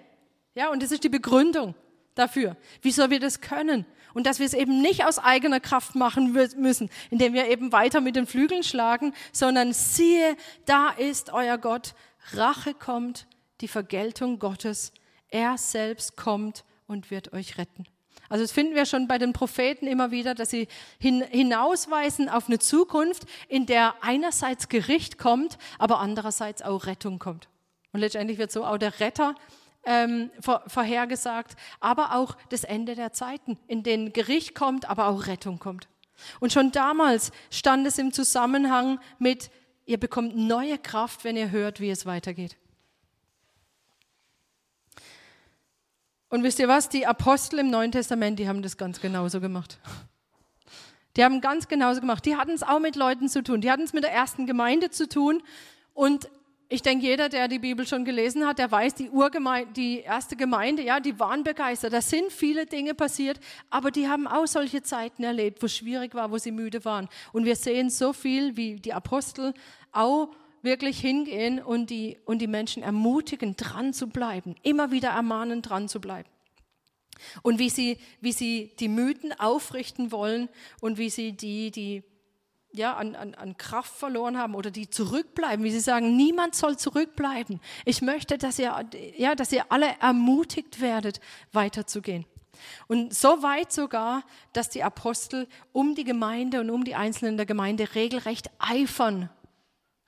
ja, 0.55 0.69
und 0.71 0.81
das 0.81 0.91
ist 0.91 1.03
die 1.03 1.09
Begründung 1.09 1.75
dafür, 2.15 2.57
wieso 2.81 3.09
wir 3.09 3.19
das 3.19 3.41
können. 3.41 3.85
Und 4.13 4.25
dass 4.25 4.39
wir 4.39 4.45
es 4.45 4.53
eben 4.53 4.81
nicht 4.81 5.03
aus 5.03 5.19
eigener 5.19 5.59
Kraft 5.59 5.93
machen 5.93 6.31
müssen, 6.31 6.89
indem 7.11 7.33
wir 7.33 7.49
eben 7.49 7.73
weiter 7.73 7.99
mit 7.99 8.15
den 8.15 8.25
Flügeln 8.25 8.63
schlagen, 8.63 9.13
sondern 9.33 9.73
siehe, 9.73 10.37
da 10.65 10.89
ist 10.89 11.33
euer 11.33 11.57
Gott. 11.57 11.93
Rache 12.31 12.73
kommt, 12.73 13.27
die 13.59 13.67
Vergeltung 13.67 14.39
Gottes. 14.39 14.93
Er 15.27 15.57
selbst 15.57 16.15
kommt 16.15 16.63
und 16.87 17.11
wird 17.11 17.33
euch 17.33 17.57
retten. 17.57 17.85
Also 18.29 18.43
das 18.43 18.53
finden 18.53 18.73
wir 18.73 18.85
schon 18.85 19.07
bei 19.07 19.17
den 19.17 19.33
Propheten 19.33 19.85
immer 19.85 20.11
wieder, 20.11 20.33
dass 20.33 20.49
sie 20.49 20.67
hin, 20.97 21.21
hinausweisen 21.29 22.29
auf 22.29 22.47
eine 22.47 22.59
Zukunft, 22.59 23.25
in 23.49 23.65
der 23.65 23.95
einerseits 24.01 24.69
Gericht 24.69 25.17
kommt, 25.17 25.57
aber 25.77 25.99
andererseits 25.99 26.61
auch 26.61 26.85
Rettung 26.85 27.19
kommt. 27.19 27.49
Und 27.91 27.99
letztendlich 27.99 28.37
wird 28.37 28.51
so 28.51 28.65
auch 28.65 28.77
der 28.77 28.99
Retter 28.99 29.35
ähm, 29.85 30.31
vor, 30.39 30.63
vorhergesagt, 30.67 31.55
aber 31.79 32.15
auch 32.15 32.35
das 32.49 32.63
Ende 32.63 32.95
der 32.95 33.13
Zeiten, 33.13 33.57
in 33.67 33.83
denen 33.83 34.13
Gericht 34.13 34.55
kommt, 34.55 34.89
aber 34.89 35.07
auch 35.07 35.27
Rettung 35.27 35.59
kommt. 35.59 35.87
Und 36.39 36.53
schon 36.53 36.71
damals 36.71 37.31
stand 37.51 37.85
es 37.87 37.97
im 37.97 38.13
Zusammenhang 38.13 38.99
mit, 39.19 39.51
ihr 39.85 39.99
bekommt 39.99 40.35
neue 40.35 40.77
Kraft, 40.77 41.23
wenn 41.23 41.37
ihr 41.37 41.51
hört, 41.51 41.79
wie 41.79 41.89
es 41.89 42.05
weitergeht. 42.05 42.57
Und 46.29 46.43
wisst 46.43 46.59
ihr 46.59 46.67
was? 46.67 46.89
Die 46.89 47.05
Apostel 47.05 47.59
im 47.59 47.69
Neuen 47.69 47.91
Testament, 47.91 48.39
die 48.39 48.47
haben 48.47 48.61
das 48.61 48.77
ganz 48.77 48.99
genauso 48.99 49.39
gemacht. 49.39 49.79
Die 51.15 51.23
haben 51.23 51.39
ganz 51.39 51.67
genauso 51.67 52.01
gemacht. 52.01 52.25
Die 52.25 52.35
hatten 52.35 52.51
es 52.51 52.63
auch 52.63 52.79
mit 52.79 52.95
Leuten 52.95 53.29
zu 53.29 53.41
tun. 53.41 53.61
Die 53.61 53.71
hatten 53.71 53.83
es 53.83 53.93
mit 53.93 54.03
der 54.03 54.11
ersten 54.11 54.45
Gemeinde 54.45 54.89
zu 54.89 55.07
tun. 55.07 55.41
Und 55.93 56.29
ich 56.67 56.81
denke, 56.81 57.05
jeder, 57.05 57.29
der 57.29 57.47
die 57.47 57.59
Bibel 57.59 57.85
schon 57.85 58.05
gelesen 58.05 58.45
hat, 58.45 58.57
der 58.57 58.71
weiß, 58.71 58.95
die, 58.95 59.09
Urgemeinde, 59.09 59.71
die 59.73 59.99
erste 59.99 60.35
Gemeinde, 60.35 60.83
ja, 60.83 60.99
die 60.99 61.19
waren 61.19 61.43
begeistert. 61.43 61.93
Da 61.93 62.01
sind 62.01 62.31
viele 62.31 62.65
Dinge 62.65 62.95
passiert, 62.95 63.39
aber 63.69 63.91
die 63.91 64.07
haben 64.07 64.27
auch 64.27 64.47
solche 64.47 64.81
Zeiten 64.81 65.23
erlebt, 65.23 65.61
wo 65.61 65.67
es 65.67 65.75
schwierig 65.75 66.15
war, 66.15 66.31
wo 66.31 66.37
sie 66.39 66.51
müde 66.51 66.83
waren. 66.83 67.07
Und 67.33 67.45
wir 67.45 67.55
sehen 67.55 67.89
so 67.89 68.13
viel, 68.13 68.57
wie 68.57 68.77
die 68.77 68.93
Apostel 68.93 69.53
auch 69.91 70.29
wirklich 70.63 70.99
hingehen 70.99 71.61
und 71.61 71.91
die, 71.91 72.17
und 72.25 72.39
die 72.39 72.47
Menschen 72.47 72.81
ermutigen, 72.81 73.55
dran 73.55 73.93
zu 73.93 74.07
bleiben, 74.07 74.55
immer 74.63 74.89
wieder 74.89 75.09
ermahnen, 75.09 75.61
dran 75.61 75.87
zu 75.87 76.01
bleiben. 76.01 76.29
Und 77.43 77.59
wie 77.59 77.69
sie, 77.69 77.99
wie 78.21 78.31
sie 78.31 78.71
die 78.79 78.89
Mythen 78.89 79.39
aufrichten 79.39 80.11
wollen 80.11 80.49
und 80.81 80.97
wie 80.97 81.11
sie 81.11 81.31
die, 81.33 81.69
die 81.69 82.03
ja, 82.77 82.93
an, 82.95 83.15
an, 83.15 83.35
an 83.35 83.57
Kraft 83.57 83.93
verloren 83.95 84.37
haben 84.37 84.55
oder 84.55 84.71
die 84.71 84.89
zurückbleiben, 84.89 85.63
wie 85.63 85.71
sie 85.71 85.79
sagen, 85.79 86.15
niemand 86.15 86.55
soll 86.55 86.77
zurückbleiben. 86.77 87.59
Ich 87.85 88.01
möchte, 88.01 88.37
dass 88.37 88.59
ihr, 88.59 88.73
ja, 89.17 89.35
dass 89.35 89.51
ihr 89.51 89.71
alle 89.71 89.87
ermutigt 89.99 90.81
werdet, 90.81 91.19
weiterzugehen. 91.51 92.25
Und 92.87 93.13
so 93.13 93.43
weit 93.43 93.71
sogar, 93.71 94.23
dass 94.53 94.69
die 94.69 94.83
Apostel 94.83 95.47
um 95.73 95.95
die 95.95 96.03
Gemeinde 96.03 96.61
und 96.61 96.69
um 96.69 96.83
die 96.83 96.95
Einzelnen 96.95 97.37
der 97.37 97.45
Gemeinde 97.45 97.95
regelrecht 97.95 98.49
eifern, 98.59 99.29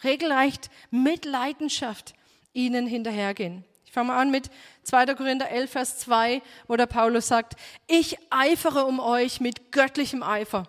regelrecht 0.03 0.69
mit 0.89 1.25
Leidenschaft 1.25 2.13
ihnen 2.53 2.87
hinterhergehen. 2.87 3.65
Ich 3.85 3.91
fange 3.91 4.09
mal 4.09 4.21
an 4.21 4.31
mit 4.31 4.49
2. 4.83 5.15
Korinther 5.15 5.49
11, 5.49 5.71
Vers 5.71 5.97
2, 5.99 6.41
wo 6.67 6.75
der 6.75 6.85
Paulus 6.87 7.27
sagt, 7.27 7.55
ich 7.87 8.17
eifere 8.29 8.85
um 8.85 8.99
euch 8.99 9.39
mit 9.39 9.71
göttlichem 9.71 10.23
Eifer 10.23 10.67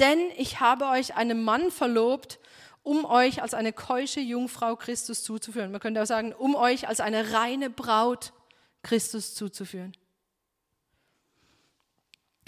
Denn 0.00 0.18
ich 0.36 0.60
habe 0.60 0.86
euch 0.86 1.14
einen 1.14 1.44
Mann 1.44 1.70
verlobt, 1.70 2.38
um 2.82 3.04
euch 3.04 3.42
als 3.42 3.54
eine 3.54 3.72
keusche 3.72 4.20
Jungfrau 4.20 4.74
Christus 4.74 5.22
zuzuführen. 5.22 5.70
Man 5.70 5.80
könnte 5.80 6.02
auch 6.02 6.06
sagen, 6.06 6.32
um 6.32 6.54
euch 6.54 6.88
als 6.88 7.00
eine 7.00 7.32
reine 7.32 7.70
Braut 7.70 8.32
Christus 8.82 9.34
zuzuführen. 9.34 9.92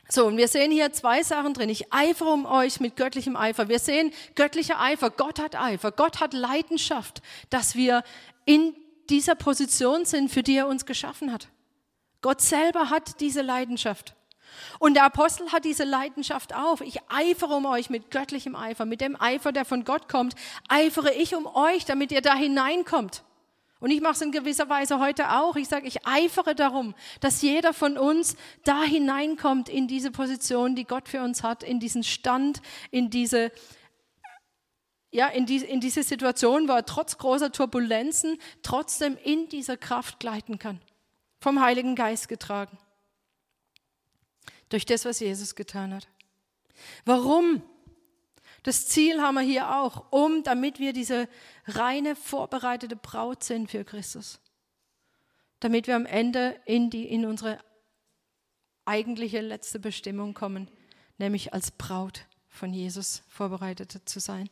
So, 0.08 0.26
und 0.26 0.36
wir 0.36 0.48
sehen 0.48 0.70
hier 0.70 0.92
zwei 0.92 1.22
Sachen 1.22 1.54
drin. 1.54 1.68
Ich 1.68 1.92
eifere 1.92 2.30
um 2.30 2.44
euch 2.44 2.80
mit 2.80 2.96
göttlichem 2.96 3.36
Eifer. 3.36 3.68
Wir 3.68 3.78
sehen 3.78 4.12
göttlicher 4.34 4.80
Eifer. 4.80 5.10
Gott 5.10 5.38
hat 5.38 5.54
Eifer. 5.54 5.92
Gott 5.92 6.20
hat 6.20 6.34
Leidenschaft, 6.34 7.22
dass 7.50 7.74
wir 7.74 8.02
in 8.44 8.74
dieser 9.08 9.34
Position 9.34 10.04
sind, 10.04 10.30
für 10.30 10.42
die 10.42 10.56
er 10.56 10.68
uns 10.68 10.86
geschaffen 10.86 11.32
hat. 11.32 11.48
Gott 12.20 12.40
selber 12.40 12.90
hat 12.90 13.20
diese 13.20 13.42
Leidenschaft. 13.42 14.14
Und 14.78 14.94
der 14.94 15.04
Apostel 15.04 15.50
hat 15.52 15.64
diese 15.64 15.84
Leidenschaft 15.84 16.54
auch. 16.54 16.80
Ich 16.80 17.00
eifere 17.08 17.54
um 17.54 17.66
euch 17.66 17.90
mit 17.90 18.10
göttlichem 18.10 18.56
Eifer, 18.56 18.84
mit 18.84 19.00
dem 19.00 19.20
Eifer, 19.20 19.52
der 19.52 19.64
von 19.64 19.84
Gott 19.84 20.08
kommt, 20.08 20.34
eifere 20.68 21.12
ich 21.12 21.34
um 21.34 21.46
euch, 21.46 21.84
damit 21.84 22.12
ihr 22.12 22.22
da 22.22 22.34
hineinkommt. 22.34 23.22
Und 23.82 23.90
ich 23.90 24.00
mache 24.00 24.12
es 24.12 24.20
in 24.20 24.30
gewisser 24.30 24.68
Weise 24.68 25.00
heute 25.00 25.32
auch. 25.32 25.56
Ich 25.56 25.68
sage, 25.68 25.88
ich 25.88 26.06
eifere 26.06 26.54
darum, 26.54 26.94
dass 27.18 27.42
jeder 27.42 27.74
von 27.74 27.98
uns 27.98 28.36
da 28.62 28.84
hineinkommt 28.84 29.68
in 29.68 29.88
diese 29.88 30.12
Position, 30.12 30.76
die 30.76 30.84
Gott 30.84 31.08
für 31.08 31.20
uns 31.20 31.42
hat, 31.42 31.64
in 31.64 31.80
diesen 31.80 32.04
Stand, 32.04 32.62
in 32.92 33.10
diese, 33.10 33.50
ja, 35.10 35.26
in, 35.26 35.46
die, 35.46 35.56
in 35.56 35.80
diese 35.80 36.04
Situation, 36.04 36.68
wo 36.68 36.74
er 36.74 36.86
trotz 36.86 37.18
großer 37.18 37.50
Turbulenzen 37.50 38.38
trotzdem 38.62 39.18
in 39.24 39.48
dieser 39.48 39.76
Kraft 39.76 40.20
gleiten 40.20 40.60
kann. 40.60 40.80
Vom 41.40 41.60
Heiligen 41.60 41.96
Geist 41.96 42.28
getragen. 42.28 42.78
Durch 44.72 44.86
das, 44.86 45.04
was 45.04 45.20
Jesus 45.20 45.54
getan 45.54 45.92
hat. 45.92 46.08
Warum? 47.04 47.62
Das 48.62 48.88
Ziel 48.88 49.20
haben 49.20 49.34
wir 49.34 49.42
hier 49.42 49.76
auch, 49.76 50.10
um, 50.10 50.42
damit 50.44 50.78
wir 50.78 50.94
diese 50.94 51.28
reine, 51.66 52.16
vorbereitete 52.16 52.96
Braut 52.96 53.44
sind 53.44 53.70
für 53.70 53.84
Christus. 53.84 54.40
Damit 55.60 55.88
wir 55.88 55.94
am 55.94 56.06
Ende 56.06 56.58
in, 56.64 56.88
die, 56.88 57.04
in 57.04 57.26
unsere 57.26 57.58
eigentliche 58.86 59.42
letzte 59.42 59.78
Bestimmung 59.78 60.32
kommen, 60.32 60.70
nämlich 61.18 61.52
als 61.52 61.70
Braut 61.72 62.24
von 62.48 62.72
Jesus 62.72 63.24
vorbereitet 63.28 64.00
zu 64.06 64.20
sein. 64.20 64.48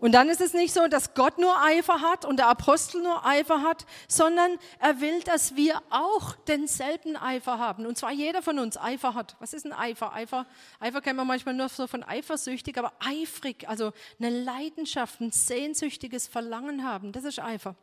Und 0.00 0.12
dann 0.12 0.28
ist 0.28 0.40
es 0.40 0.54
nicht 0.54 0.72
so, 0.72 0.88
dass 0.88 1.14
Gott 1.14 1.38
nur 1.38 1.62
Eifer 1.62 2.00
hat 2.00 2.24
und 2.24 2.38
der 2.38 2.48
Apostel 2.48 3.02
nur 3.02 3.24
Eifer 3.24 3.62
hat, 3.62 3.84
sondern 4.08 4.58
er 4.78 5.00
will, 5.00 5.20
dass 5.22 5.56
wir 5.56 5.80
auch 5.90 6.34
denselben 6.48 7.16
Eifer 7.16 7.58
haben. 7.58 7.86
Und 7.86 7.98
zwar 7.98 8.10
jeder 8.10 8.42
von 8.42 8.58
uns 8.58 8.78
Eifer 8.78 9.14
hat. 9.14 9.36
Was 9.40 9.52
ist 9.52 9.66
ein 9.66 9.72
Eifer? 9.72 10.12
Eifer, 10.14 10.46
Eifer 10.80 11.00
kennen 11.02 11.18
wir 11.18 11.24
manchmal 11.24 11.54
nur 11.54 11.68
so 11.68 11.86
von 11.86 12.02
eifersüchtig, 12.02 12.78
aber 12.78 12.92
eifrig, 12.98 13.68
also 13.68 13.92
eine 14.18 14.30
Leidenschaft, 14.30 15.20
ein 15.20 15.32
sehnsüchtiges 15.32 16.28
Verlangen 16.28 16.84
haben. 16.84 17.12
Das 17.12 17.24
ist 17.24 17.38
Eifer. 17.38 17.76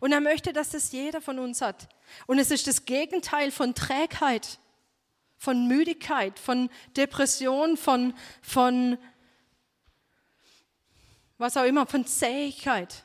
Und 0.00 0.12
er 0.12 0.20
möchte, 0.20 0.52
dass 0.52 0.70
das 0.70 0.92
jeder 0.92 1.20
von 1.20 1.38
uns 1.38 1.60
hat. 1.60 1.88
Und 2.26 2.38
es 2.38 2.50
ist 2.50 2.66
das 2.66 2.86
Gegenteil 2.86 3.50
von 3.50 3.74
Trägheit, 3.74 4.58
von 5.36 5.68
Müdigkeit, 5.68 6.38
von 6.38 6.70
Depression, 6.96 7.76
von, 7.76 8.14
von 8.40 8.98
was 11.38 11.56
auch 11.56 11.64
immer, 11.64 11.86
von 11.86 12.04
Zähigkeit. 12.04 13.04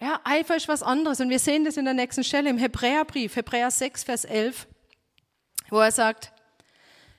Ja, 0.00 0.20
Eifer 0.24 0.56
ist 0.56 0.68
was 0.68 0.82
anderes. 0.82 1.20
Und 1.20 1.30
wir 1.30 1.38
sehen 1.38 1.64
das 1.64 1.76
in 1.76 1.84
der 1.84 1.94
nächsten 1.94 2.24
Stelle 2.24 2.50
im 2.50 2.58
Hebräerbrief, 2.58 3.36
Hebräer 3.36 3.70
6, 3.70 4.04
Vers 4.04 4.24
11, 4.24 4.66
wo 5.68 5.78
er 5.78 5.92
sagt, 5.92 6.32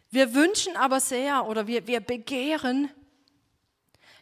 wir 0.10 0.34
wünschen 0.34 0.76
aber 0.76 1.00
sehr 1.00 1.48
oder 1.48 1.68
wir, 1.68 1.88
wir 1.88 2.00
begehren, 2.00 2.90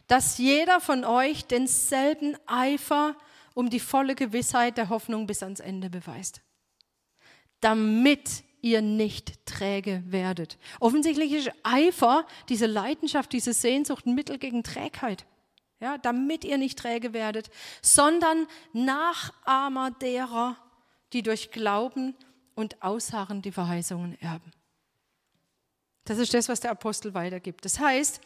dass 0.06 0.38
jeder 0.38 0.80
von 0.80 1.04
euch 1.04 1.46
denselben 1.46 2.36
Eifer 2.46 3.16
um 3.54 3.70
die 3.70 3.80
volle 3.80 4.14
Gewissheit 4.14 4.76
der 4.76 4.88
Hoffnung 4.88 5.26
bis 5.26 5.42
ans 5.42 5.60
Ende 5.60 5.88
beweist. 5.88 6.42
Damit 7.60 8.44
ihr 8.60 8.82
nicht 8.82 9.46
träge 9.46 10.02
werdet. 10.06 10.58
Offensichtlich 10.80 11.32
ist 11.32 11.50
Eifer, 11.62 12.26
diese 12.48 12.66
Leidenschaft, 12.66 13.32
diese 13.32 13.52
Sehnsucht 13.52 14.06
ein 14.06 14.14
Mittel 14.14 14.38
gegen 14.38 14.62
Trägheit 14.62 15.26
ja, 15.84 15.98
damit 15.98 16.44
ihr 16.44 16.56
nicht 16.56 16.78
träge 16.78 17.12
werdet, 17.12 17.50
sondern 17.82 18.46
Nachahmer 18.72 19.90
derer, 19.90 20.56
die 21.12 21.22
durch 21.22 21.50
Glauben 21.50 22.16
und 22.54 22.82
Ausharren 22.82 23.42
die 23.42 23.52
Verheißungen 23.52 24.18
erben. 24.20 24.50
Das 26.06 26.18
ist 26.18 26.32
das, 26.32 26.48
was 26.48 26.60
der 26.60 26.70
Apostel 26.70 27.12
weitergibt. 27.12 27.66
Das 27.66 27.78
heißt, 27.78 28.22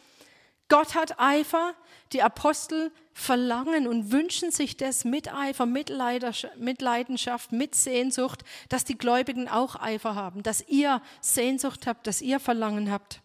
Gott 0.69 0.95
hat 0.95 1.19
Eifer, 1.19 1.75
die 2.13 2.23
Apostel 2.23 2.93
verlangen 3.13 3.89
und 3.89 4.13
wünschen 4.13 4.53
sich 4.53 4.77
das 4.77 5.05
mit 5.05 5.33
Eifer, 5.35 5.67
mit 5.67 5.91
Leidenschaft, 5.91 7.51
mit 7.51 7.75
Sehnsucht, 7.75 8.45
dass 8.69 8.85
die 8.85 8.97
Gläubigen 8.97 9.49
auch 9.49 9.75
Eifer 9.75 10.15
haben, 10.15 10.45
dass 10.45 10.61
ihr 10.69 11.03
Sehnsucht 11.21 11.89
habt, 11.89 12.07
dass 12.07 12.23
ihr 12.23 12.39
Verlangen 12.39 12.93
habt. 12.93 13.21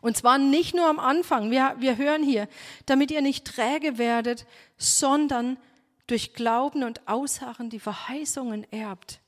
Und 0.00 0.16
zwar 0.16 0.38
nicht 0.38 0.74
nur 0.74 0.86
am 0.86 0.98
Anfang, 0.98 1.50
wir, 1.50 1.76
wir 1.78 1.96
hören 1.96 2.22
hier, 2.22 2.48
damit 2.86 3.10
ihr 3.10 3.22
nicht 3.22 3.44
träge 3.46 3.98
werdet, 3.98 4.46
sondern 4.76 5.58
durch 6.06 6.34
Glauben 6.34 6.84
und 6.84 7.06
Ausharren 7.08 7.70
die 7.70 7.80
Verheißungen 7.80 8.70
erbt. 8.72 9.20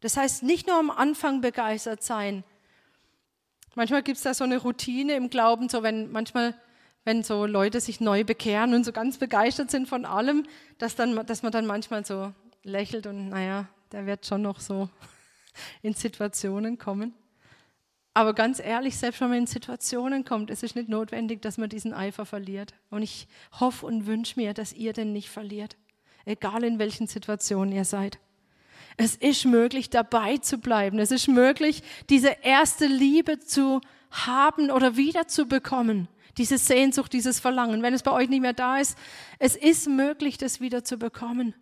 Das 0.00 0.16
heißt, 0.16 0.42
nicht 0.42 0.66
nur 0.66 0.76
am 0.76 0.90
Anfang 0.90 1.40
begeistert 1.40 2.02
sein. 2.02 2.44
Manchmal 3.74 4.02
gibt 4.02 4.18
es 4.18 4.22
da 4.24 4.34
so 4.34 4.44
eine 4.44 4.58
Routine 4.58 5.14
im 5.14 5.30
Glauben, 5.30 5.68
so 5.68 5.82
wenn 5.82 6.10
manchmal, 6.10 6.54
wenn 7.04 7.22
so 7.22 7.46
Leute 7.46 7.80
sich 7.80 8.00
neu 8.00 8.24
bekehren 8.24 8.74
und 8.74 8.84
so 8.84 8.92
ganz 8.92 9.18
begeistert 9.18 9.70
sind 9.70 9.88
von 9.88 10.04
allem, 10.04 10.46
dass, 10.78 10.94
dann, 10.94 11.24
dass 11.26 11.42
man 11.42 11.52
dann 11.52 11.66
manchmal 11.66 12.04
so 12.04 12.32
lächelt 12.64 13.06
und 13.06 13.28
naja, 13.28 13.68
der 13.92 14.06
wird 14.06 14.26
schon 14.26 14.42
noch 14.42 14.60
so 14.60 14.88
in 15.82 15.94
Situationen 15.94 16.78
kommen. 16.78 17.14
Aber 18.14 18.34
ganz 18.34 18.60
ehrlich, 18.60 18.96
selbst 18.96 19.20
wenn 19.20 19.30
man 19.30 19.38
in 19.38 19.46
Situationen 19.46 20.24
kommt, 20.24 20.50
es 20.50 20.62
ist 20.62 20.76
nicht 20.76 20.88
notwendig, 20.88 21.40
dass 21.40 21.56
man 21.56 21.70
diesen 21.70 21.94
Eifer 21.94 22.26
verliert. 22.26 22.74
Und 22.90 23.02
ich 23.02 23.26
hoffe 23.58 23.86
und 23.86 24.06
wünsche 24.06 24.38
mir, 24.38 24.52
dass 24.52 24.74
ihr 24.74 24.92
den 24.92 25.12
nicht 25.12 25.30
verliert, 25.30 25.76
egal 26.26 26.62
in 26.64 26.78
welchen 26.78 27.06
Situationen 27.06 27.72
ihr 27.72 27.86
seid. 27.86 28.18
Es 28.98 29.16
ist 29.16 29.46
möglich, 29.46 29.88
dabei 29.88 30.36
zu 30.36 30.58
bleiben. 30.58 30.98
Es 30.98 31.10
ist 31.10 31.26
möglich, 31.26 31.82
diese 32.10 32.36
erste 32.42 32.86
Liebe 32.86 33.38
zu 33.38 33.80
haben 34.10 34.70
oder 34.70 34.96
wiederzubekommen. 34.96 36.08
Diese 36.36 36.58
Sehnsucht, 36.58 37.12
dieses 37.14 37.40
Verlangen. 37.40 37.82
Wenn 37.82 37.94
es 37.94 38.02
bei 38.02 38.12
euch 38.12 38.28
nicht 38.28 38.42
mehr 38.42 38.52
da 38.52 38.78
ist, 38.78 38.96
es 39.38 39.56
ist 39.56 39.88
möglich, 39.88 40.36
das 40.36 40.60
wieder 40.60 40.84
zu 40.84 40.98
bekommen. 40.98 41.54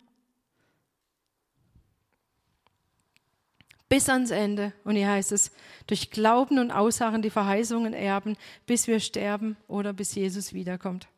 Bis 3.91 4.07
ans 4.07 4.31
Ende. 4.31 4.71
Und 4.85 4.95
hier 4.95 5.09
heißt 5.09 5.33
es, 5.33 5.51
durch 5.85 6.11
Glauben 6.11 6.59
und 6.59 6.71
Ausharren 6.71 7.21
die 7.21 7.29
Verheißungen 7.29 7.93
erben, 7.93 8.37
bis 8.65 8.87
wir 8.87 9.01
sterben 9.01 9.57
oder 9.67 9.91
bis 9.91 10.15
Jesus 10.15 10.53
wiederkommt. 10.53 11.09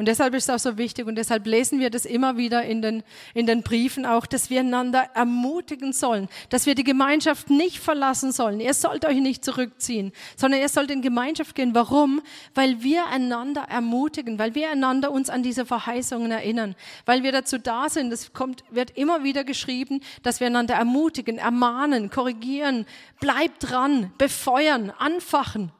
Und 0.00 0.06
deshalb 0.08 0.34
ist 0.34 0.48
es 0.48 0.50
auch 0.50 0.58
so 0.58 0.78
wichtig 0.78 1.06
und 1.06 1.16
deshalb 1.16 1.46
lesen 1.46 1.78
wir 1.78 1.90
das 1.90 2.06
immer 2.06 2.38
wieder 2.38 2.64
in 2.64 2.80
den, 2.80 3.02
in 3.34 3.46
den 3.46 3.62
Briefen 3.62 4.06
auch, 4.06 4.24
dass 4.24 4.48
wir 4.48 4.60
einander 4.60 5.10
ermutigen 5.14 5.92
sollen, 5.92 6.28
dass 6.48 6.64
wir 6.64 6.74
die 6.74 6.84
Gemeinschaft 6.84 7.50
nicht 7.50 7.80
verlassen 7.80 8.32
sollen. 8.32 8.60
Ihr 8.60 8.72
sollt 8.72 9.04
euch 9.04 9.18
nicht 9.18 9.44
zurückziehen, 9.44 10.12
sondern 10.36 10.60
ihr 10.60 10.70
sollt 10.70 10.90
in 10.90 11.02
Gemeinschaft 11.02 11.54
gehen. 11.54 11.74
Warum? 11.74 12.22
Weil 12.54 12.82
wir 12.82 13.08
einander 13.08 13.64
ermutigen, 13.68 14.38
weil 14.38 14.54
wir 14.54 14.70
einander 14.70 15.10
uns 15.10 15.28
an 15.28 15.42
diese 15.42 15.66
Verheißungen 15.66 16.30
erinnern, 16.30 16.76
weil 17.04 17.22
wir 17.22 17.32
dazu 17.32 17.58
da 17.58 17.90
sind. 17.90 18.10
Es 18.10 18.32
kommt, 18.32 18.64
wird 18.70 18.96
immer 18.96 19.22
wieder 19.22 19.44
geschrieben, 19.44 20.00
dass 20.22 20.40
wir 20.40 20.46
einander 20.46 20.74
ermutigen, 20.74 21.36
ermahnen, 21.36 22.08
korrigieren, 22.10 22.86
bleibt 23.20 23.70
dran, 23.70 24.12
befeuern, 24.16 24.90
anfachen. 24.98 25.72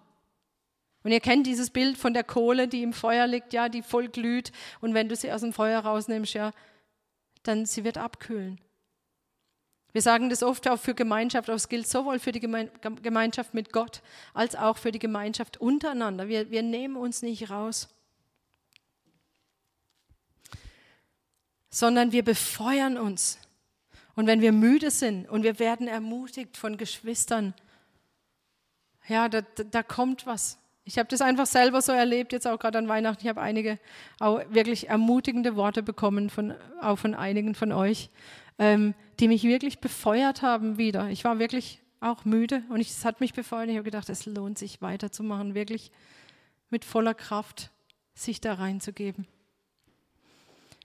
Und 1.02 1.12
ihr 1.12 1.20
kennt 1.20 1.46
dieses 1.46 1.70
Bild 1.70 1.96
von 1.96 2.12
der 2.12 2.24
Kohle, 2.24 2.68
die 2.68 2.82
im 2.82 2.92
Feuer 2.92 3.26
liegt, 3.26 3.52
ja, 3.52 3.68
die 3.68 3.82
voll 3.82 4.08
glüht. 4.08 4.52
Und 4.80 4.92
wenn 4.94 5.08
du 5.08 5.16
sie 5.16 5.32
aus 5.32 5.40
dem 5.40 5.52
Feuer 5.52 5.80
rausnimmst, 5.80 6.34
ja, 6.34 6.52
dann 7.42 7.64
sie 7.64 7.84
wird 7.84 7.96
abkühlen. 7.96 8.60
Wir 9.92 10.02
sagen 10.02 10.29
das 10.29 10.42
oft 10.42 10.68
auch 10.68 10.79
für 10.79 10.94
Gemeinschaft, 10.94 11.48
aber 11.48 11.56
es 11.56 11.68
gilt 11.68 11.88
sowohl 11.88 12.20
für 12.20 12.33
die 12.33 12.40
Gemeinschaft 12.40 13.54
mit 13.54 13.72
Gott 13.72 14.02
als 14.35 14.54
auch 14.54 14.77
für 14.77 14.92
die 14.92 15.00
Gemeinschaft 15.00 15.56
untereinander. 15.56 16.29
Wir, 16.29 16.50
wir 16.50 16.62
nehmen 16.62 16.96
uns 16.96 17.22
nicht 17.22 17.50
raus, 17.50 17.88
sondern 21.70 22.12
wir 22.12 22.22
befeuern 22.22 22.98
uns. 22.98 23.38
Und 24.14 24.27
wenn 24.27 24.40
wir 24.42 24.52
müde 24.52 24.90
sind 24.90 25.29
und 25.29 25.42
wir 25.42 25.58
werden 25.58 25.88
ermutigt 25.88 26.56
von 26.56 26.77
Geschwistern, 26.77 27.54
ja, 29.08 29.29
da, 29.29 29.40
da 29.40 29.83
kommt 29.83 30.27
was. 30.27 30.58
Ich 30.90 30.98
habe 30.98 31.08
das 31.08 31.20
einfach 31.20 31.46
selber 31.46 31.82
so 31.82 31.92
erlebt, 31.92 32.32
jetzt 32.32 32.48
auch 32.48 32.58
gerade 32.58 32.76
an 32.76 32.88
Weihnachten. 32.88 33.22
Ich 33.22 33.28
habe 33.28 33.40
einige 33.40 33.78
auch 34.18 34.40
wirklich 34.50 34.88
ermutigende 34.88 35.54
Worte 35.54 35.84
bekommen, 35.84 36.30
von, 36.30 36.52
auch 36.82 36.96
von 36.96 37.14
einigen 37.14 37.54
von 37.54 37.70
euch, 37.70 38.10
ähm, 38.58 38.94
die 39.20 39.28
mich 39.28 39.44
wirklich 39.44 39.78
befeuert 39.78 40.42
haben 40.42 40.78
wieder. 40.78 41.08
Ich 41.08 41.22
war 41.22 41.38
wirklich 41.38 41.80
auch 42.00 42.24
müde 42.24 42.64
und 42.70 42.80
es 42.80 43.04
hat 43.04 43.20
mich 43.20 43.34
befeuert. 43.34 43.68
Ich 43.68 43.76
habe 43.76 43.84
gedacht, 43.84 44.08
es 44.08 44.26
lohnt 44.26 44.58
sich 44.58 44.82
weiterzumachen, 44.82 45.54
wirklich 45.54 45.92
mit 46.70 46.84
voller 46.84 47.14
Kraft 47.14 47.70
sich 48.14 48.40
da 48.40 48.54
reinzugeben. 48.54 49.28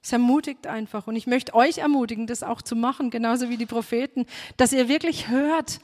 Es 0.03 0.13
ermutigt 0.13 0.67
einfach 0.67 1.07
und 1.07 1.15
ich 1.15 1.25
möchte 1.25 1.55
euch 1.55 1.79
ermutigen, 1.79 2.27
das 2.27 2.43
auch 2.43 2.61
zu 2.61 2.75
machen, 2.75 3.09
genauso 3.09 3.49
wie 3.49 3.57
die 3.57 3.65
Propheten, 3.65 4.27
dass 4.57 4.71
ihr 4.71 4.87
wirklich 4.87 5.29
hört, 5.29 5.79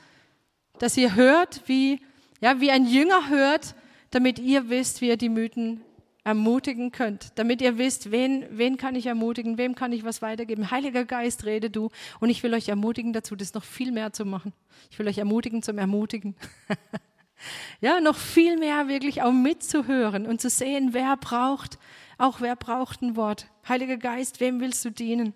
dass 0.77 0.95
ihr 0.95 1.15
hört, 1.15 1.63
wie, 1.65 1.99
ja, 2.39 2.61
wie 2.61 2.69
ein 2.69 2.85
Jünger 2.85 3.27
hört, 3.27 3.73
damit 4.11 4.39
ihr 4.39 4.69
wisst, 4.69 5.01
wie 5.01 5.07
ihr 5.07 5.17
die 5.17 5.29
Mythen 5.29 5.81
ermutigen 6.23 6.91
könnt, 6.91 7.31
damit 7.39 7.61
ihr 7.61 7.77
wisst, 7.77 8.11
wen, 8.11 8.45
wen 8.51 8.77
kann 8.77 8.95
ich 8.95 9.07
ermutigen, 9.07 9.57
wem 9.57 9.73
kann 9.73 9.91
ich 9.91 10.03
was 10.03 10.21
weitergeben. 10.21 10.69
Heiliger 10.69 11.03
Geist, 11.03 11.45
rede 11.45 11.69
du. 11.69 11.89
Und 12.19 12.29
ich 12.29 12.43
will 12.43 12.53
euch 12.53 12.69
ermutigen 12.69 13.11
dazu, 13.11 13.35
das 13.35 13.55
noch 13.55 13.63
viel 13.63 13.91
mehr 13.91 14.13
zu 14.13 14.23
machen. 14.23 14.53
Ich 14.91 14.99
will 14.99 15.07
euch 15.07 15.17
ermutigen 15.17 15.63
zum 15.63 15.79
Ermutigen. 15.79 16.35
ja, 17.81 17.99
noch 18.01 18.17
viel 18.17 18.57
mehr 18.57 18.87
wirklich 18.87 19.23
auch 19.23 19.31
mitzuhören 19.31 20.27
und 20.27 20.39
zu 20.41 20.49
sehen, 20.49 20.89
wer 20.93 21.17
braucht, 21.17 21.79
auch 22.19 22.39
wer 22.39 22.55
braucht 22.55 23.01
ein 23.01 23.15
Wort. 23.15 23.47
Heiliger 23.67 23.97
Geist, 23.97 24.39
wem 24.39 24.59
willst 24.59 24.85
du 24.85 24.91
dienen? 24.91 25.33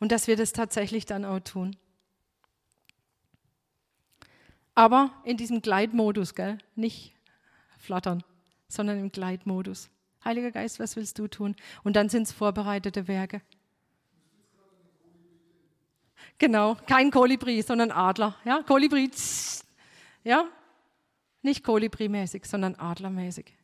Und 0.00 0.12
dass 0.12 0.28
wir 0.28 0.36
das 0.36 0.52
tatsächlich 0.52 1.04
dann 1.04 1.26
auch 1.26 1.40
tun. 1.40 1.76
Aber 4.74 5.10
in 5.24 5.36
diesem 5.36 5.60
Gleitmodus, 5.60 6.34
gell? 6.34 6.56
nicht 6.74 7.12
flattern, 7.82 8.22
sondern 8.68 8.98
im 8.98 9.12
Gleitmodus. 9.12 9.90
Heiliger 10.24 10.52
Geist, 10.52 10.78
was 10.78 10.96
willst 10.96 11.18
du 11.18 11.28
tun? 11.28 11.56
Und 11.82 11.96
dann 11.96 12.08
sind 12.08 12.22
es 12.22 12.32
vorbereitete 12.32 13.08
Werke. 13.08 13.42
Genau, 16.38 16.76
kein 16.86 17.10
Kolibri, 17.10 17.62
sondern 17.62 17.90
Adler. 17.90 18.36
Ja, 18.44 18.62
Kolibri, 18.62 19.10
ja, 20.24 20.46
nicht 21.42 21.64
Kolibri-mäßig, 21.64 22.46
sondern 22.46 22.76
Adlermäßig. 22.76 23.56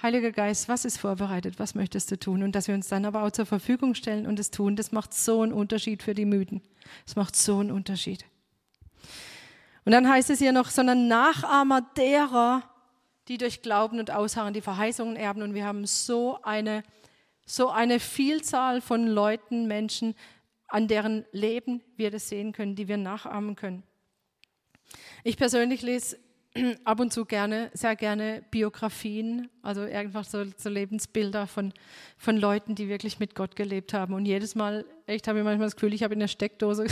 Heiliger 0.00 0.32
Geist, 0.32 0.68
was 0.68 0.84
ist 0.84 0.98
vorbereitet? 0.98 1.58
Was 1.58 1.76
möchtest 1.76 2.10
du 2.10 2.18
tun? 2.18 2.42
Und 2.42 2.56
dass 2.56 2.66
wir 2.66 2.74
uns 2.74 2.88
dann 2.88 3.04
aber 3.04 3.22
auch 3.22 3.30
zur 3.30 3.46
Verfügung 3.46 3.94
stellen 3.94 4.26
und 4.26 4.38
es 4.40 4.50
tun, 4.50 4.74
das 4.74 4.90
macht 4.90 5.14
so 5.14 5.42
einen 5.42 5.52
Unterschied 5.52 6.02
für 6.02 6.14
die 6.14 6.24
Müden. 6.24 6.60
Das 7.06 7.14
macht 7.14 7.36
so 7.36 7.58
einen 7.58 7.70
Unterschied. 7.70 8.24
Und 9.84 9.92
dann 9.92 10.08
heißt 10.08 10.30
es 10.30 10.38
hier 10.38 10.52
noch, 10.52 10.70
sondern 10.70 11.08
Nachahmer 11.08 11.82
derer, 11.96 12.62
die 13.28 13.38
durch 13.38 13.62
Glauben 13.62 13.98
und 13.98 14.10
Ausharren 14.10 14.54
die 14.54 14.60
Verheißungen 14.60 15.16
erben. 15.16 15.42
Und 15.42 15.54
wir 15.54 15.64
haben 15.64 15.86
so 15.86 16.40
eine, 16.42 16.82
so 17.46 17.70
eine 17.70 18.00
Vielzahl 18.00 18.80
von 18.80 19.06
Leuten, 19.06 19.66
Menschen, 19.66 20.14
an 20.68 20.88
deren 20.88 21.24
Leben 21.32 21.82
wir 21.96 22.10
das 22.10 22.28
sehen 22.28 22.52
können, 22.52 22.76
die 22.76 22.88
wir 22.88 22.96
nachahmen 22.96 23.56
können. 23.56 23.82
Ich 25.24 25.36
persönlich 25.36 25.82
lese 25.82 26.18
ab 26.84 27.00
und 27.00 27.12
zu 27.12 27.24
gerne, 27.24 27.70
sehr 27.74 27.96
gerne 27.96 28.42
Biografien, 28.50 29.48
also 29.62 29.82
einfach 29.82 30.24
so, 30.24 30.44
so, 30.56 30.68
Lebensbilder 30.68 31.46
von, 31.46 31.72
von 32.18 32.36
Leuten, 32.36 32.74
die 32.74 32.88
wirklich 32.88 33.18
mit 33.18 33.34
Gott 33.34 33.56
gelebt 33.56 33.94
haben. 33.94 34.14
Und 34.14 34.26
jedes 34.26 34.54
Mal, 34.54 34.84
echt 35.06 35.28
habe 35.28 35.38
ich 35.38 35.44
manchmal 35.44 35.66
das 35.66 35.76
Gefühl, 35.76 35.94
ich 35.94 36.02
habe 36.02 36.14
in 36.14 36.20
der 36.20 36.28
Steckdose 36.28 36.86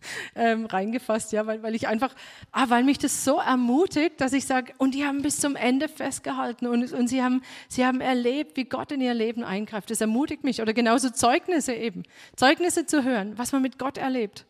ähm, 0.34 0.66
reingefasst, 0.66 1.32
ja, 1.32 1.46
weil, 1.46 1.62
weil 1.62 1.74
ich 1.74 1.88
einfach, 1.88 2.14
ah, 2.52 2.66
weil 2.68 2.84
mich 2.84 2.98
das 2.98 3.24
so 3.24 3.38
ermutigt, 3.38 4.20
dass 4.20 4.32
ich 4.32 4.46
sage, 4.46 4.72
und 4.78 4.94
die 4.94 5.04
haben 5.04 5.22
bis 5.22 5.40
zum 5.40 5.56
Ende 5.56 5.88
festgehalten 5.88 6.66
und, 6.66 6.92
und 6.92 7.08
sie, 7.08 7.22
haben, 7.22 7.42
sie 7.68 7.84
haben 7.84 8.00
erlebt, 8.00 8.56
wie 8.56 8.64
Gott 8.64 8.92
in 8.92 9.00
ihr 9.00 9.14
Leben 9.14 9.44
eingreift. 9.44 9.90
Das 9.90 10.00
ermutigt 10.00 10.44
mich. 10.44 10.62
Oder 10.62 10.72
genauso 10.72 11.10
Zeugnisse 11.10 11.74
eben. 11.74 12.02
Zeugnisse 12.36 12.86
zu 12.86 13.04
hören, 13.04 13.36
was 13.36 13.52
man 13.52 13.62
mit 13.62 13.78
Gott 13.78 13.98
erlebt. 13.98 14.46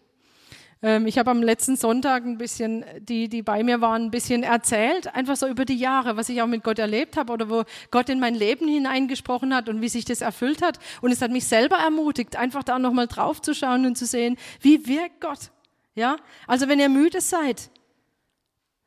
Ähm, 0.82 1.06
ich 1.06 1.18
habe 1.18 1.30
am 1.30 1.42
letzten 1.42 1.76
Sonntag 1.76 2.24
ein 2.24 2.38
bisschen, 2.38 2.84
die, 3.00 3.28
die 3.28 3.42
bei 3.42 3.62
mir 3.62 3.80
waren, 3.80 4.04
ein 4.04 4.10
bisschen 4.10 4.42
erzählt, 4.42 5.14
einfach 5.14 5.36
so 5.36 5.46
über 5.46 5.64
die 5.64 5.76
Jahre, 5.76 6.16
was 6.16 6.28
ich 6.28 6.42
auch 6.42 6.46
mit 6.46 6.62
Gott 6.62 6.78
erlebt 6.78 7.16
habe 7.16 7.32
oder 7.32 7.48
wo 7.48 7.64
Gott 7.90 8.08
in 8.08 8.20
mein 8.20 8.34
Leben 8.34 8.68
hineingesprochen 8.68 9.54
hat 9.54 9.68
und 9.68 9.80
wie 9.80 9.88
sich 9.88 10.04
das 10.04 10.20
erfüllt 10.20 10.62
hat. 10.62 10.78
Und 11.00 11.12
es 11.12 11.22
hat 11.22 11.30
mich 11.30 11.46
selber 11.46 11.76
ermutigt, 11.76 12.36
einfach 12.36 12.62
da 12.62 12.78
nochmal 12.78 13.06
drauf 13.06 13.40
zu 13.40 13.54
schauen 13.54 13.86
und 13.86 13.96
zu 13.96 14.06
sehen, 14.06 14.36
wie 14.60 14.86
wirkt 14.86 15.20
Gott. 15.20 15.50
Ja? 15.94 16.16
Also 16.46 16.68
wenn 16.68 16.78
ihr 16.78 16.88
müde 16.88 17.20
seid, 17.20 17.70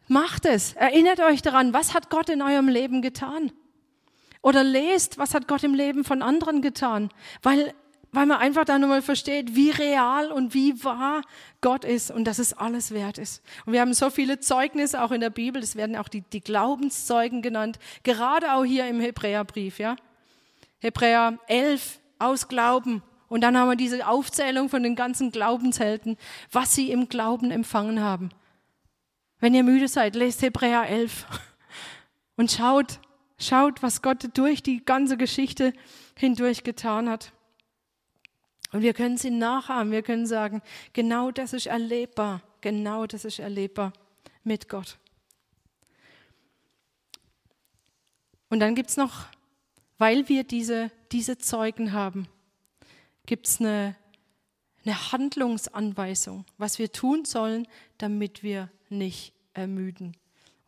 macht 0.08 0.46
es. 0.46 0.74
Erinnert 0.74 1.20
euch 1.20 1.42
daran, 1.42 1.74
was 1.74 1.94
hat 1.94 2.10
Gott 2.10 2.30
in 2.30 2.42
eurem 2.42 2.68
Leben 2.68 3.02
getan? 3.02 3.52
Oder 4.42 4.64
lest, 4.64 5.18
was 5.18 5.34
hat 5.34 5.48
Gott 5.48 5.64
im 5.64 5.74
Leben 5.74 6.04
von 6.04 6.22
anderen 6.22 6.62
getan? 6.62 7.10
Weil 7.42 7.74
weil 8.12 8.26
man 8.26 8.40
einfach 8.40 8.66
da 8.66 8.80
nochmal 8.80 9.02
versteht, 9.02 9.56
wie 9.56 9.70
real 9.70 10.32
und 10.32 10.54
wie 10.54 10.84
wahr 10.84 11.22
Gott 11.62 11.86
ist 11.86 12.12
und 12.12 12.26
dass 12.26 12.40
es 12.40 12.54
alles 12.54 12.92
wert 12.92 13.18
ist. 13.18 13.44
Und 13.66 13.74
wir 13.74 13.82
haben 13.82 13.94
so 13.94 14.10
viele 14.10 14.40
Zeugnisse 14.40 15.04
auch 15.04 15.12
in 15.12 15.22
der 15.22 15.30
Bibel, 15.30 15.62
es 15.62 15.76
werden 15.76 15.96
auch 15.96 16.08
die, 16.08 16.22
die 16.22 16.42
Glaubenszeugen 16.42 17.42
genannt, 17.42 17.80
gerade 18.04 18.54
auch 18.54 18.64
hier 18.64 18.88
im 18.88 19.00
Hebräerbrief, 19.00 19.80
ja. 19.80 19.96
Hebräer 20.80 21.38
11, 21.48 22.00
aus 22.20 22.48
Glauben. 22.48 23.02
Und 23.28 23.42
dann 23.42 23.58
haben 23.58 23.70
wir 23.70 23.76
diese 23.76 24.08
Aufzählung 24.08 24.70
von 24.70 24.84
den 24.84 24.96
ganzen 24.96 25.32
Glaubenshelden, 25.32 26.18
was 26.52 26.74
sie 26.74 26.92
im 26.92 27.10
Glauben 27.10 27.52
empfangen 27.52 28.02
haben. 28.02 28.30
Wenn 29.40 29.54
ihr 29.54 29.64
müde 29.64 29.88
seid, 29.88 30.16
lest 30.16 30.42
Hebräer 30.42 30.88
11 30.90 31.26
und 32.36 32.52
schaut, 32.52 33.00
schaut, 33.38 33.82
was 33.82 34.02
Gott 34.02 34.30
durch 34.34 34.64
die 34.64 34.84
ganze 34.84 35.16
Geschichte 35.16 35.74
hindurch 36.18 36.64
getan 36.64 37.10
hat. 37.10 37.32
Und 38.72 38.82
wir 38.82 38.94
können 38.94 39.18
sie 39.18 39.32
nachahmen. 39.32 39.92
Wir 39.92 40.04
können 40.04 40.28
sagen, 40.28 40.62
genau 40.94 41.32
das 41.32 41.54
ist 41.54 41.66
erlebbar. 41.66 42.42
Genau 42.62 43.08
das 43.08 43.26
ist 43.26 43.40
erlebbar 43.40 43.94
mit 44.44 44.70
Gott. 44.70 44.98
Und 48.50 48.60
dann 48.60 48.76
gibt 48.76 48.90
es 48.90 48.98
noch, 48.98 49.26
weil 49.98 50.28
wir 50.28 50.44
diese, 50.44 50.92
diese 51.12 51.38
Zeugen 51.38 51.94
haben, 51.94 52.28
gibt 53.26 53.48
es 53.48 53.60
eine, 53.60 53.96
eine 54.86 55.12
Handlungsanweisung, 55.12 56.46
was 56.58 56.80
wir 56.80 56.92
tun 56.92 57.26
sollen, 57.26 57.68
damit 58.00 58.44
wir 58.44 58.70
nicht 58.90 59.34
ermüden. 59.54 60.18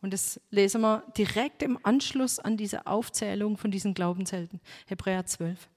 Und 0.00 0.12
das 0.12 0.40
lesen 0.50 0.80
wir 0.80 1.04
direkt 1.16 1.62
im 1.62 1.78
Anschluss 1.84 2.38
an 2.38 2.56
diese 2.56 2.86
Aufzählung 2.86 3.56
von 3.56 3.70
diesen 3.70 3.94
Glaubenshelden, 3.94 4.60
Hebräer 4.86 5.26
12. 5.26 5.68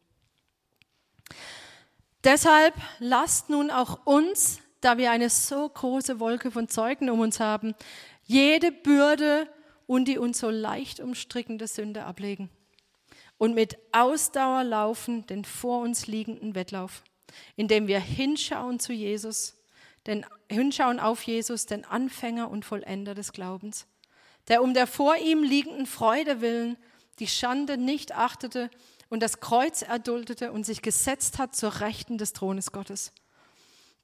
Deshalb 2.26 2.74
lasst 2.98 3.52
nun 3.52 3.70
auch 3.70 4.00
uns, 4.04 4.60
da 4.82 4.98
wir 4.98 5.12
eine 5.12 5.30
so 5.30 5.70
große 5.70 6.20
Wolke 6.20 6.50
von 6.50 6.68
Zeugen 6.68 7.12
um 7.12 7.20
uns 7.20 7.40
haben, 7.40 7.76
jede 8.24 8.72
Bürde 8.72 9.48
und 9.86 10.08
die 10.08 10.18
uns 10.18 10.40
so 10.40 10.50
leicht 10.50 11.00
umstrickende 11.00 11.68
Sünde 11.68 12.04
ablegen 12.04 12.50
und 13.38 13.54
mit 13.54 13.78
Ausdauer 13.92 14.64
laufen 14.64 15.28
den 15.28 15.46
vor 15.46 15.82
uns 15.82 16.08
liegenden 16.08 16.56
Wettlauf, 16.56 17.04
indem 17.56 17.86
wir 17.86 18.00
hinschauen 18.00 18.80
zu 18.80 18.92
Jesus, 18.92 19.56
denn 20.08 20.26
hinschauen 20.50 21.00
auf 21.00 21.22
Jesus, 21.22 21.68
den 21.68 21.86
Anfänger 21.86 22.50
und 22.50 22.66
Vollender 22.66 23.14
des 23.14 23.34
Glaubens, 23.34 23.86
der 24.48 24.64
um 24.64 24.74
der 24.74 24.88
vor 24.88 25.16
ihm 25.18 25.44
liegenden 25.44 25.86
Freude 25.86 26.42
willen 26.42 26.76
die 27.20 27.28
Schande 27.28 27.78
nicht 27.78 28.14
achtete 28.14 28.72
und 29.10 29.22
das 29.22 29.40
Kreuz 29.40 29.82
erduldete 29.82 30.52
und 30.52 30.66
sich 30.66 30.82
gesetzt 30.82 31.38
hat 31.38 31.56
zur 31.56 31.82
Rechten 31.82 32.18
des 32.18 32.34
Thrones 32.34 32.72
Gottes. 32.72 33.12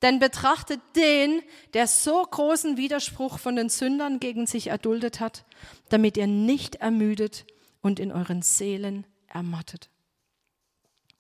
Denn 0.02 0.20
betrachtet 0.20 0.82
den, 0.96 1.42
der 1.74 1.88
so 1.88 2.24
großen 2.24 2.76
Widerspruch 2.78 3.38
von 3.38 3.56
den 3.56 3.70
Sündern 3.70 4.20
gegen 4.20 4.48
sich 4.48 4.68
erduldet 4.68 5.20
hat, 5.20 5.46
damit 5.90 6.18
ihr 6.18 6.28
nicht 6.28 6.76
ermüdet 6.76 7.46
und 7.82 8.00
in 8.00 8.12
euren 8.12 8.42
Seelen 8.42 9.06
ermattet. 9.28 9.90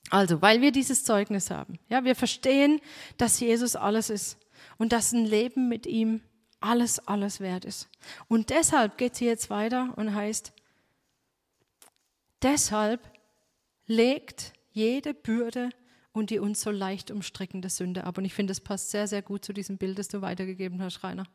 Also, 0.10 0.42
weil 0.42 0.62
wir 0.62 0.72
dieses 0.72 1.04
Zeugnis 1.04 1.52
haben, 1.52 1.80
ja, 1.88 2.04
wir 2.04 2.16
verstehen, 2.16 2.82
dass 3.18 3.40
Jesus 3.40 3.76
alles 3.76 4.10
ist 4.10 4.38
und 4.78 4.92
dass 4.92 5.12
ein 5.12 5.26
Leben 5.26 5.70
mit 5.70 5.86
ihm 5.86 6.22
alles, 6.60 7.08
alles 7.08 7.40
wert 7.40 7.66
ist. 7.66 7.88
Und 8.28 8.50
deshalb 8.50 8.98
geht 8.98 9.16
sie 9.16 9.26
jetzt 9.26 9.50
weiter 9.50 9.94
und 9.96 10.14
heißt, 10.14 10.54
deshalb 12.42 13.00
legt 13.92 14.54
jede 14.72 15.14
Bürde 15.14 15.70
und 16.14 16.30
die 16.30 16.40
uns 16.40 16.62
so 16.62 16.72
leicht 16.72 17.12
umstrickende 17.12 17.70
Sünde 17.70 18.06
ab. 18.06 18.18
Und 18.18 18.26
ich 18.26 18.34
finde, 18.34 18.52
das 18.52 18.62
passt 18.62 18.90
sehr, 18.90 19.08
sehr 19.08 19.22
gut 19.22 19.44
zu 19.44 19.54
diesem 19.54 19.78
Bild, 19.78 20.00
das 20.00 20.08
du 20.08 20.22
weitergegeben 20.22 20.82
hast, 20.82 21.04
Rainer. 21.04 21.28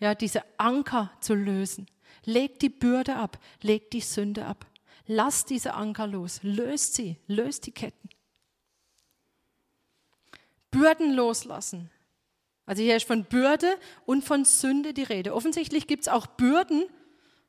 Ja, 0.00 0.14
diese 0.14 0.42
Anker 0.58 1.10
zu 1.20 1.34
lösen. 1.34 1.86
Legt 2.24 2.62
die 2.62 2.68
Bürde 2.68 3.16
ab, 3.16 3.38
legt 3.62 3.92
die 3.92 4.00
Sünde 4.00 4.46
ab. 4.46 4.66
Lass 5.06 5.44
diese 5.44 5.74
Anker 5.74 6.06
los, 6.06 6.40
löst 6.42 6.94
sie, 6.94 7.16
löst 7.28 7.66
die 7.66 7.72
Ketten. 7.72 8.08
Bürden 10.72 11.14
loslassen. 11.14 11.90
Also 12.66 12.82
hier 12.82 12.96
ist 12.96 13.06
von 13.06 13.24
Bürde 13.24 13.78
und 14.04 14.24
von 14.24 14.44
Sünde 14.44 14.92
die 14.92 15.04
Rede. 15.04 15.34
Offensichtlich 15.34 15.86
gibt 15.86 16.02
es 16.02 16.08
auch 16.08 16.26
Bürden, 16.26 16.84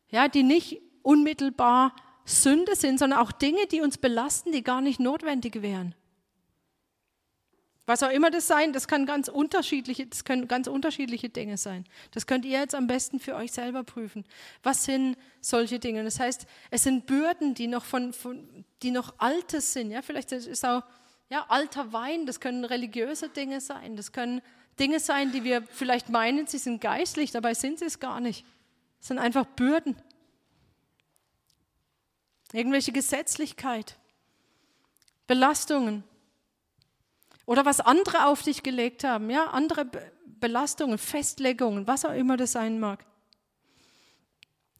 ja, 0.09 0.27
die 0.27 0.43
nicht 0.43 0.79
unmittelbar 1.01 1.95
Sünde 2.27 2.75
sind, 2.75 2.99
sondern 2.99 3.19
auch 3.19 3.31
Dinge, 3.31 3.65
die 3.71 3.81
uns 3.81 3.97
belasten, 3.97 4.51
die 4.51 4.63
gar 4.63 4.81
nicht 4.81 4.99
notwendig 4.99 5.61
wären. 5.61 5.95
Was 7.85 8.03
auch 8.03 8.11
immer 8.11 8.29
das 8.29 8.47
sein, 8.47 8.73
das 8.73 8.89
kann 8.89 9.05
ganz 9.05 9.29
unterschiedliche, 9.29 10.05
das 10.05 10.25
können 10.25 10.49
ganz 10.49 10.67
unterschiedliche 10.67 11.29
Dinge 11.29 11.55
sein. 11.55 11.85
Das 12.11 12.27
könnt 12.27 12.43
ihr 12.43 12.59
jetzt 12.59 12.75
am 12.75 12.85
besten 12.85 13.21
für 13.21 13.33
euch 13.33 13.53
selber 13.53 13.85
prüfen. 13.85 14.25
Was 14.61 14.83
sind 14.83 15.15
solche 15.39 15.79
Dinge? 15.79 16.03
Das 16.03 16.19
heißt, 16.19 16.45
es 16.69 16.83
sind 16.83 17.05
Bürden, 17.05 17.53
die 17.53 17.67
noch 17.67 17.85
von, 17.85 18.11
von 18.11 18.65
die 18.83 18.91
noch 18.91 19.13
altes 19.19 19.71
sind. 19.71 19.91
Ja, 19.91 20.01
vielleicht 20.01 20.33
ist 20.33 20.65
auch 20.65 20.83
ja, 21.29 21.45
alter 21.47 21.93
Wein. 21.93 22.25
Das 22.25 22.41
können 22.41 22.65
religiöse 22.65 23.29
Dinge 23.29 23.61
sein. 23.61 23.95
Das 23.95 24.11
können 24.11 24.41
Dinge 24.77 24.99
sein, 24.99 25.31
die 25.31 25.45
wir 25.45 25.61
vielleicht 25.61 26.09
meinen, 26.09 26.45
sie 26.45 26.57
sind 26.57 26.81
geistlich, 26.81 27.31
dabei 27.31 27.53
sind 27.53 27.79
sie 27.79 27.85
es 27.85 27.99
gar 27.99 28.19
nicht. 28.19 28.45
Es 28.99 29.07
sind 29.07 29.17
einfach 29.17 29.45
Bürden. 29.45 29.95
Irgendwelche 32.53 32.91
Gesetzlichkeit, 32.91 33.97
Belastungen 35.27 36.03
oder 37.45 37.65
was 37.65 37.79
andere 37.79 38.27
auf 38.27 38.43
dich 38.43 38.63
gelegt 38.63 39.03
haben, 39.03 39.29
ja, 39.29 39.47
andere 39.47 39.89
Belastungen, 40.25 40.97
Festlegungen, 40.97 41.87
was 41.87 42.05
auch 42.05 42.13
immer 42.13 42.37
das 42.37 42.53
sein 42.53 42.79
mag. 42.79 43.05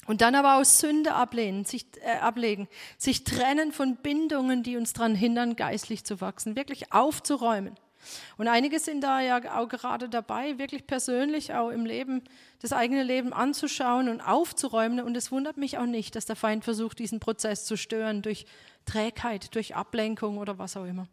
Und 0.06 0.22
dann 0.22 0.36
aber 0.36 0.56
aus 0.56 0.80
Sünde 0.80 1.14
ablehnen, 1.14 1.66
sich, 1.66 1.86
äh, 2.02 2.18
ablegen, 2.20 2.70
sich 2.98 3.26
trennen 3.26 3.74
von 3.74 3.98
Bindungen, 3.98 4.64
die 4.64 4.78
uns 4.78 4.94
daran 4.94 5.16
hindern, 5.16 5.58
geistlich 5.58 6.06
zu 6.06 6.22
wachsen, 6.22 6.56
wirklich 6.56 6.94
aufzuräumen. 6.94 7.76
Und 8.38 8.48
einige 8.48 8.80
sind 8.80 9.02
da 9.02 9.20
ja 9.22 9.58
auch 9.58 9.68
gerade 9.68 10.10
dabei, 10.10 10.58
wirklich 10.58 10.88
persönlich 10.88 11.54
auch 11.54 11.70
im 11.70 11.86
Leben, 11.86 12.24
das 12.62 12.74
eigene 12.74 13.04
Leben 13.04 13.34
anzuschauen 13.34 14.10
und 14.10 14.22
aufzuräumen. 14.22 15.00
Und 15.00 15.16
es 15.18 15.32
wundert 15.32 15.58
mich 15.58 15.78
auch 15.78 15.86
nicht, 15.86 16.16
dass 16.16 16.26
der 16.26 16.36
Feind 16.36 16.64
versucht, 16.64 17.00
diesen 17.00 17.20
Prozess 17.20 17.66
zu 17.66 17.78
stören 17.78 18.22
durch 18.22 18.46
Trägheit, 18.86 19.54
durch 19.56 19.76
Ablenkung 19.76 20.38
oder 20.38 20.58
was 20.58 20.78
auch 20.78 20.86
immer. 20.86 21.08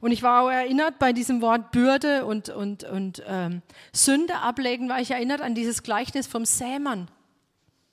Und 0.00 0.12
ich 0.12 0.22
war 0.22 0.42
auch 0.42 0.50
erinnert 0.50 0.98
bei 0.98 1.12
diesem 1.12 1.40
Wort 1.40 1.72
Bürde 1.72 2.24
und, 2.24 2.48
und, 2.48 2.84
und 2.84 3.22
ähm, 3.26 3.62
Sünde 3.92 4.36
ablegen, 4.38 4.88
war 4.88 5.00
ich 5.00 5.10
erinnert 5.10 5.40
an 5.40 5.54
dieses 5.54 5.82
Gleichnis 5.82 6.26
vom 6.26 6.44
Sämann. 6.44 7.08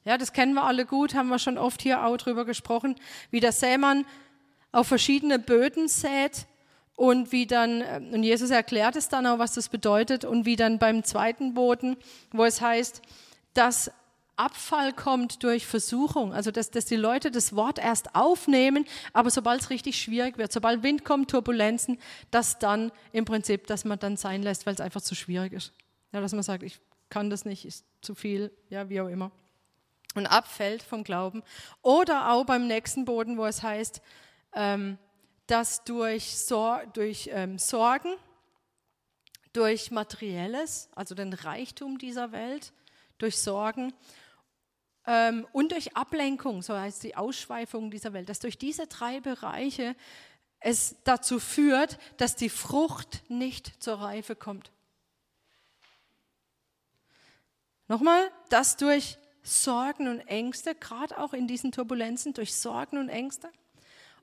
Ja, 0.06 0.18
das 0.18 0.34
kennen 0.34 0.54
wir 0.54 0.64
alle 0.64 0.86
gut, 0.86 1.16
haben 1.16 1.30
wir 1.30 1.40
schon 1.40 1.58
oft 1.58 1.82
hier 1.82 2.06
auch 2.06 2.18
drüber 2.18 2.46
gesprochen, 2.46 2.96
wie 3.32 3.40
der 3.40 3.54
Sämann 3.54 4.06
auf 4.72 4.88
verschiedene 4.88 5.40
Böden 5.40 5.88
sät 5.88 6.46
und 6.96 7.32
wie 7.32 7.48
dann, 7.48 7.82
äh, 7.82 8.02
und 8.14 8.24
Jesus 8.24 8.50
erklärt 8.50 8.96
es 8.96 9.10
dann 9.10 9.26
auch, 9.26 9.40
was 9.40 9.54
das 9.54 9.70
bedeutet, 9.70 10.26
und 10.26 10.46
wie 10.46 10.56
dann 10.56 10.80
beim 10.80 11.04
zweiten 11.04 11.54
Boden, 11.54 11.98
wo 12.32 12.46
es 12.46 12.62
heißt, 12.62 13.02
dass 13.54 13.92
Abfall 14.36 14.94
kommt 14.94 15.44
durch 15.44 15.68
Versuchung, 15.68 16.34
also 16.34 16.50
dass, 16.50 16.72
dass 16.72 16.86
die 16.86 16.96
Leute 16.96 17.30
das 17.30 17.56
Wort 17.56 17.78
erst 17.78 18.16
aufnehmen, 18.16 18.86
aber 19.14 19.30
sobald 19.30 19.62
es 19.62 19.70
richtig 19.70 20.02
schwierig 20.02 20.38
wird, 20.38 20.52
sobald 20.52 20.82
Wind 20.82 21.06
kommt, 21.06 21.30
Turbulenzen, 21.30 22.00
dass 22.32 22.58
dann 22.58 22.92
im 23.12 23.26
Prinzip, 23.26 23.68
dass 23.68 23.86
man 23.86 24.00
dann 24.00 24.18
sein 24.18 24.42
lässt, 24.42 24.66
weil 24.66 24.74
es 24.74 24.82
einfach 24.82 25.02
zu 25.02 25.14
schwierig 25.14 25.54
ist. 25.54 25.72
Ja, 26.12 26.20
dass 26.20 26.34
man 26.34 26.42
sagt, 26.42 26.64
ich 26.64 26.80
kann 27.10 27.30
das 27.30 27.46
nicht, 27.46 27.64
ist 27.66 27.86
zu 28.02 28.16
viel, 28.16 28.52
ja, 28.70 28.90
wie 28.90 29.02
auch 29.02 29.08
immer. 29.08 29.32
Und 30.16 30.26
abfällt 30.26 30.82
vom 30.82 31.04
Glauben. 31.04 31.44
Oder 31.82 32.32
auch 32.32 32.46
beim 32.46 32.68
nächsten 32.68 33.06
Boden, 33.06 33.38
wo 33.38 33.46
es 33.46 33.62
heißt, 33.62 34.02
ähm, 34.56 34.98
dass 35.48 35.84
durch, 35.84 36.38
Sor 36.38 36.84
durch 36.94 37.30
ähm, 37.32 37.60
Sorgen, 37.60 38.14
durch 39.52 39.92
Materielles, 39.92 40.90
also 40.96 41.16
den 41.16 41.34
Reichtum 41.34 41.98
dieser 41.98 42.32
Welt, 42.32 42.74
durch 43.18 43.38
Sorgen 43.38 43.94
ähm, 45.06 45.48
und 45.52 45.72
durch 45.72 45.96
Ablenkung, 45.96 46.62
so 46.62 46.76
heißt 46.76 47.04
die 47.04 47.16
Ausschweifung 47.16 47.92
dieser 47.92 48.14
Welt, 48.14 48.30
dass 48.30 48.40
durch 48.40 48.58
diese 48.58 48.88
drei 48.88 49.20
Bereiche 49.20 49.96
es 50.60 50.96
dazu 51.04 51.40
führt, 51.40 52.00
dass 52.18 52.36
die 52.36 52.50
Frucht 52.50 53.24
nicht 53.30 53.84
zur 53.84 53.96
Reife 53.96 54.36
kommt. 54.36 54.72
Nochmal, 57.88 58.32
dass 58.50 58.78
durch 58.78 59.18
Sorgen 59.44 60.08
und 60.08 60.22
Ängste, 60.22 60.74
gerade 60.74 61.18
auch 61.18 61.34
in 61.34 61.48
diesen 61.48 61.74
Turbulenzen, 61.74 62.34
durch 62.34 62.56
Sorgen 62.56 62.98
und 62.98 63.10
Ängste 63.10 63.52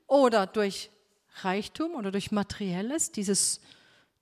oder 0.07 0.47
durch 0.47 0.89
Reichtum 1.35 1.95
oder 1.95 2.11
durch 2.11 2.31
Materielles, 2.31 3.11
dieses, 3.11 3.61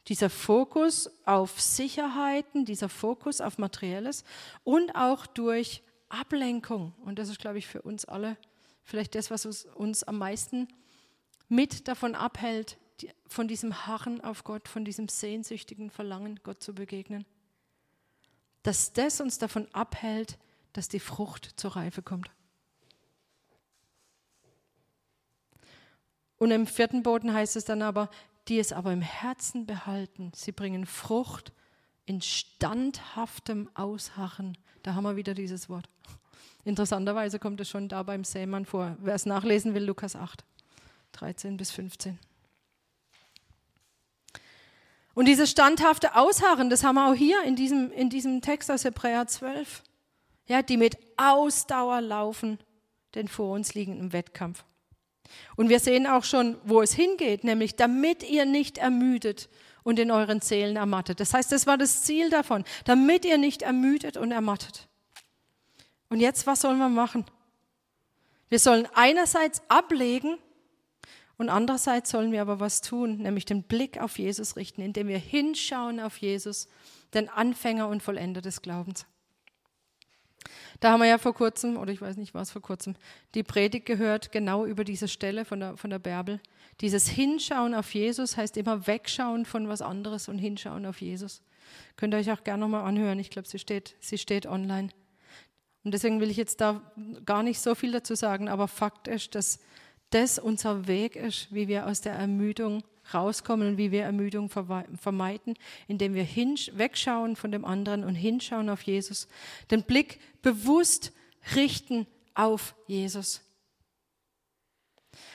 dieser 0.07 0.30
Fokus 0.30 1.10
auf 1.26 1.60
Sicherheiten, 1.60 2.66
dieser 2.66 2.89
Fokus 2.89 3.41
auf 3.41 3.57
Materielles 3.57 4.24
und 4.64 4.95
auch 4.95 5.26
durch 5.26 5.84
Ablenkung. 6.10 6.93
Und 7.05 7.20
das 7.20 7.30
ist, 7.30 7.39
glaube 7.39 7.57
ich, 7.57 7.68
für 7.68 7.82
uns 7.82 8.05
alle 8.05 8.38
vielleicht 8.84 9.16
das, 9.16 9.30
was 9.32 9.45
uns 9.45 10.03
am 10.03 10.18
meisten 10.18 10.68
mit 11.47 11.88
davon 11.88 12.16
abhält, 12.16 12.78
von 13.28 13.47
diesem 13.47 13.88
Harren 13.88 14.22
auf 14.22 14.43
Gott, 14.43 14.68
von 14.68 14.84
diesem 14.84 15.07
sehnsüchtigen 15.07 15.89
Verlangen, 15.89 16.39
Gott 16.43 16.62
zu 16.62 16.74
begegnen. 16.74 17.26
Dass 18.64 18.91
das 18.91 19.22
uns 19.22 19.38
davon 19.38 19.68
abhält, 19.74 20.38
dass 20.74 20.89
die 20.89 20.99
Frucht 20.99 21.53
zur 21.55 21.76
Reife 21.76 22.01
kommt. 22.01 22.30
Und 26.40 26.52
im 26.52 26.66
vierten 26.66 27.04
Boden 27.04 27.34
heißt 27.34 27.56
es 27.56 27.66
dann 27.66 27.82
aber, 27.82 28.10
die 28.48 28.58
es 28.58 28.74
aber 28.74 28.92
im 28.92 29.02
Herzen 29.02 29.68
behalten, 29.68 30.32
sie 30.34 30.52
bringen 30.52 30.86
Frucht 30.88 31.54
in 32.06 32.22
standhaftem 32.22 33.70
Ausharren. 33.76 34.58
Da 34.82 34.96
haben 34.96 35.04
wir 35.04 35.16
wieder 35.16 35.36
dieses 35.36 35.70
Wort. 35.70 35.88
Interessanterweise 36.64 37.38
kommt 37.38 37.62
es 37.62 37.70
schon 37.70 37.88
da 37.88 38.02
beim 38.04 38.24
Sämann 38.24 38.66
vor. 38.66 38.98
Wer 39.00 39.14
es 39.14 39.26
nachlesen 39.26 39.76
will, 39.76 39.84
Lukas 39.84 40.16
8, 40.16 40.44
13 41.12 41.58
bis 41.58 41.72
15. 41.72 42.18
Und 45.14 45.26
dieses 45.26 45.52
standhafte 45.52 46.16
Ausharren, 46.16 46.70
das 46.70 46.84
haben 46.84 46.96
wir 46.96 47.10
auch 47.10 47.16
hier 47.16 47.44
in 47.44 47.56
diesem, 47.56 47.92
in 47.92 48.10
diesem 48.10 48.42
Text 48.42 48.72
aus 48.72 48.86
Hebräer 48.86 49.28
12. 49.28 49.84
Ja, 50.48 50.62
die 50.62 50.78
mit 50.78 50.98
Ausdauer 51.18 52.02
laufen 52.02 52.58
den 53.16 53.28
vor 53.28 53.54
uns 53.54 53.74
liegenden 53.74 54.14
Wettkampf. 54.14 54.64
Und 55.55 55.69
wir 55.69 55.80
sehen 55.80 56.07
auch 56.07 56.23
schon, 56.23 56.57
wo 56.63 56.82
es 56.82 56.93
hingeht, 56.93 57.43
nämlich 57.43 57.75
damit 57.75 58.23
ihr 58.23 58.45
nicht 58.45 58.77
ermüdet 58.77 59.49
und 59.84 59.99
in 59.99 60.11
euren 60.11 60.41
Seelen 60.41 60.75
ermattet. 60.75 61.19
Das 61.19 61.34
heißt, 61.34 61.51
das 61.51 61.67
war 61.67 61.77
das 61.77 62.03
Ziel 62.03 62.30
davon, 62.30 62.63
damit 62.86 63.25
ihr 63.25 63.38
nicht 63.38 63.61
ermüdet 63.61 64.17
und 64.17 64.32
ermattet. 64.32 64.88
Und 66.09 66.19
jetzt, 66.19 66.47
was 66.47 66.61
sollen 66.61 66.80
wir 66.80 66.89
machen? 66.89 67.25
Wir 68.49 68.59
sollen 68.59 68.88
einerseits 68.95 69.61
ablegen 69.67 70.38
und 71.38 71.49
andererseits 71.49 72.09
sollen 72.09 72.32
wir 72.32 72.41
aber 72.41 72.59
was 72.59 72.82
tun, 72.82 73.17
nämlich 73.17 73.45
den 73.45 73.63
Blick 73.63 73.99
auf 74.01 74.17
Jesus 74.19 74.55
richten, 74.55 74.82
indem 74.82 75.07
wir 75.07 75.19
hinschauen 75.19 75.99
auf 75.99 76.17
Jesus, 76.17 76.67
den 77.13 77.30
Anfänger 77.30 77.88
und 77.88 78.03
Vollender 78.03 78.41
des 78.41 78.61
Glaubens. 78.61 79.05
Da 80.80 80.92
haben 80.92 81.02
wir 81.02 81.08
ja 81.08 81.18
vor 81.18 81.34
kurzem, 81.34 81.78
oder 81.78 81.92
ich 81.92 82.02
weiß 82.02 82.18
nicht, 82.18 82.34
was 82.34 82.52
vor 82.52 82.62
kurzem, 82.62 82.96
die 83.36 83.44
Predigt 83.44 83.86
gehört, 83.86 84.32
genau 84.32 84.66
über 84.66 84.84
diese 84.84 85.08
Stelle 85.08 85.46
von 85.46 85.60
der, 85.60 85.78
von 85.78 85.90
der 85.90 86.00
Bärbel. 86.00 86.40
Dieses 86.82 87.08
Hinschauen 87.08 87.74
auf 87.74 87.94
Jesus 87.94 88.38
heißt 88.38 88.56
immer 88.58 88.88
wegschauen 88.88 89.46
von 89.46 89.68
was 89.68 89.82
anderes 89.82 90.30
und 90.30 90.38
hinschauen 90.38 90.86
auf 90.86 91.02
Jesus. 91.02 91.42
Könnt 91.98 92.14
ihr 92.14 92.18
euch 92.18 92.32
auch 92.32 92.44
gerne 92.44 92.62
nochmal 92.62 92.86
anhören. 92.86 93.20
Ich 93.20 93.30
glaube, 93.30 93.48
sie 93.48 93.60
steht, 93.60 93.96
sie 94.00 94.18
steht 94.18 94.46
online. 94.46 94.90
Und 95.84 95.94
deswegen 95.94 96.20
will 96.20 96.30
ich 96.30 96.38
jetzt 96.38 96.62
da 96.62 96.82
gar 97.26 97.44
nicht 97.44 97.60
so 97.60 97.76
viel 97.76 97.92
dazu 97.92 98.16
sagen, 98.16 98.48
aber 98.48 98.68
Fakt 98.68 99.08
ist, 99.08 99.36
dass 99.36 99.60
das 100.10 100.40
unser 100.40 100.88
Weg 100.88 101.16
ist, 101.16 101.54
wie 101.54 101.68
wir 101.68 101.88
aus 101.88 102.02
der 102.02 102.14
Ermüdung 102.14 102.84
rauskommen 103.14 103.70
und 103.70 103.78
wie 103.78 103.91
wir 103.91 104.03
Ermüdung 104.03 104.49
vermeiden, 104.49 105.55
indem 105.88 106.14
wir 106.14 106.24
wegschauen 106.26 107.36
von 107.36 107.51
dem 107.51 107.66
anderen 107.66 108.03
und 108.03 108.16
hinschauen 108.16 108.70
auf 108.70 108.82
Jesus. 108.82 109.28
Den 109.72 109.84
Blick 109.84 110.20
bewusst 110.41 111.12
richten 111.55 112.07
auf 112.36 112.76
Jesus. 112.88 113.41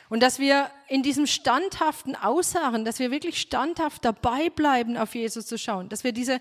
Und 0.09 0.23
dass 0.23 0.39
wir 0.39 0.71
in 0.89 1.03
diesem 1.03 1.27
standhaften 1.27 2.15
Ausharren, 2.15 2.85
dass 2.85 2.99
wir 2.99 3.11
wirklich 3.11 3.41
standhaft 3.41 4.05
dabei 4.05 4.51
bleiben, 4.51 4.97
auf 4.97 5.15
Jesus 5.15 5.47
zu 5.47 5.59
schauen, 5.59 5.89
dass 5.89 6.05
wir 6.05 6.13
diese, 6.13 6.41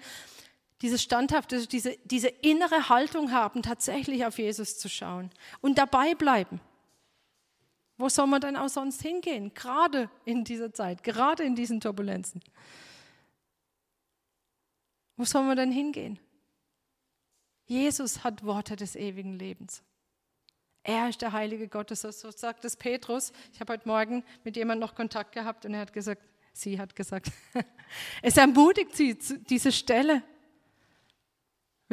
diese 0.81 0.99
standhafte, 0.99 1.65
diese, 1.65 1.97
diese 2.03 2.27
innere 2.27 2.89
Haltung 2.89 3.31
haben, 3.31 3.61
tatsächlich 3.61 4.25
auf 4.25 4.37
Jesus 4.37 4.77
zu 4.77 4.89
schauen 4.89 5.31
und 5.61 5.77
dabei 5.77 6.13
bleiben. 6.13 6.59
Wo 8.03 8.09
soll 8.09 8.27
man 8.27 8.41
denn 8.41 8.57
auch 8.57 8.67
sonst 8.67 9.01
hingehen? 9.01 9.53
Gerade 9.53 10.09
in 10.25 10.43
dieser 10.43 10.73
Zeit, 10.73 11.05
gerade 11.05 11.43
in 11.43 11.55
diesen 11.55 11.79
Turbulenzen. 11.79 12.43
Wo 15.15 15.23
soll 15.23 15.43
man 15.43 15.55
denn 15.55 15.71
hingehen? 15.71 16.19
Jesus 17.65 18.25
hat 18.25 18.43
Worte 18.43 18.75
des 18.75 18.97
ewigen 18.97 19.39
Lebens. 19.39 19.83
Er 20.83 21.07
ist 21.07 21.21
der 21.21 21.31
Heilige 21.31 21.69
Gottes, 21.69 22.01
so 22.01 22.29
sagt 22.29 22.65
es 22.65 22.75
Petrus. 22.75 23.31
Ich 23.53 23.61
habe 23.61 23.71
heute 23.71 23.87
Morgen 23.87 24.25
mit 24.43 24.57
jemandem 24.57 24.85
noch 24.85 24.95
Kontakt 24.95 25.31
gehabt 25.31 25.65
und 25.65 25.73
er 25.73 25.79
hat 25.79 25.93
gesagt, 25.93 26.23
sie 26.51 26.77
hat 26.77 26.97
gesagt, 26.97 27.31
es 28.21 28.35
ermutigt 28.35 28.97
sie, 28.97 29.17
diese 29.17 29.71
Stelle 29.71 30.23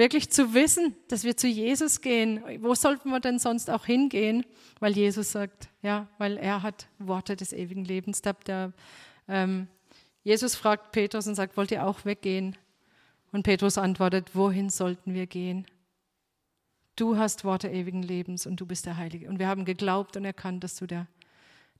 wirklich 0.01 0.31
zu 0.31 0.55
wissen, 0.55 0.97
dass 1.09 1.25
wir 1.25 1.37
zu 1.37 1.47
Jesus 1.47 2.01
gehen. 2.01 2.43
Wo 2.63 2.75
sollten 2.75 3.11
wir 3.11 3.21
denn 3.21 3.39
sonst 3.39 3.69
auch 3.71 3.85
hingehen? 3.85 4.47
Weil 4.81 4.97
Jesus 4.97 5.31
sagt, 5.31 5.69
ja, 5.83 6.09
weil 6.17 6.39
er 6.39 6.63
hat 6.63 6.89
Worte 6.99 7.37
des 7.37 7.53
ewigen 7.53 7.85
Lebens. 7.85 8.23
Der, 8.23 8.33
der 8.33 8.73
ähm, 9.29 9.69
Jesus 10.25 10.55
fragt 10.55 10.93
Petrus 10.93 11.27
und 11.27 11.35
sagt, 11.35 11.57
wollt 11.59 11.71
ihr 11.71 11.87
auch 11.87 12.07
weggehen? 12.07 12.57
Und 13.31 13.43
Petrus 13.43 13.77
antwortet, 13.77 14.35
wohin 14.35 14.71
sollten 14.71 15.13
wir 15.13 15.27
gehen? 15.27 15.67
Du 16.97 17.19
hast 17.19 17.45
Worte 17.45 17.69
ewigen 17.69 18.03
Lebens 18.03 18.47
und 18.47 18.57
du 18.57 18.67
bist 18.67 18.87
der 18.87 18.97
Heilige. 18.97 19.29
Und 19.29 19.39
wir 19.39 19.49
haben 19.49 19.67
geglaubt 19.67 20.17
und 20.17 20.25
erkannt, 20.25 20.65
dass 20.65 20.77
du 20.77 20.87
der, 20.87 21.09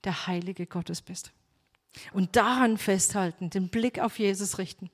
der 0.03 0.27
Heilige 0.27 0.67
Gottes 0.67 1.01
bist. 1.01 1.31
Und 2.13 2.35
daran 2.35 2.77
festhalten, 2.77 3.49
den 3.49 3.69
Blick 3.69 3.99
auf 3.99 4.19
Jesus 4.19 4.59
richten. 4.59 4.91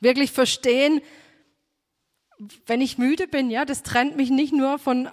Wirklich 0.00 0.30
verstehen, 0.30 1.00
wenn 2.66 2.80
ich 2.80 2.98
müde 2.98 3.28
bin, 3.28 3.50
ja, 3.50 3.64
das 3.64 3.82
trennt 3.82 4.16
mich 4.16 4.30
nicht 4.30 4.52
nur 4.52 4.78
von, 4.78 5.10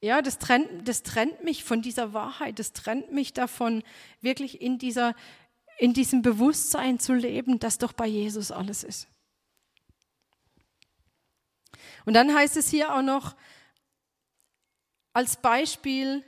ja, 0.00 0.22
das 0.22 0.38
trennt, 0.38 0.86
das 0.86 1.02
trennt 1.02 1.42
mich 1.42 1.64
von 1.64 1.82
dieser 1.82 2.12
Wahrheit, 2.12 2.58
das 2.58 2.72
trennt 2.72 3.12
mich 3.12 3.32
davon, 3.32 3.82
wirklich 4.20 4.60
in 4.60 4.78
dieser, 4.78 5.14
in 5.78 5.92
diesem 5.92 6.22
Bewusstsein 6.22 7.00
zu 7.00 7.14
leben, 7.14 7.58
dass 7.58 7.78
doch 7.78 7.92
bei 7.92 8.06
Jesus 8.06 8.52
alles 8.52 8.84
ist. 8.84 9.08
Und 12.04 12.14
dann 12.14 12.32
heißt 12.32 12.56
es 12.56 12.70
hier 12.70 12.94
auch 12.94 13.02
noch 13.02 13.34
als 15.12 15.36
Beispiel 15.36 16.22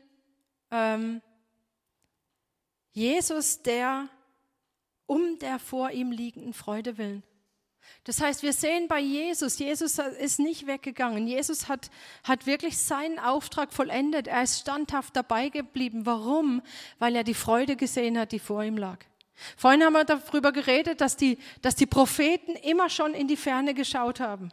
ähm, 0.72 1.22
Jesus, 2.92 3.62
der 3.62 4.08
um 5.06 5.38
der 5.38 5.58
vor 5.60 5.92
ihm 5.92 6.10
liegenden 6.10 6.52
Freude 6.52 6.98
willen. 6.98 7.22
Das 8.04 8.20
heißt, 8.20 8.42
wir 8.42 8.52
sehen 8.52 8.88
bei 8.88 9.00
Jesus, 9.00 9.58
Jesus 9.58 9.98
ist 9.98 10.38
nicht 10.38 10.66
weggegangen. 10.66 11.26
Jesus 11.26 11.68
hat, 11.68 11.90
hat 12.24 12.46
wirklich 12.46 12.78
seinen 12.78 13.18
Auftrag 13.18 13.72
vollendet. 13.72 14.26
Er 14.26 14.42
ist 14.42 14.60
standhaft 14.60 15.14
dabei 15.14 15.48
geblieben. 15.48 16.06
Warum? 16.06 16.62
Weil 16.98 17.16
er 17.16 17.24
die 17.24 17.34
Freude 17.34 17.76
gesehen 17.76 18.18
hat, 18.18 18.32
die 18.32 18.38
vor 18.38 18.62
ihm 18.62 18.76
lag. 18.76 18.98
Vorhin 19.56 19.84
haben 19.84 19.92
wir 19.92 20.04
darüber 20.04 20.52
geredet, 20.52 21.00
dass 21.00 21.16
die, 21.16 21.38
dass 21.62 21.76
die 21.76 21.86
Propheten 21.86 22.52
immer 22.56 22.88
schon 22.88 23.14
in 23.14 23.28
die 23.28 23.36
Ferne 23.36 23.74
geschaut 23.74 24.20
haben 24.20 24.50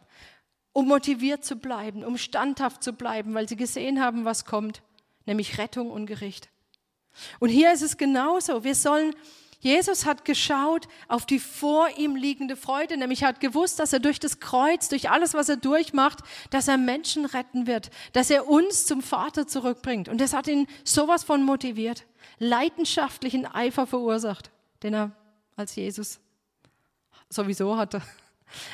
um 0.76 0.88
motiviert 0.88 1.42
zu 1.42 1.56
bleiben, 1.56 2.04
um 2.04 2.18
standhaft 2.18 2.84
zu 2.84 2.92
bleiben, 2.92 3.32
weil 3.32 3.48
sie 3.48 3.56
gesehen 3.56 3.98
haben, 3.98 4.26
was 4.26 4.44
kommt, 4.44 4.82
nämlich 5.24 5.56
Rettung 5.56 5.90
und 5.90 6.04
Gericht. 6.04 6.50
Und 7.40 7.48
hier 7.48 7.72
ist 7.72 7.80
es 7.80 7.96
genauso. 7.96 8.62
Wir 8.62 8.74
sollen, 8.74 9.14
Jesus 9.66 10.06
hat 10.06 10.24
geschaut 10.24 10.86
auf 11.08 11.26
die 11.26 11.40
vor 11.40 11.88
ihm 11.98 12.14
liegende 12.14 12.54
Freude, 12.54 12.96
nämlich 12.96 13.24
hat 13.24 13.40
gewusst, 13.40 13.80
dass 13.80 13.92
er 13.92 13.98
durch 13.98 14.20
das 14.20 14.38
Kreuz, 14.38 14.88
durch 14.88 15.10
alles, 15.10 15.34
was 15.34 15.48
er 15.48 15.56
durchmacht, 15.56 16.20
dass 16.50 16.68
er 16.68 16.76
Menschen 16.76 17.24
retten 17.24 17.66
wird, 17.66 17.90
dass 18.12 18.30
er 18.30 18.46
uns 18.48 18.86
zum 18.86 19.02
Vater 19.02 19.48
zurückbringt. 19.48 20.08
Und 20.08 20.20
das 20.20 20.34
hat 20.34 20.46
ihn 20.46 20.68
sowas 20.84 21.24
von 21.24 21.42
motiviert, 21.42 22.06
leidenschaftlichen 22.38 23.44
Eifer 23.44 23.88
verursacht, 23.88 24.52
den 24.84 24.94
er 24.94 25.10
als 25.56 25.74
Jesus 25.74 26.20
sowieso 27.28 27.76
hatte. 27.76 28.02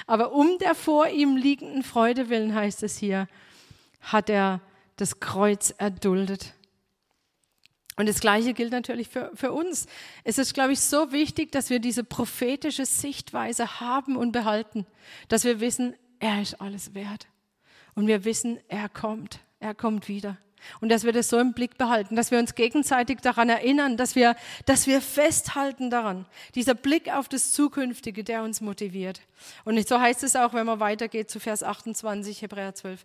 Aber 0.07 0.33
um 0.33 0.59
der 0.59 0.75
vor 0.75 1.09
ihm 1.09 1.39
liegenden 1.39 1.85
Freude 1.85 2.29
willen, 2.29 2.55
heißt 2.55 2.83
es 2.83 2.99
hier, 2.99 3.29
hat 4.03 4.29
er 4.29 4.61
das 4.97 5.21
Kreuz 5.21 5.73
erduldet. 5.79 6.53
Und 8.03 8.09
das 8.09 8.19
Gleiche 8.19 8.53
gilt 8.53 8.73
natürlich 8.73 9.07
für, 9.07 9.31
für 9.33 9.53
uns. 9.53 9.87
Es 10.25 10.37
ist, 10.37 10.55
glaube 10.55 10.73
ich, 10.73 10.81
so 10.81 11.13
wichtig, 11.13 11.53
dass 11.53 11.71
wir 11.71 11.79
diese 11.79 12.03
prophetische 12.03 12.85
Sichtweise 12.85 13.79
haben 13.79 14.17
und 14.17 14.33
behalten, 14.33 14.87
dass 15.29 15.45
wir 15.45 15.61
wissen, 15.61 15.95
er 16.19 16.43
ist 16.43 16.61
alles 16.61 16.95
wert. 16.95 17.29
Und 17.95 18.09
wir 18.09 18.25
wissen, 18.25 18.59
er 18.67 18.89
kommt, 18.89 19.39
er 19.61 19.77
kommt 19.77 20.09
wieder. 20.09 20.37
Und 20.81 20.89
dass 20.89 21.05
wir 21.05 21.13
das 21.13 21.29
so 21.29 21.39
im 21.39 21.53
Blick 21.53 21.79
behalten, 21.79 22.17
dass 22.17 22.31
wir 22.31 22.39
uns 22.39 22.55
gegenseitig 22.55 23.21
daran 23.21 23.49
erinnern, 23.49 23.97
dass 23.97 24.15
wir, 24.15 24.37
dass 24.67 24.87
wir 24.87 25.01
festhalten 25.01 25.91
daran. 25.91 26.27
Dieser 26.55 26.75
Blick 26.75 27.13
auf 27.13 27.29
das 27.29 27.53
Zukünftige, 27.53 28.25
der 28.25 28.43
uns 28.43 28.61
motiviert. 28.61 29.21
Und 29.65 29.87
so 29.87 30.01
heißt 30.01 30.23
es 30.23 30.37
auch, 30.37 30.55
wenn 30.55 30.67
man 30.67 30.81
weitergeht 30.81 31.31
zu 31.31 31.41
Vers 31.41 31.63
28, 31.63 32.43
Hebräer 32.43 32.75
12. 32.75 33.05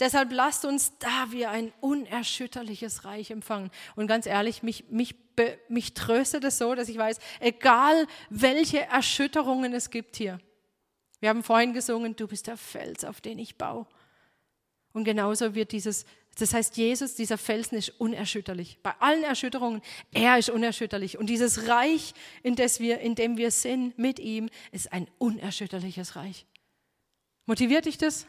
Deshalb 0.00 0.32
lasst 0.32 0.64
uns, 0.64 0.92
da 0.98 1.26
wir 1.30 1.50
ein 1.50 1.72
unerschütterliches 1.80 3.04
Reich 3.04 3.30
empfangen. 3.30 3.70
Und 3.94 4.06
ganz 4.06 4.26
ehrlich, 4.26 4.62
mich, 4.62 4.84
mich, 4.90 5.14
mich 5.68 5.94
tröstet 5.94 6.44
es 6.44 6.58
so, 6.58 6.74
dass 6.74 6.88
ich 6.88 6.98
weiß, 6.98 7.18
egal 7.40 8.06
welche 8.30 8.82
Erschütterungen 8.86 9.72
es 9.72 9.90
gibt 9.90 10.16
hier. 10.16 10.38
Wir 11.20 11.30
haben 11.30 11.42
vorhin 11.42 11.72
gesungen, 11.72 12.16
du 12.16 12.26
bist 12.26 12.48
der 12.48 12.56
Fels, 12.56 13.04
auf 13.04 13.20
den 13.20 13.38
ich 13.38 13.56
baue. 13.56 13.86
Und 14.92 15.04
genauso 15.04 15.54
wird 15.54 15.72
dieses 15.72 16.04
das 16.34 16.54
heißt, 16.54 16.76
Jesus, 16.76 17.14
dieser 17.14 17.38
Felsen 17.38 17.76
ist 17.76 18.00
unerschütterlich. 18.00 18.78
Bei 18.82 18.94
allen 18.98 19.22
Erschütterungen, 19.24 19.82
er 20.12 20.38
ist 20.38 20.50
unerschütterlich. 20.50 21.18
Und 21.18 21.26
dieses 21.26 21.68
Reich, 21.68 22.14
in, 22.42 22.56
das 22.56 22.80
wir, 22.80 23.00
in 23.00 23.14
dem 23.14 23.36
wir 23.36 23.50
sind 23.50 23.98
mit 23.98 24.18
ihm, 24.18 24.48
ist 24.72 24.92
ein 24.92 25.08
unerschütterliches 25.18 26.16
Reich. 26.16 26.46
Motiviert 27.46 27.84
dich 27.84 27.98
das? 27.98 28.26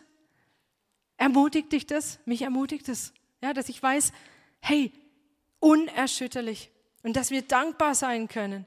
Ermutigt 1.17 1.71
dich 1.71 1.85
das? 1.87 2.19
Mich 2.25 2.41
ermutigt 2.41 2.89
es. 2.89 3.13
Ja, 3.41 3.53
dass 3.53 3.69
ich 3.69 3.81
weiß, 3.81 4.11
hey, 4.59 4.91
unerschütterlich. 5.59 6.69
Und 7.01 7.15
dass 7.15 7.31
wir 7.31 7.41
dankbar 7.41 7.95
sein 7.95 8.27
können 8.27 8.65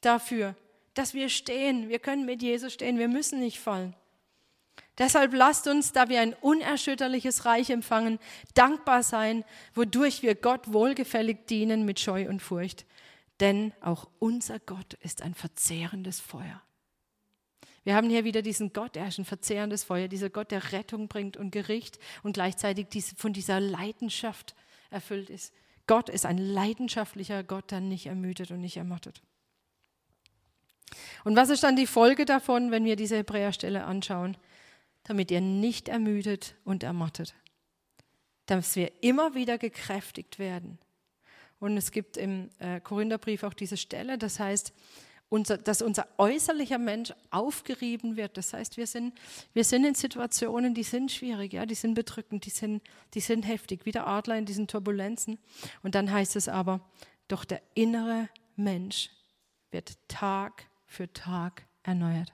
dafür, 0.00 0.54
dass 0.94 1.14
wir 1.14 1.28
stehen. 1.28 1.88
Wir 1.88 1.98
können 1.98 2.24
mit 2.24 2.42
Jesus 2.42 2.72
stehen. 2.72 2.98
Wir 2.98 3.08
müssen 3.08 3.40
nicht 3.40 3.58
fallen. 3.58 3.94
Deshalb 4.98 5.32
lasst 5.32 5.66
uns, 5.66 5.92
da 5.92 6.08
wir 6.08 6.20
ein 6.20 6.34
unerschütterliches 6.34 7.46
Reich 7.46 7.70
empfangen, 7.70 8.18
dankbar 8.54 9.02
sein, 9.02 9.44
wodurch 9.74 10.22
wir 10.22 10.34
Gott 10.34 10.72
wohlgefällig 10.72 11.46
dienen 11.46 11.84
mit 11.84 12.00
Scheu 12.00 12.28
und 12.28 12.40
Furcht. 12.40 12.84
Denn 13.40 13.72
auch 13.80 14.08
unser 14.18 14.58
Gott 14.58 14.94
ist 15.00 15.22
ein 15.22 15.34
verzehrendes 15.34 16.20
Feuer. 16.20 16.60
Wir 17.82 17.94
haben 17.94 18.10
hier 18.10 18.24
wieder 18.24 18.42
diesen 18.42 18.74
Gott, 18.74 18.96
er 18.96 19.08
ist 19.08 19.18
ein 19.18 19.24
verzehrendes 19.24 19.84
Feuer, 19.84 20.06
dieser 20.06 20.28
Gott, 20.28 20.50
der 20.50 20.72
Rettung 20.72 21.08
bringt 21.08 21.38
und 21.38 21.50
Gericht 21.50 21.98
und 22.22 22.34
gleichzeitig 22.34 22.86
von 23.16 23.32
dieser 23.32 23.58
Leidenschaft 23.58 24.54
erfüllt 24.90 25.30
ist. 25.30 25.54
Gott 25.86 26.10
ist 26.10 26.26
ein 26.26 26.36
leidenschaftlicher 26.36 27.42
Gott, 27.42 27.70
der 27.70 27.80
nicht 27.80 28.06
ermüdet 28.06 28.50
und 28.50 28.60
nicht 28.60 28.76
ermattet. 28.76 29.22
Und 31.24 31.36
was 31.36 31.48
ist 31.48 31.62
dann 31.62 31.76
die 31.76 31.86
Folge 31.86 32.24
davon, 32.24 32.70
wenn 32.70 32.84
wir 32.84 32.96
diese 32.96 33.16
Hebräerstelle 33.16 33.84
anschauen? 33.84 34.36
Damit 35.04 35.30
ihr 35.30 35.40
nicht 35.40 35.88
ermüdet 35.88 36.54
und 36.64 36.82
ermattet, 36.82 37.34
dass 38.46 38.76
wir 38.76 38.92
immer 39.02 39.34
wieder 39.34 39.58
gekräftigt 39.58 40.38
werden. 40.38 40.78
Und 41.58 41.76
es 41.76 41.90
gibt 41.90 42.16
im 42.16 42.50
äh, 42.58 42.80
Korintherbrief 42.80 43.42
auch 43.42 43.54
diese 43.54 43.76
Stelle, 43.76 44.18
das 44.18 44.40
heißt, 44.40 44.72
unser, 45.30 45.58
dass 45.58 45.80
unser 45.80 46.08
äußerlicher 46.18 46.78
Mensch 46.78 47.12
aufgerieben 47.30 48.16
wird. 48.16 48.36
Das 48.36 48.52
heißt, 48.52 48.76
wir 48.76 48.86
sind, 48.86 49.14
wir 49.54 49.64
sind 49.64 49.84
in 49.84 49.94
Situationen, 49.94 50.74
die 50.74 50.82
sind 50.82 51.12
schwierig, 51.12 51.52
ja, 51.52 51.64
die 51.64 51.76
sind 51.76 51.94
bedrückend, 51.94 52.44
die 52.46 52.50
sind, 52.50 52.82
die 53.14 53.20
sind 53.20 53.44
heftig, 53.44 53.86
wie 53.86 53.92
der 53.92 54.06
Adler 54.06 54.36
in 54.36 54.44
diesen 54.44 54.66
Turbulenzen. 54.66 55.38
Und 55.82 55.94
dann 55.94 56.10
heißt 56.10 56.34
es 56.34 56.48
aber, 56.48 56.80
doch 57.28 57.44
der 57.44 57.62
innere 57.74 58.28
Mensch 58.56 59.10
wird 59.70 59.96
Tag 60.08 60.66
für 60.86 61.10
Tag 61.12 61.64
erneuert. 61.84 62.32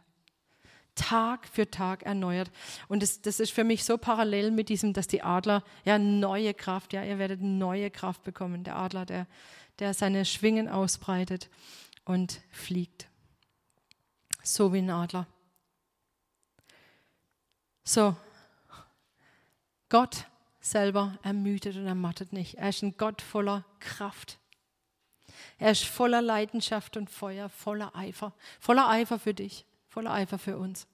Tag 0.96 1.46
für 1.46 1.70
Tag 1.70 2.02
erneuert. 2.02 2.50
Und 2.88 3.02
das, 3.02 3.22
das 3.22 3.38
ist 3.38 3.52
für 3.52 3.62
mich 3.62 3.84
so 3.84 3.96
parallel 3.96 4.50
mit 4.50 4.68
diesem, 4.68 4.92
dass 4.92 5.06
die 5.06 5.22
Adler 5.22 5.62
ja 5.84 5.98
neue 5.98 6.54
Kraft, 6.54 6.92
ja, 6.92 7.04
ihr 7.04 7.18
werdet 7.18 7.40
neue 7.40 7.90
Kraft 7.90 8.24
bekommen. 8.24 8.64
Der 8.64 8.76
Adler, 8.76 9.06
der, 9.06 9.28
der 9.78 9.94
seine 9.94 10.24
Schwingen 10.24 10.68
ausbreitet 10.68 11.48
und 12.04 12.40
fliegt. 12.50 13.08
So 14.42 14.72
wie 14.72 14.78
ein 14.78 14.90
Adler. 14.90 15.28
So, 17.84 18.16
Gott 19.88 20.24
selber 20.60 21.16
ermüdet 21.22 21.76
und 21.76 21.86
ermattet 21.86 22.32
nicht. 22.32 22.54
Er 22.54 22.70
ist 22.70 22.82
ein 22.82 22.96
Gott 22.96 23.22
voller 23.22 23.64
Kraft. 23.78 24.38
Er 25.58 25.70
ist 25.70 25.84
voller 25.84 26.22
Leidenschaft 26.22 26.96
und 26.96 27.10
Feuer, 27.10 27.48
voller 27.48 27.94
Eifer, 27.94 28.32
voller 28.58 28.88
Eifer 28.88 29.18
für 29.18 29.34
dich 29.34 29.65
voller 29.96 30.12
Eifer 30.12 30.38
für 30.38 30.58
uns, 30.58 30.86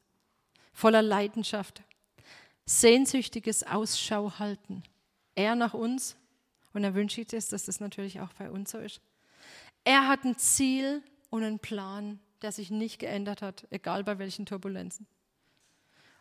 voller 0.73 1.03
Leidenschaft, 1.03 1.83
sehnsüchtiges 2.67 3.65
Ausschau 3.65 4.39
halten. 4.39 4.85
Er 5.35 5.57
nach 5.57 5.75
uns 5.75 6.15
und 6.73 6.85
er 6.85 6.95
wünscht 6.95 7.17
sich, 7.17 7.27
dass 7.27 7.65
das 7.65 7.81
natürlich 7.81 8.21
auch 8.21 8.33
bei 8.35 8.49
uns 8.49 8.71
so 8.71 8.79
ist. 8.79 9.01
Er 9.83 10.07
hat 10.07 10.23
ein 10.23 10.39
Ziel 10.39 11.03
und 11.31 11.43
einen 11.43 11.59
Plan, 11.59 12.21
der 12.43 12.53
sich 12.53 12.71
nicht 12.71 13.01
geändert 13.01 13.43
hat, 13.43 13.67
egal 13.71 14.05
bei 14.05 14.21
welchen 14.21 14.47
Turbulenzen. 14.47 15.09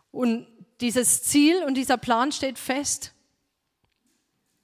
Und 0.09 0.47
dieses 0.79 1.21
Ziel 1.21 1.63
und 1.63 1.75
dieser 1.75 1.97
Plan 1.97 2.31
steht 2.31 2.57
fest 2.57 3.13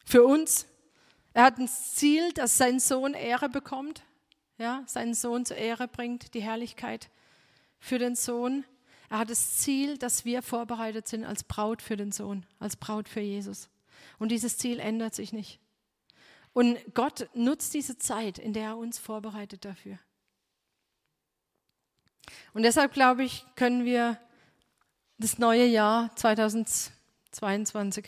für 0.05 0.23
uns. 0.23 0.65
Er 1.33 1.43
hat 1.43 1.59
ein 1.59 1.67
Ziel, 1.67 2.33
dass 2.33 2.57
sein 2.57 2.79
Sohn 2.79 3.13
Ehre 3.13 3.47
bekommt, 3.47 4.01
ja, 4.57 4.81
seinen 4.87 5.13
Sohn 5.13 5.45
zur 5.45 5.57
Ehre 5.57 5.87
bringt, 5.87 6.33
die 6.33 6.41
Herrlichkeit 6.41 7.11
für 7.79 7.99
den 7.99 8.15
Sohn. 8.15 8.65
Er 9.09 9.19
hat 9.19 9.29
das 9.29 9.57
Ziel, 9.57 9.97
dass 9.97 10.25
wir 10.25 10.41
vorbereitet 10.41 11.07
sind 11.07 11.23
als 11.23 11.43
Braut 11.43 11.81
für 11.81 11.95
den 11.95 12.11
Sohn, 12.11 12.45
als 12.59 12.75
Braut 12.75 13.07
für 13.07 13.21
Jesus. 13.21 13.69
Und 14.19 14.29
dieses 14.29 14.57
Ziel 14.57 14.79
ändert 14.79 15.15
sich 15.15 15.33
nicht. 15.33 15.59
Und 16.53 16.77
Gott 16.93 17.29
nutzt 17.33 17.73
diese 17.73 17.97
Zeit, 17.97 18.39
in 18.39 18.53
der 18.53 18.69
er 18.69 18.77
uns 18.77 18.97
vorbereitet 18.97 19.63
dafür. 19.63 19.99
Und 22.53 22.63
deshalb 22.63 22.93
glaube 22.93 23.23
ich, 23.23 23.45
können 23.55 23.85
wir 23.85 24.19
das 25.17 25.37
neue 25.37 25.65
Jahr 25.65 26.15
2022, 26.15 28.07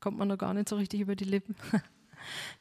kommt 0.00 0.18
man 0.18 0.28
noch 0.28 0.38
gar 0.38 0.54
nicht 0.54 0.68
so 0.68 0.76
richtig 0.76 1.00
über 1.00 1.16
die 1.16 1.24
Lippen, 1.24 1.56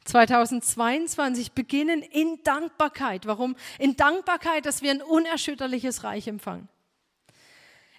2022 0.05 1.53
beginnen 1.53 2.01
in 2.01 2.39
Dankbarkeit. 2.43 3.25
Warum? 3.25 3.55
In 3.79 3.95
Dankbarkeit, 3.95 4.65
dass 4.65 4.81
wir 4.81 4.91
ein 4.91 5.01
unerschütterliches 5.01 6.03
Reich 6.03 6.27
empfangen. 6.27 6.69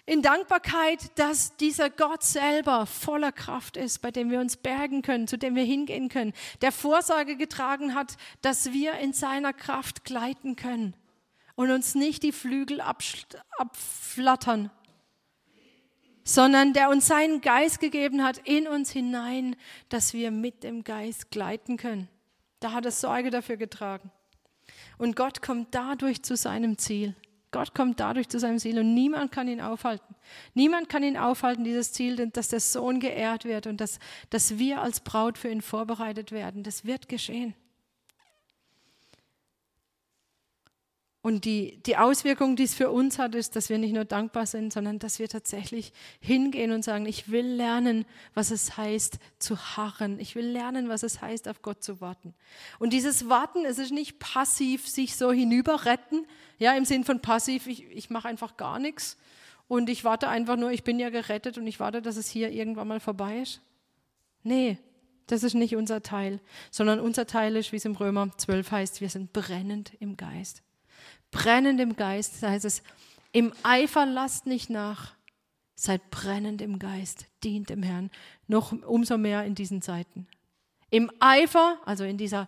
In 0.07 0.21
Dankbarkeit, 0.21 1.17
dass 1.17 1.57
dieser 1.57 1.89
Gott 1.89 2.21
selber 2.21 2.85
voller 2.85 3.31
Kraft 3.31 3.75
ist, 3.75 4.03
bei 4.03 4.11
dem 4.11 4.29
wir 4.29 4.39
uns 4.39 4.55
bergen 4.55 5.01
können, 5.01 5.27
zu 5.27 5.35
dem 5.35 5.55
wir 5.55 5.63
hingehen 5.63 6.09
können, 6.09 6.33
der 6.61 6.71
Vorsorge 6.71 7.37
getragen 7.37 7.95
hat, 7.95 8.15
dass 8.43 8.71
wir 8.71 8.99
in 8.99 9.13
seiner 9.13 9.51
Kraft 9.51 10.05
gleiten 10.05 10.55
können 10.55 10.93
und 11.55 11.71
uns 11.71 11.95
nicht 11.95 12.21
die 12.21 12.33
Flügel 12.33 12.81
abflattern, 12.81 14.69
sondern 16.25 16.73
der 16.73 16.89
uns 16.89 17.07
seinen 17.07 17.39
Geist 17.39 17.79
gegeben 17.79 18.23
hat 18.23 18.39
in 18.39 18.67
uns 18.67 18.91
hinein, 18.91 19.55
dass 19.89 20.13
wir 20.13 20.31
mit 20.31 20.63
dem 20.63 20.83
Geist 20.83 21.31
gleiten 21.31 21.77
können. 21.77 22.09
Da 22.59 22.71
hat 22.71 22.85
er 22.85 22.91
Sorge 22.91 23.29
dafür 23.29 23.57
getragen. 23.57 24.11
Und 24.97 25.15
Gott 25.15 25.41
kommt 25.41 25.73
dadurch 25.75 26.23
zu 26.23 26.35
seinem 26.35 26.77
Ziel. 26.77 27.15
Gott 27.51 27.73
kommt 27.73 27.99
dadurch 27.99 28.27
zu 28.27 28.39
seinem 28.39 28.59
Ziel 28.59 28.79
und 28.79 28.93
niemand 28.93 29.31
kann 29.31 29.47
ihn 29.47 29.61
aufhalten. 29.61 30.15
Niemand 30.55 30.89
kann 30.89 31.03
ihn 31.03 31.15
aufhalten, 31.15 31.63
dieses 31.63 31.93
Ziel, 31.93 32.27
dass 32.31 32.49
der 32.49 32.59
Sohn 32.59 32.99
geehrt 32.99 33.45
wird 33.45 33.67
und 33.67 33.79
dass, 33.79 33.99
dass 34.29 34.57
wir 34.57 34.81
als 34.81 34.99
Braut 34.99 35.37
für 35.37 35.49
ihn 35.49 35.61
vorbereitet 35.61 36.31
werden. 36.31 36.63
Das 36.63 36.83
wird 36.85 37.07
geschehen. 37.07 37.53
Und 41.25 41.43
die, 41.43 41.81
die 41.87 41.97
Auswirkung, 41.97 42.55
die 42.55 42.65
es 42.65 42.75
für 42.75 42.91
uns 42.91 43.17
hat, 43.17 43.33
ist, 43.33 43.55
dass 43.55 43.69
wir 43.69 43.79
nicht 43.79 43.95
nur 43.95 44.05
dankbar 44.05 44.45
sind, 44.45 44.71
sondern 44.71 44.99
dass 44.99 45.17
wir 45.17 45.27
tatsächlich 45.27 45.91
hingehen 46.19 46.71
und 46.71 46.83
sagen, 46.83 47.07
ich 47.07 47.31
will 47.31 47.47
lernen, 47.47 48.05
was 48.35 48.51
es 48.51 48.77
heißt 48.77 49.17
zu 49.39 49.57
harren. 49.57 50.19
Ich 50.19 50.35
will 50.35 50.45
lernen, 50.45 50.87
was 50.87 51.01
es 51.01 51.23
heißt, 51.23 51.47
auf 51.47 51.63
Gott 51.63 51.81
zu 51.81 51.99
warten. 51.99 52.35
Und 52.77 52.93
dieses 52.93 53.27
Warten, 53.27 53.65
es 53.65 53.79
ist 53.79 53.91
nicht 53.91 54.19
passiv 54.19 54.87
sich 54.87 55.15
so 55.15 55.31
hinüberretten, 55.31 56.27
ja, 56.59 56.75
im 56.75 56.85
Sinn 56.85 57.03
von 57.03 57.19
passiv, 57.19 57.65
ich, 57.65 57.89
ich 57.89 58.11
mache 58.11 58.27
einfach 58.27 58.55
gar 58.55 58.77
nichts 58.77 59.17
und 59.67 59.89
ich 59.89 60.03
warte 60.03 60.27
einfach 60.27 60.57
nur, 60.57 60.69
ich 60.69 60.83
bin 60.83 60.99
ja 60.99 61.09
gerettet 61.09 61.57
und 61.57 61.65
ich 61.65 61.79
warte, 61.79 62.03
dass 62.03 62.17
es 62.17 62.29
hier 62.29 62.51
irgendwann 62.51 62.87
mal 62.87 62.99
vorbei 62.99 63.39
ist. 63.39 63.61
Nee, 64.43 64.77
das 65.25 65.41
ist 65.41 65.55
nicht 65.55 65.75
unser 65.75 66.03
Teil, 66.03 66.39
sondern 66.69 66.99
unser 66.99 67.25
Teil 67.25 67.55
ist, 67.55 67.71
wie 67.71 67.77
es 67.77 67.85
im 67.85 67.95
Römer 67.95 68.29
12 68.37 68.69
heißt, 68.69 69.01
wir 69.01 69.09
sind 69.09 69.33
brennend 69.33 69.93
im 69.99 70.17
Geist 70.17 70.61
brennend 71.35 71.81
im 71.81 71.97
Geist, 71.97 72.41
da 72.41 72.51
heißt 72.51 72.63
es, 72.63 72.81
im 73.33 73.51
Eifer 73.63 74.05
lasst 74.05 74.45
nicht 74.45 74.69
nach, 74.69 75.13
seid 75.75 76.09
brennend 76.09 76.61
im 76.61 76.79
Geist, 76.79 77.25
dient 77.43 77.69
dem 77.69 77.83
Herrn, 77.83 78.09
noch 78.47 78.71
umso 78.71 79.17
mehr 79.17 79.43
in 79.43 79.53
diesen 79.53 79.81
Zeiten. 79.81 80.27
Im 80.89 81.11
Eifer, 81.19 81.77
also 81.85 82.05
in 82.05 82.17
dieser 82.17 82.47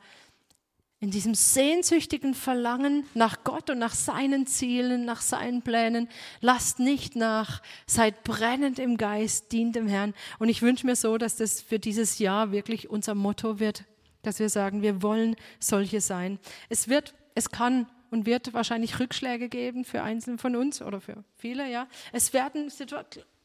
in 0.99 1.11
diesem 1.11 1.35
sehnsüchtigen 1.35 2.33
Verlangen 2.33 3.05
nach 3.13 3.43
Gott 3.43 3.69
und 3.69 3.77
nach 3.77 3.93
seinen 3.93 4.47
Zielen, 4.47 5.05
nach 5.05 5.21
seinen 5.21 5.61
Plänen, 5.61 6.09
lasst 6.41 6.79
nicht 6.79 7.15
nach, 7.15 7.61
seid 7.85 8.23
brennend 8.23 8.79
im 8.79 8.97
Geist, 8.97 9.51
dient 9.51 9.75
dem 9.75 9.87
Herrn. 9.87 10.15
Und 10.39 10.49
ich 10.49 10.63
wünsche 10.63 10.87
mir 10.87 10.95
so, 10.95 11.19
dass 11.19 11.35
das 11.35 11.61
für 11.61 11.77
dieses 11.77 12.17
Jahr 12.17 12.51
wirklich 12.51 12.89
unser 12.89 13.13
Motto 13.13 13.59
wird, 13.59 13.83
dass 14.23 14.39
wir 14.39 14.49
sagen, 14.49 14.81
wir 14.81 15.03
wollen 15.03 15.35
solche 15.59 16.01
sein. 16.01 16.39
Es 16.67 16.87
wird, 16.87 17.13
es 17.35 17.51
kann 17.51 17.85
und 18.11 18.25
wird 18.25 18.53
wahrscheinlich 18.53 18.99
Rückschläge 18.99 19.49
geben 19.49 19.85
für 19.85 20.03
einzelne 20.03 20.37
von 20.37 20.55
uns 20.55 20.81
oder 20.81 21.01
für 21.01 21.23
viele, 21.35 21.69
ja. 21.69 21.87
Es 22.11 22.33
werden 22.33 22.69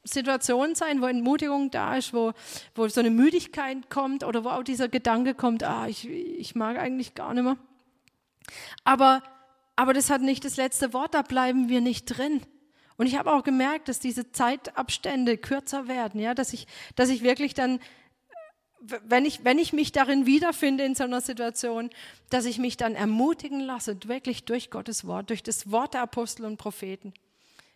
Situationen 0.05 0.75
sein, 0.75 1.01
wo 1.01 1.07
Entmutigung 1.07 1.71
da 1.71 1.97
ist, 1.97 2.13
wo, 2.13 2.33
wo 2.75 2.89
so 2.89 3.01
eine 3.01 3.11
Müdigkeit 3.11 3.91
kommt 3.91 4.25
oder 4.25 4.45
wo 4.45 4.51
auch 4.51 4.63
dieser 4.63 4.89
Gedanke 4.89 5.35
kommt, 5.35 5.63
ah, 5.65 5.87
ich, 5.87 6.09
ich 6.09 6.55
mag 6.55 6.79
eigentlich 6.79 7.15
gar 7.15 7.35
nicht 7.35 7.45
mehr. 7.45 7.57
Aber, 8.85 9.23
aber 9.77 9.93
das 9.93 10.11
hat 10.11 10.23
nicht 10.23 10.45
das 10.45 10.57
letzte 10.57 10.93
Wort, 10.93 11.15
da 11.15 11.23
bleiben 11.23 11.69
wir 11.69 11.81
nicht 11.81 12.07
drin. 12.07 12.43
Und 12.97 13.07
ich 13.07 13.17
habe 13.17 13.33
auch 13.33 13.43
gemerkt, 13.43 13.89
dass 13.89 14.01
diese 14.01 14.33
Zeitabstände 14.33 15.39
kürzer 15.39 15.89
werden, 15.89 16.21
ja, 16.21 16.35
dass 16.35 16.53
ich, 16.53 16.67
dass 16.95 17.09
ich 17.09 17.23
wirklich 17.23 17.55
dann 17.55 17.81
wenn 19.05 19.25
ich, 19.25 19.45
wenn 19.45 19.59
ich 19.59 19.73
mich 19.73 19.93
darin 19.93 20.27
wiederfinde 20.27 20.85
in 20.85 20.95
so 20.95 21.05
einer 21.05 21.21
Situation, 21.21 21.91
dass 22.31 22.45
ich 22.45 22.59
mich 22.59 22.77
dann 22.77 22.95
ermutigen 22.95 23.61
lasse, 23.61 23.97
wirklich 24.07 24.45
durch 24.45 24.71
Gottes 24.71 25.07
Wort, 25.07 25.31
durch 25.31 25.43
das 25.43 25.71
Wort 25.71 25.95
der 25.95 26.03
Apostel 26.03 26.45
und 26.45 26.57
Propheten. 26.57 27.13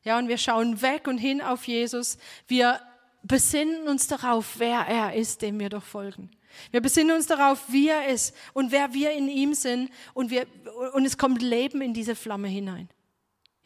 Ja, 0.02 0.18
und 0.18 0.28
wir 0.28 0.38
schauen 0.38 0.82
weg 0.82 1.08
und 1.08 1.18
hin 1.18 1.40
auf 1.40 1.66
Jesus. 1.66 2.18
Wir 2.46 2.80
besinnen 3.22 3.88
uns 3.88 4.06
darauf, 4.06 4.58
wer 4.58 4.80
er 4.80 5.14
ist, 5.14 5.42
dem 5.42 5.58
wir 5.58 5.68
doch 5.68 5.82
folgen. 5.82 6.30
Wir 6.70 6.80
besinnen 6.80 7.16
uns 7.16 7.26
darauf, 7.26 7.64
wie 7.68 7.88
er 7.88 8.08
ist 8.08 8.34
und 8.52 8.72
wer 8.72 8.94
wir 8.94 9.12
in 9.12 9.28
ihm 9.28 9.54
sind 9.54 9.90
und, 10.14 10.30
wir, 10.30 10.46
und 10.94 11.04
es 11.04 11.18
kommt 11.18 11.42
Leben 11.42 11.82
in 11.82 11.92
diese 11.92 12.14
Flamme 12.14 12.48
hinein. 12.48 12.88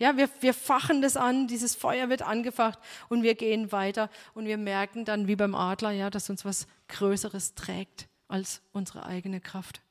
Ja, 0.00 0.16
wir, 0.16 0.30
wir 0.40 0.54
fachen 0.54 1.02
das 1.02 1.18
an, 1.18 1.46
dieses 1.46 1.74
Feuer 1.74 2.08
wird 2.08 2.22
angefacht 2.22 2.78
und 3.10 3.22
wir 3.22 3.34
gehen 3.34 3.70
weiter 3.70 4.08
und 4.32 4.46
wir 4.46 4.56
merken 4.56 5.04
dann 5.04 5.26
wie 5.26 5.36
beim 5.36 5.54
Adler, 5.54 5.90
ja, 5.90 6.08
dass 6.08 6.30
uns 6.30 6.46
was 6.46 6.66
Größeres 6.88 7.54
trägt 7.54 8.08
als 8.26 8.62
unsere 8.72 9.04
eigene 9.04 9.42
Kraft. 9.42 9.82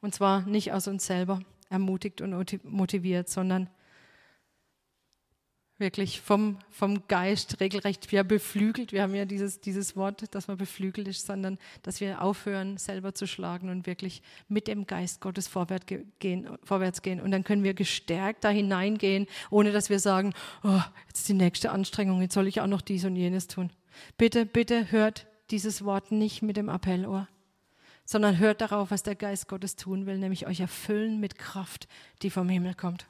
Und 0.00 0.14
zwar 0.14 0.40
nicht 0.46 0.72
aus 0.72 0.88
uns 0.88 1.04
selber 1.04 1.40
ermutigt 1.68 2.22
und 2.22 2.64
motiviert, 2.64 3.28
sondern 3.28 3.68
wirklich 5.80 6.20
vom, 6.20 6.58
vom 6.70 7.06
Geist 7.08 7.60
regelrecht 7.60 8.10
ja, 8.12 8.22
beflügelt. 8.22 8.92
Wir 8.92 9.02
haben 9.02 9.14
ja 9.14 9.24
dieses, 9.24 9.60
dieses 9.60 9.96
Wort, 9.96 10.34
dass 10.34 10.46
man 10.48 10.56
beflügelt 10.56 11.08
ist, 11.08 11.26
sondern 11.26 11.58
dass 11.82 12.00
wir 12.00 12.22
aufhören, 12.22 12.76
selber 12.76 13.14
zu 13.14 13.26
schlagen 13.26 13.70
und 13.70 13.86
wirklich 13.86 14.22
mit 14.48 14.68
dem 14.68 14.86
Geist 14.86 15.20
Gottes 15.20 15.48
vorwärts 15.48 15.86
gehen. 16.18 16.48
Vorwärts 16.62 17.02
gehen. 17.02 17.20
Und 17.20 17.30
dann 17.30 17.44
können 17.44 17.64
wir 17.64 17.74
gestärkt 17.74 18.44
da 18.44 18.50
hineingehen, 18.50 19.26
ohne 19.50 19.72
dass 19.72 19.90
wir 19.90 19.98
sagen, 19.98 20.34
oh, 20.62 20.80
jetzt 21.08 21.28
die 21.28 21.34
nächste 21.34 21.70
Anstrengung, 21.70 22.20
jetzt 22.20 22.34
soll 22.34 22.46
ich 22.46 22.60
auch 22.60 22.66
noch 22.66 22.82
dies 22.82 23.04
und 23.04 23.16
jenes 23.16 23.48
tun. 23.48 23.70
Bitte, 24.16 24.46
bitte 24.46 24.92
hört 24.92 25.26
dieses 25.50 25.84
Wort 25.84 26.12
nicht 26.12 26.42
mit 26.42 26.56
dem 26.56 26.68
Appellohr, 26.68 27.28
sondern 28.04 28.38
hört 28.38 28.60
darauf, 28.60 28.90
was 28.90 29.02
der 29.02 29.14
Geist 29.14 29.48
Gottes 29.48 29.76
tun 29.76 30.06
will, 30.06 30.18
nämlich 30.18 30.46
euch 30.46 30.60
erfüllen 30.60 31.20
mit 31.20 31.38
Kraft, 31.38 31.88
die 32.22 32.30
vom 32.30 32.48
Himmel 32.48 32.74
kommt. 32.74 33.06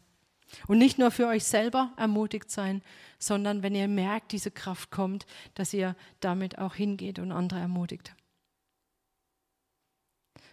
Und 0.67 0.79
nicht 0.79 0.99
nur 0.99 1.11
für 1.11 1.27
euch 1.27 1.45
selber 1.45 1.93
ermutigt 1.97 2.51
sein, 2.51 2.83
sondern 3.19 3.63
wenn 3.63 3.75
ihr 3.75 3.89
merkt, 3.89 4.33
diese 4.33 4.51
Kraft 4.51 4.91
kommt, 4.91 5.27
dass 5.55 5.73
ihr 5.73 5.95
damit 6.21 6.59
auch 6.59 6.75
hingeht 6.75 7.19
und 7.19 7.33
andere 7.33 7.61
ermutigt. 7.61 8.15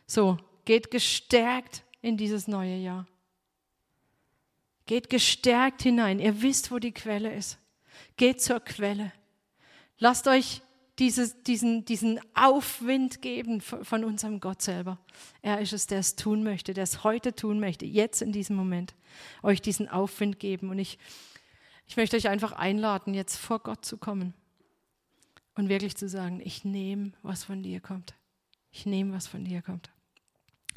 So, 0.06 0.38
geht 0.66 0.92
gestärkt 0.92 1.84
in 2.02 2.18
dieses 2.18 2.48
neue 2.48 2.78
Jahr. 2.78 3.08
Geht 4.86 5.10
gestärkt 5.10 5.82
hinein. 5.82 6.20
Ihr 6.20 6.42
wisst, 6.42 6.72
wo 6.72 6.80
die 6.80 6.94
Quelle 6.94 7.34
ist. 7.34 7.58
Geht 8.16 8.42
zur 8.42 8.60
Quelle. 8.62 9.12
Lasst 10.00 10.28
euch 10.28 10.62
dieses, 11.00 11.44
diesen, 11.44 11.86
diesen 11.86 12.20
Aufwind 12.34 13.22
geben 13.22 13.62
von 13.62 14.04
unserem 14.04 14.40
Gott 14.40 14.62
selber. 14.62 14.98
Er 15.42 15.60
ist 15.60 15.74
es, 15.74 15.88
der 15.88 16.00
es 16.00 16.16
tun 16.16 16.44
möchte, 16.44 16.74
der 16.74 16.84
es 16.84 17.04
heute 17.04 17.36
tun 17.36 17.60
möchte, 17.60 17.86
jetzt 17.86 18.22
in 18.22 18.32
diesem 18.32 18.56
Moment, 18.56 18.96
euch 19.44 19.62
diesen 19.62 19.88
Aufwind 19.88 20.40
geben. 20.40 20.70
Und 20.70 20.80
ich, 20.80 20.98
ich 21.88 21.98
möchte 21.98 22.18
euch 22.18 22.28
einfach 22.28 22.52
einladen, 22.52 23.14
jetzt 23.14 23.38
vor 23.38 23.60
Gott 23.60 23.86
zu 23.86 23.98
kommen 23.98 24.34
und 25.56 25.70
wirklich 25.70 25.96
zu 25.96 26.10
sagen, 26.10 26.42
ich 26.44 26.66
nehme, 26.66 27.12
was 27.22 27.44
von 27.44 27.62
dir 27.62 27.80
kommt. 27.80 28.16
Ich 28.72 28.86
nehme, 28.86 29.14
was 29.14 29.28
von 29.28 29.46
dir 29.46 29.62
kommt. 29.62 29.90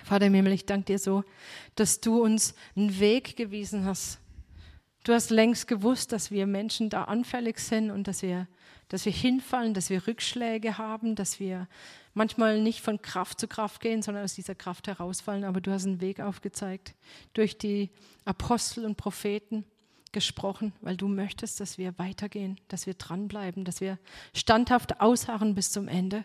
Vater 0.05 0.27
im 0.27 0.35
Himmel, 0.35 0.53
ich 0.53 0.67
danke 0.67 0.87
dir 0.87 0.99
so, 0.99 1.25
dass 1.75 2.01
du 2.01 2.23
uns 2.23 2.55
einen 2.77 2.99
Weg 3.01 3.37
gewiesen 3.37 3.85
hast. 3.85 4.19
Du 5.05 5.13
hast 5.13 5.31
längst 5.31 5.67
gewusst, 5.67 6.13
dass 6.13 6.31
wir 6.31 6.47
Menschen 6.47 6.91
da 6.91 7.05
anfällig 7.05 7.59
sind 7.59 7.91
und 7.91 8.07
dass 8.07 8.23
wir 8.23 8.49
dass 8.91 9.05
wir 9.05 9.13
hinfallen, 9.13 9.73
dass 9.73 9.89
wir 9.89 10.07
Rückschläge 10.07 10.77
haben, 10.77 11.15
dass 11.15 11.39
wir 11.39 11.69
manchmal 12.13 12.61
nicht 12.61 12.81
von 12.81 13.01
Kraft 13.01 13.41
zu 13.41 13.47
Kraft 13.47 13.81
gehen, 13.81 14.03
sondern 14.03 14.25
aus 14.25 14.35
dieser 14.35 14.57
Kraft 14.57 14.89
herausfallen. 14.89 15.45
Aber 15.45 15.61
du 15.61 15.71
hast 15.71 15.87
einen 15.87 16.01
Weg 16.01 16.21
aufgezeigt, 16.21 16.95
durch 17.33 17.57
die 17.57 17.91
Apostel 18.25 18.85
und 18.85 18.97
Propheten 18.97 19.65
gesprochen, 20.11 20.73
weil 20.81 20.97
du 20.97 21.07
möchtest, 21.07 21.61
dass 21.61 21.79
wir 21.79 21.97
weitergehen, 22.01 22.59
dass 22.67 22.87
wir 22.87 22.95
dranbleiben, 22.95 23.65
dass 23.65 23.81
wir 23.81 23.97
standhaft 24.35 25.01
ausharren 25.01 25.55
bis 25.55 25.71
zum 25.71 25.87
Ende 25.87 26.25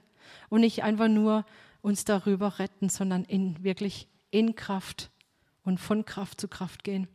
und 0.49 0.61
nicht 0.61 0.83
einfach 0.83 1.07
nur 1.07 1.45
uns 1.83 2.03
darüber 2.03 2.57
retten, 2.57 2.89
sondern 2.89 3.25
in, 3.25 3.63
wirklich 3.63 4.07
in 4.31 4.55
Kraft 4.55 5.11
und 5.63 5.79
von 5.79 6.03
Kraft 6.03 6.41
zu 6.41 6.47
Kraft 6.47 6.83
gehen, 6.83 7.07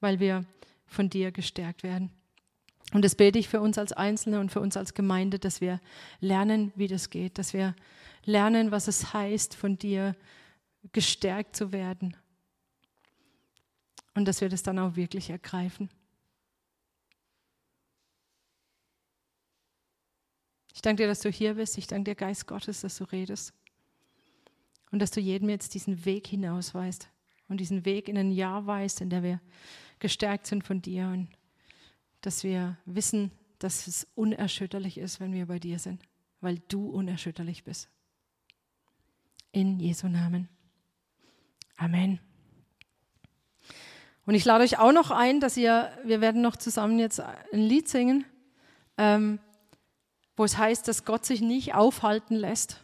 weil 0.00 0.20
wir 0.20 0.44
von 0.86 1.08
dir 1.08 1.32
gestärkt 1.32 1.82
werden. 1.82 2.10
Und 2.92 3.04
das 3.04 3.14
bete 3.14 3.38
ich 3.38 3.48
für 3.48 3.60
uns 3.60 3.78
als 3.78 3.92
Einzelne 3.92 4.38
und 4.40 4.52
für 4.52 4.60
uns 4.60 4.76
als 4.76 4.94
Gemeinde, 4.94 5.38
dass 5.38 5.60
wir 5.60 5.80
lernen, 6.20 6.72
wie 6.76 6.88
das 6.88 7.10
geht, 7.10 7.38
dass 7.38 7.52
wir 7.52 7.74
lernen, 8.24 8.70
was 8.70 8.86
es 8.86 9.12
heißt, 9.14 9.54
von 9.54 9.78
dir 9.78 10.14
gestärkt 10.92 11.56
zu 11.56 11.72
werden. 11.72 12.16
und 14.14 14.26
dass 14.26 14.40
wir 14.42 14.48
das 14.48 14.62
dann 14.62 14.78
auch 14.78 14.96
wirklich 14.96 15.30
ergreifen. 15.30 15.88
Ich 20.74 20.82
danke 20.82 21.02
dir, 21.02 21.06
dass 21.08 21.20
du 21.20 21.30
hier 21.30 21.54
bist. 21.54 21.78
Ich 21.78 21.86
danke 21.86 22.10
dir, 22.10 22.14
Geist 22.14 22.46
Gottes, 22.46 22.80
dass 22.80 22.98
du 22.98 23.04
redest. 23.04 23.54
Und 24.90 24.98
dass 24.98 25.10
du 25.10 25.20
jedem 25.20 25.48
jetzt 25.48 25.74
diesen 25.74 26.04
Weg 26.04 26.26
hinausweist 26.26 27.08
und 27.48 27.58
diesen 27.58 27.84
Weg 27.84 28.08
in 28.08 28.18
ein 28.18 28.30
Jahr 28.30 28.66
weist, 28.66 29.00
in 29.00 29.08
der 29.08 29.22
wir 29.22 29.40
gestärkt 29.98 30.46
sind 30.46 30.64
von 30.64 30.82
dir 30.82 31.06
und 31.06 31.28
dass 32.22 32.42
wir 32.42 32.78
wissen, 32.86 33.30
dass 33.58 33.86
es 33.86 34.06
unerschütterlich 34.14 34.98
ist, 34.98 35.20
wenn 35.20 35.32
wir 35.32 35.46
bei 35.46 35.58
dir 35.58 35.78
sind, 35.78 36.02
weil 36.40 36.58
du 36.68 36.88
unerschütterlich 36.88 37.64
bist. 37.64 37.88
In 39.52 39.78
Jesu 39.78 40.08
Namen. 40.08 40.48
Amen. 41.76 42.20
Und 44.24 44.34
ich 44.34 44.44
lade 44.44 44.64
euch 44.64 44.78
auch 44.78 44.92
noch 44.92 45.10
ein, 45.10 45.40
dass 45.40 45.56
ihr, 45.56 45.90
wir 46.04 46.20
werden 46.20 46.42
noch 46.42 46.56
zusammen 46.56 46.98
jetzt 46.98 47.20
ein 47.20 47.60
Lied 47.60 47.88
singen, 47.88 48.24
ähm, 48.96 49.40
wo 50.36 50.44
es 50.44 50.56
heißt, 50.56 50.86
dass 50.86 51.04
Gott 51.04 51.26
sich 51.26 51.40
nicht 51.40 51.74
aufhalten 51.74 52.36
lässt. 52.36 52.82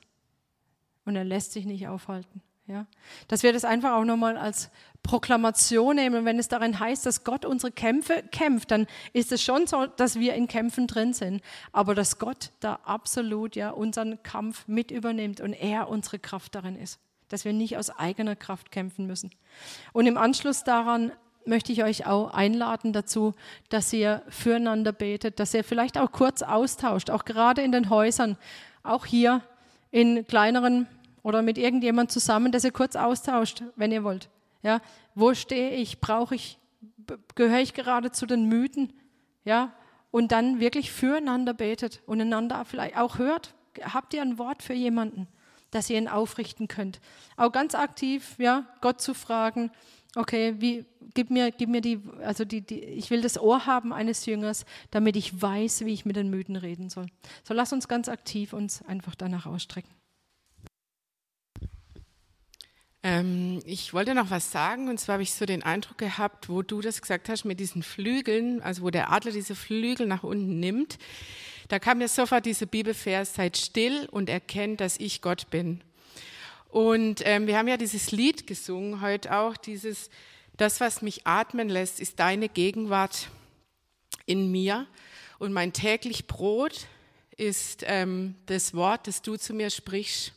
Und 1.04 1.16
er 1.16 1.24
lässt 1.24 1.52
sich 1.52 1.64
nicht 1.64 1.88
aufhalten. 1.88 2.42
Ja? 2.66 2.86
Dass 3.28 3.42
wir 3.42 3.52
das 3.52 3.64
einfach 3.64 3.92
auch 3.92 4.04
nochmal 4.04 4.36
als 4.36 4.70
Proklamation 5.02 5.96
nehmen. 5.96 6.16
Und 6.16 6.24
wenn 6.24 6.38
es 6.38 6.48
darin 6.48 6.78
heißt, 6.78 7.06
dass 7.06 7.24
Gott 7.24 7.44
unsere 7.44 7.72
Kämpfe 7.72 8.22
kämpft, 8.30 8.70
dann 8.70 8.86
ist 9.12 9.32
es 9.32 9.42
schon 9.42 9.66
so, 9.66 9.86
dass 9.86 10.18
wir 10.18 10.34
in 10.34 10.48
Kämpfen 10.48 10.86
drin 10.86 11.12
sind. 11.12 11.42
Aber 11.72 11.94
dass 11.94 12.18
Gott 12.18 12.50
da 12.60 12.80
absolut 12.84 13.56
ja 13.56 13.70
unseren 13.70 14.22
Kampf 14.22 14.68
mit 14.68 14.90
übernimmt 14.90 15.40
und 15.40 15.52
er 15.54 15.88
unsere 15.88 16.18
Kraft 16.18 16.54
darin 16.54 16.76
ist. 16.76 16.98
Dass 17.28 17.44
wir 17.44 17.52
nicht 17.52 17.76
aus 17.76 17.90
eigener 17.90 18.36
Kraft 18.36 18.70
kämpfen 18.70 19.06
müssen. 19.06 19.30
Und 19.92 20.06
im 20.06 20.16
Anschluss 20.16 20.64
daran 20.64 21.12
möchte 21.48 21.72
ich 21.72 21.82
euch 21.82 22.06
auch 22.06 22.32
einladen 22.32 22.92
dazu, 22.92 23.34
dass 23.70 23.92
ihr 23.92 24.22
füreinander 24.28 24.92
betet, 24.92 25.40
dass 25.40 25.54
ihr 25.54 25.64
vielleicht 25.64 25.98
auch 25.98 26.12
kurz 26.12 26.42
austauscht, 26.42 27.10
auch 27.10 27.24
gerade 27.24 27.62
in 27.62 27.72
den 27.72 27.90
Häusern, 27.90 28.36
auch 28.82 29.06
hier 29.06 29.42
in 29.90 30.26
kleineren 30.26 30.86
oder 31.22 31.42
mit 31.42 31.58
irgendjemand 31.58 32.12
zusammen, 32.12 32.52
dass 32.52 32.64
ihr 32.64 32.72
kurz 32.72 32.96
austauscht, 32.96 33.62
wenn 33.76 33.92
ihr 33.92 34.04
wollt. 34.04 34.28
Ja, 34.62 34.80
wo 35.14 35.34
stehe 35.34 35.70
ich? 35.70 36.00
Brauche 36.00 36.34
ich? 36.34 36.58
Gehöre 37.34 37.60
ich 37.60 37.74
gerade 37.74 38.10
zu 38.12 38.26
den 38.26 38.46
Mythen? 38.46 38.92
Ja, 39.44 39.72
und 40.10 40.32
dann 40.32 40.60
wirklich 40.60 40.90
füreinander 40.90 41.54
betet 41.54 42.02
und 42.06 42.20
einander 42.20 42.64
vielleicht 42.64 42.96
auch 42.96 43.18
hört. 43.18 43.54
Habt 43.80 44.14
ihr 44.14 44.22
ein 44.22 44.38
Wort 44.38 44.62
für 44.62 44.74
jemanden, 44.74 45.28
dass 45.70 45.90
ihr 45.90 45.98
ihn 45.98 46.08
aufrichten 46.08 46.68
könnt? 46.68 47.00
Auch 47.36 47.52
ganz 47.52 47.74
aktiv, 47.74 48.34
ja, 48.38 48.66
Gott 48.80 49.00
zu 49.00 49.14
fragen, 49.14 49.70
okay, 50.16 50.54
wie, 50.58 50.84
gib 51.14 51.30
mir, 51.30 51.50
gib 51.50 51.68
mir 51.68 51.80
die, 51.80 52.00
also 52.22 52.44
die, 52.44 52.62
die, 52.62 52.80
ich 52.80 53.10
will 53.10 53.20
das 53.20 53.38
Ohr 53.38 53.66
haben 53.66 53.92
eines 53.92 54.26
Jüngers, 54.26 54.64
damit 54.90 55.16
ich 55.16 55.40
weiß, 55.40 55.84
wie 55.84 55.92
ich 55.92 56.04
mit 56.04 56.16
den 56.16 56.30
Müden 56.30 56.56
reden 56.56 56.88
soll. 56.88 57.06
So 57.44 57.54
lass 57.54 57.72
uns 57.72 57.88
ganz 57.88 58.08
aktiv 58.08 58.52
uns 58.52 58.82
einfach 58.82 59.14
danach 59.14 59.46
ausstrecken. 59.46 59.90
Ähm, 63.08 63.62
ich 63.64 63.94
wollte 63.94 64.14
noch 64.14 64.30
was 64.30 64.52
sagen, 64.52 64.90
und 64.90 65.00
zwar 65.00 65.14
habe 65.14 65.22
ich 65.22 65.32
so 65.32 65.46
den 65.46 65.62
Eindruck 65.62 65.96
gehabt, 65.96 66.50
wo 66.50 66.60
du 66.60 66.82
das 66.82 67.00
gesagt 67.00 67.30
hast 67.30 67.46
mit 67.46 67.58
diesen 67.58 67.82
Flügeln, 67.82 68.60
also 68.60 68.82
wo 68.82 68.90
der 68.90 69.10
Adler 69.10 69.32
diese 69.32 69.54
Flügel 69.54 70.06
nach 70.06 70.24
unten 70.24 70.60
nimmt, 70.60 70.98
da 71.68 71.78
kam 71.78 71.98
mir 71.98 72.08
sofort 72.08 72.44
dieser 72.44 72.66
Bibelvers, 72.66 73.34
seid 73.34 73.56
still 73.56 74.06
und 74.10 74.28
erkennt, 74.28 74.82
dass 74.82 75.00
ich 75.00 75.22
Gott 75.22 75.48
bin. 75.48 75.80
Und 76.68 77.22
ähm, 77.24 77.46
wir 77.46 77.56
haben 77.56 77.68
ja 77.68 77.78
dieses 77.78 78.12
Lied 78.12 78.46
gesungen 78.46 79.00
heute 79.00 79.34
auch, 79.34 79.56
dieses, 79.56 80.10
das, 80.58 80.78
was 80.78 81.00
mich 81.00 81.26
atmen 81.26 81.70
lässt, 81.70 82.00
ist 82.00 82.20
deine 82.20 82.50
Gegenwart 82.50 83.30
in 84.26 84.50
mir. 84.50 84.86
Und 85.38 85.54
mein 85.54 85.72
täglich 85.72 86.26
Brot 86.26 86.86
ist 87.38 87.84
ähm, 87.86 88.34
das 88.44 88.74
Wort, 88.74 89.06
das 89.06 89.22
du 89.22 89.36
zu 89.36 89.54
mir 89.54 89.70
sprichst. 89.70 90.34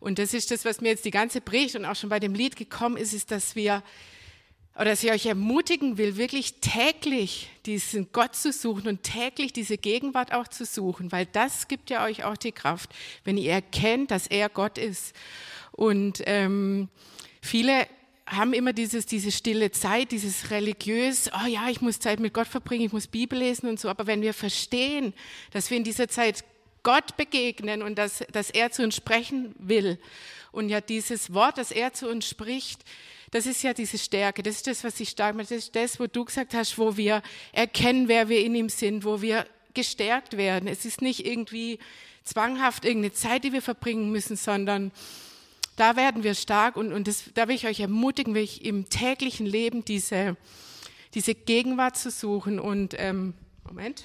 Und 0.00 0.18
das 0.18 0.34
ist 0.34 0.50
das, 0.50 0.64
was 0.64 0.80
mir 0.80 0.88
jetzt 0.88 1.04
die 1.04 1.10
ganze 1.10 1.40
Predigt 1.40 1.76
und 1.76 1.84
auch 1.84 1.96
schon 1.96 2.10
bei 2.10 2.20
dem 2.20 2.34
Lied 2.34 2.56
gekommen 2.56 2.96
ist, 2.96 3.12
ist, 3.12 3.30
dass 3.30 3.56
wir, 3.56 3.82
oder 4.74 4.86
dass 4.86 5.02
ich 5.02 5.10
euch 5.10 5.26
ermutigen 5.26 5.98
will, 5.98 6.16
wirklich 6.16 6.60
täglich 6.60 7.50
diesen 7.66 8.12
Gott 8.12 8.36
zu 8.36 8.52
suchen 8.52 8.86
und 8.86 9.02
täglich 9.02 9.52
diese 9.52 9.76
Gegenwart 9.76 10.32
auch 10.32 10.48
zu 10.48 10.64
suchen, 10.64 11.10
weil 11.10 11.26
das 11.26 11.68
gibt 11.68 11.90
ja 11.90 12.04
euch 12.04 12.24
auch 12.24 12.36
die 12.36 12.52
Kraft, 12.52 12.90
wenn 13.24 13.36
ihr 13.36 13.52
erkennt, 13.52 14.10
dass 14.10 14.26
er 14.26 14.48
Gott 14.48 14.78
ist. 14.78 15.14
Und 15.72 16.22
ähm, 16.26 16.88
viele 17.42 17.86
haben 18.30 18.52
immer 18.52 18.72
dieses, 18.72 19.06
diese 19.06 19.32
stille 19.32 19.70
Zeit, 19.70 20.12
dieses 20.12 20.50
religiös, 20.50 21.30
oh 21.32 21.46
ja, 21.46 21.68
ich 21.70 21.80
muss 21.80 21.98
Zeit 21.98 22.20
mit 22.20 22.34
Gott 22.34 22.46
verbringen, 22.46 22.84
ich 22.86 22.92
muss 22.92 23.06
Bibel 23.06 23.38
lesen 23.38 23.68
und 23.68 23.80
so. 23.80 23.88
Aber 23.88 24.06
wenn 24.06 24.22
wir 24.22 24.34
verstehen, 24.34 25.14
dass 25.50 25.70
wir 25.70 25.76
in 25.76 25.84
dieser 25.84 26.08
Zeit 26.08 26.44
Gott 26.82 27.16
begegnen 27.16 27.82
und 27.82 27.96
dass, 27.96 28.24
dass 28.32 28.50
er 28.50 28.70
zu 28.70 28.82
uns 28.82 28.96
sprechen 28.96 29.54
will. 29.58 29.98
Und 30.52 30.68
ja, 30.68 30.80
dieses 30.80 31.32
Wort, 31.34 31.58
das 31.58 31.70
er 31.70 31.92
zu 31.92 32.08
uns 32.08 32.28
spricht, 32.28 32.84
das 33.30 33.46
ist 33.46 33.62
ja 33.62 33.74
diese 33.74 33.98
Stärke. 33.98 34.42
Das 34.42 34.56
ist 34.56 34.66
das, 34.66 34.84
was 34.84 34.98
ich 35.00 35.10
stark 35.10 35.34
mache. 35.34 35.48
Das 35.48 35.58
ist 35.58 35.76
das, 35.76 36.00
wo 36.00 36.06
du 36.06 36.24
gesagt 36.24 36.54
hast, 36.54 36.78
wo 36.78 36.96
wir 36.96 37.22
erkennen, 37.52 38.08
wer 38.08 38.28
wir 38.28 38.40
in 38.40 38.54
ihm 38.54 38.68
sind, 38.68 39.04
wo 39.04 39.20
wir 39.20 39.46
gestärkt 39.74 40.36
werden. 40.36 40.68
Es 40.68 40.84
ist 40.84 41.02
nicht 41.02 41.26
irgendwie 41.26 41.78
zwanghaft 42.24 42.84
irgendeine 42.84 43.12
Zeit, 43.12 43.44
die 43.44 43.52
wir 43.52 43.62
verbringen 43.62 44.10
müssen, 44.10 44.36
sondern 44.36 44.92
da 45.76 45.96
werden 45.96 46.24
wir 46.24 46.34
stark 46.34 46.76
und, 46.76 46.92
und 46.92 47.06
das, 47.06 47.24
da 47.34 47.48
will 47.48 47.54
ich 47.54 47.66
euch 47.66 47.80
ermutigen, 47.80 48.34
will 48.34 48.48
im 48.60 48.88
täglichen 48.88 49.46
Leben 49.46 49.84
diese, 49.84 50.36
diese 51.14 51.34
Gegenwart 51.34 51.96
zu 51.96 52.10
suchen 52.10 52.58
und 52.58 52.94
ähm, 52.98 53.34
Moment. 53.64 54.04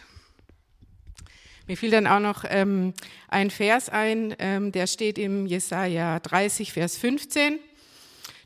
Mir 1.68 1.78
fiel 1.78 1.92
dann 1.92 2.08
auch 2.08 2.20
noch 2.20 2.44
ähm, 2.50 2.94
ein 3.30 3.50
Vers 3.50 3.90
ein, 3.90 4.36
ähm, 4.40 4.72
der 4.74 4.86
steht 4.88 5.18
im 5.18 5.46
Jesaja 5.46 6.20
30, 6.20 6.74
Vers 6.74 6.98
15. 6.98 7.60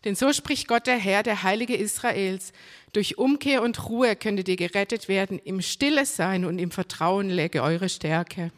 Denn 0.06 0.16
so 0.16 0.32
spricht 0.32 0.68
Gott 0.68 0.86
der 0.86 0.98
Herr, 0.98 1.24
der 1.24 1.42
Heilige 1.42 1.76
Israels. 1.76 2.54
Durch 2.94 3.18
Umkehr 3.18 3.64
und 3.64 3.90
Ruhe 3.90 4.16
könntet 4.16 4.48
ihr 4.48 4.56
gerettet 4.56 5.08
werden. 5.08 5.40
Im 5.44 5.62
Stille 5.62 6.06
sein 6.06 6.46
und 6.46 6.60
im 6.60 6.70
Vertrauen 6.70 7.30
läge 7.30 7.64
eure 7.64 7.90
Stärke. 7.90 8.52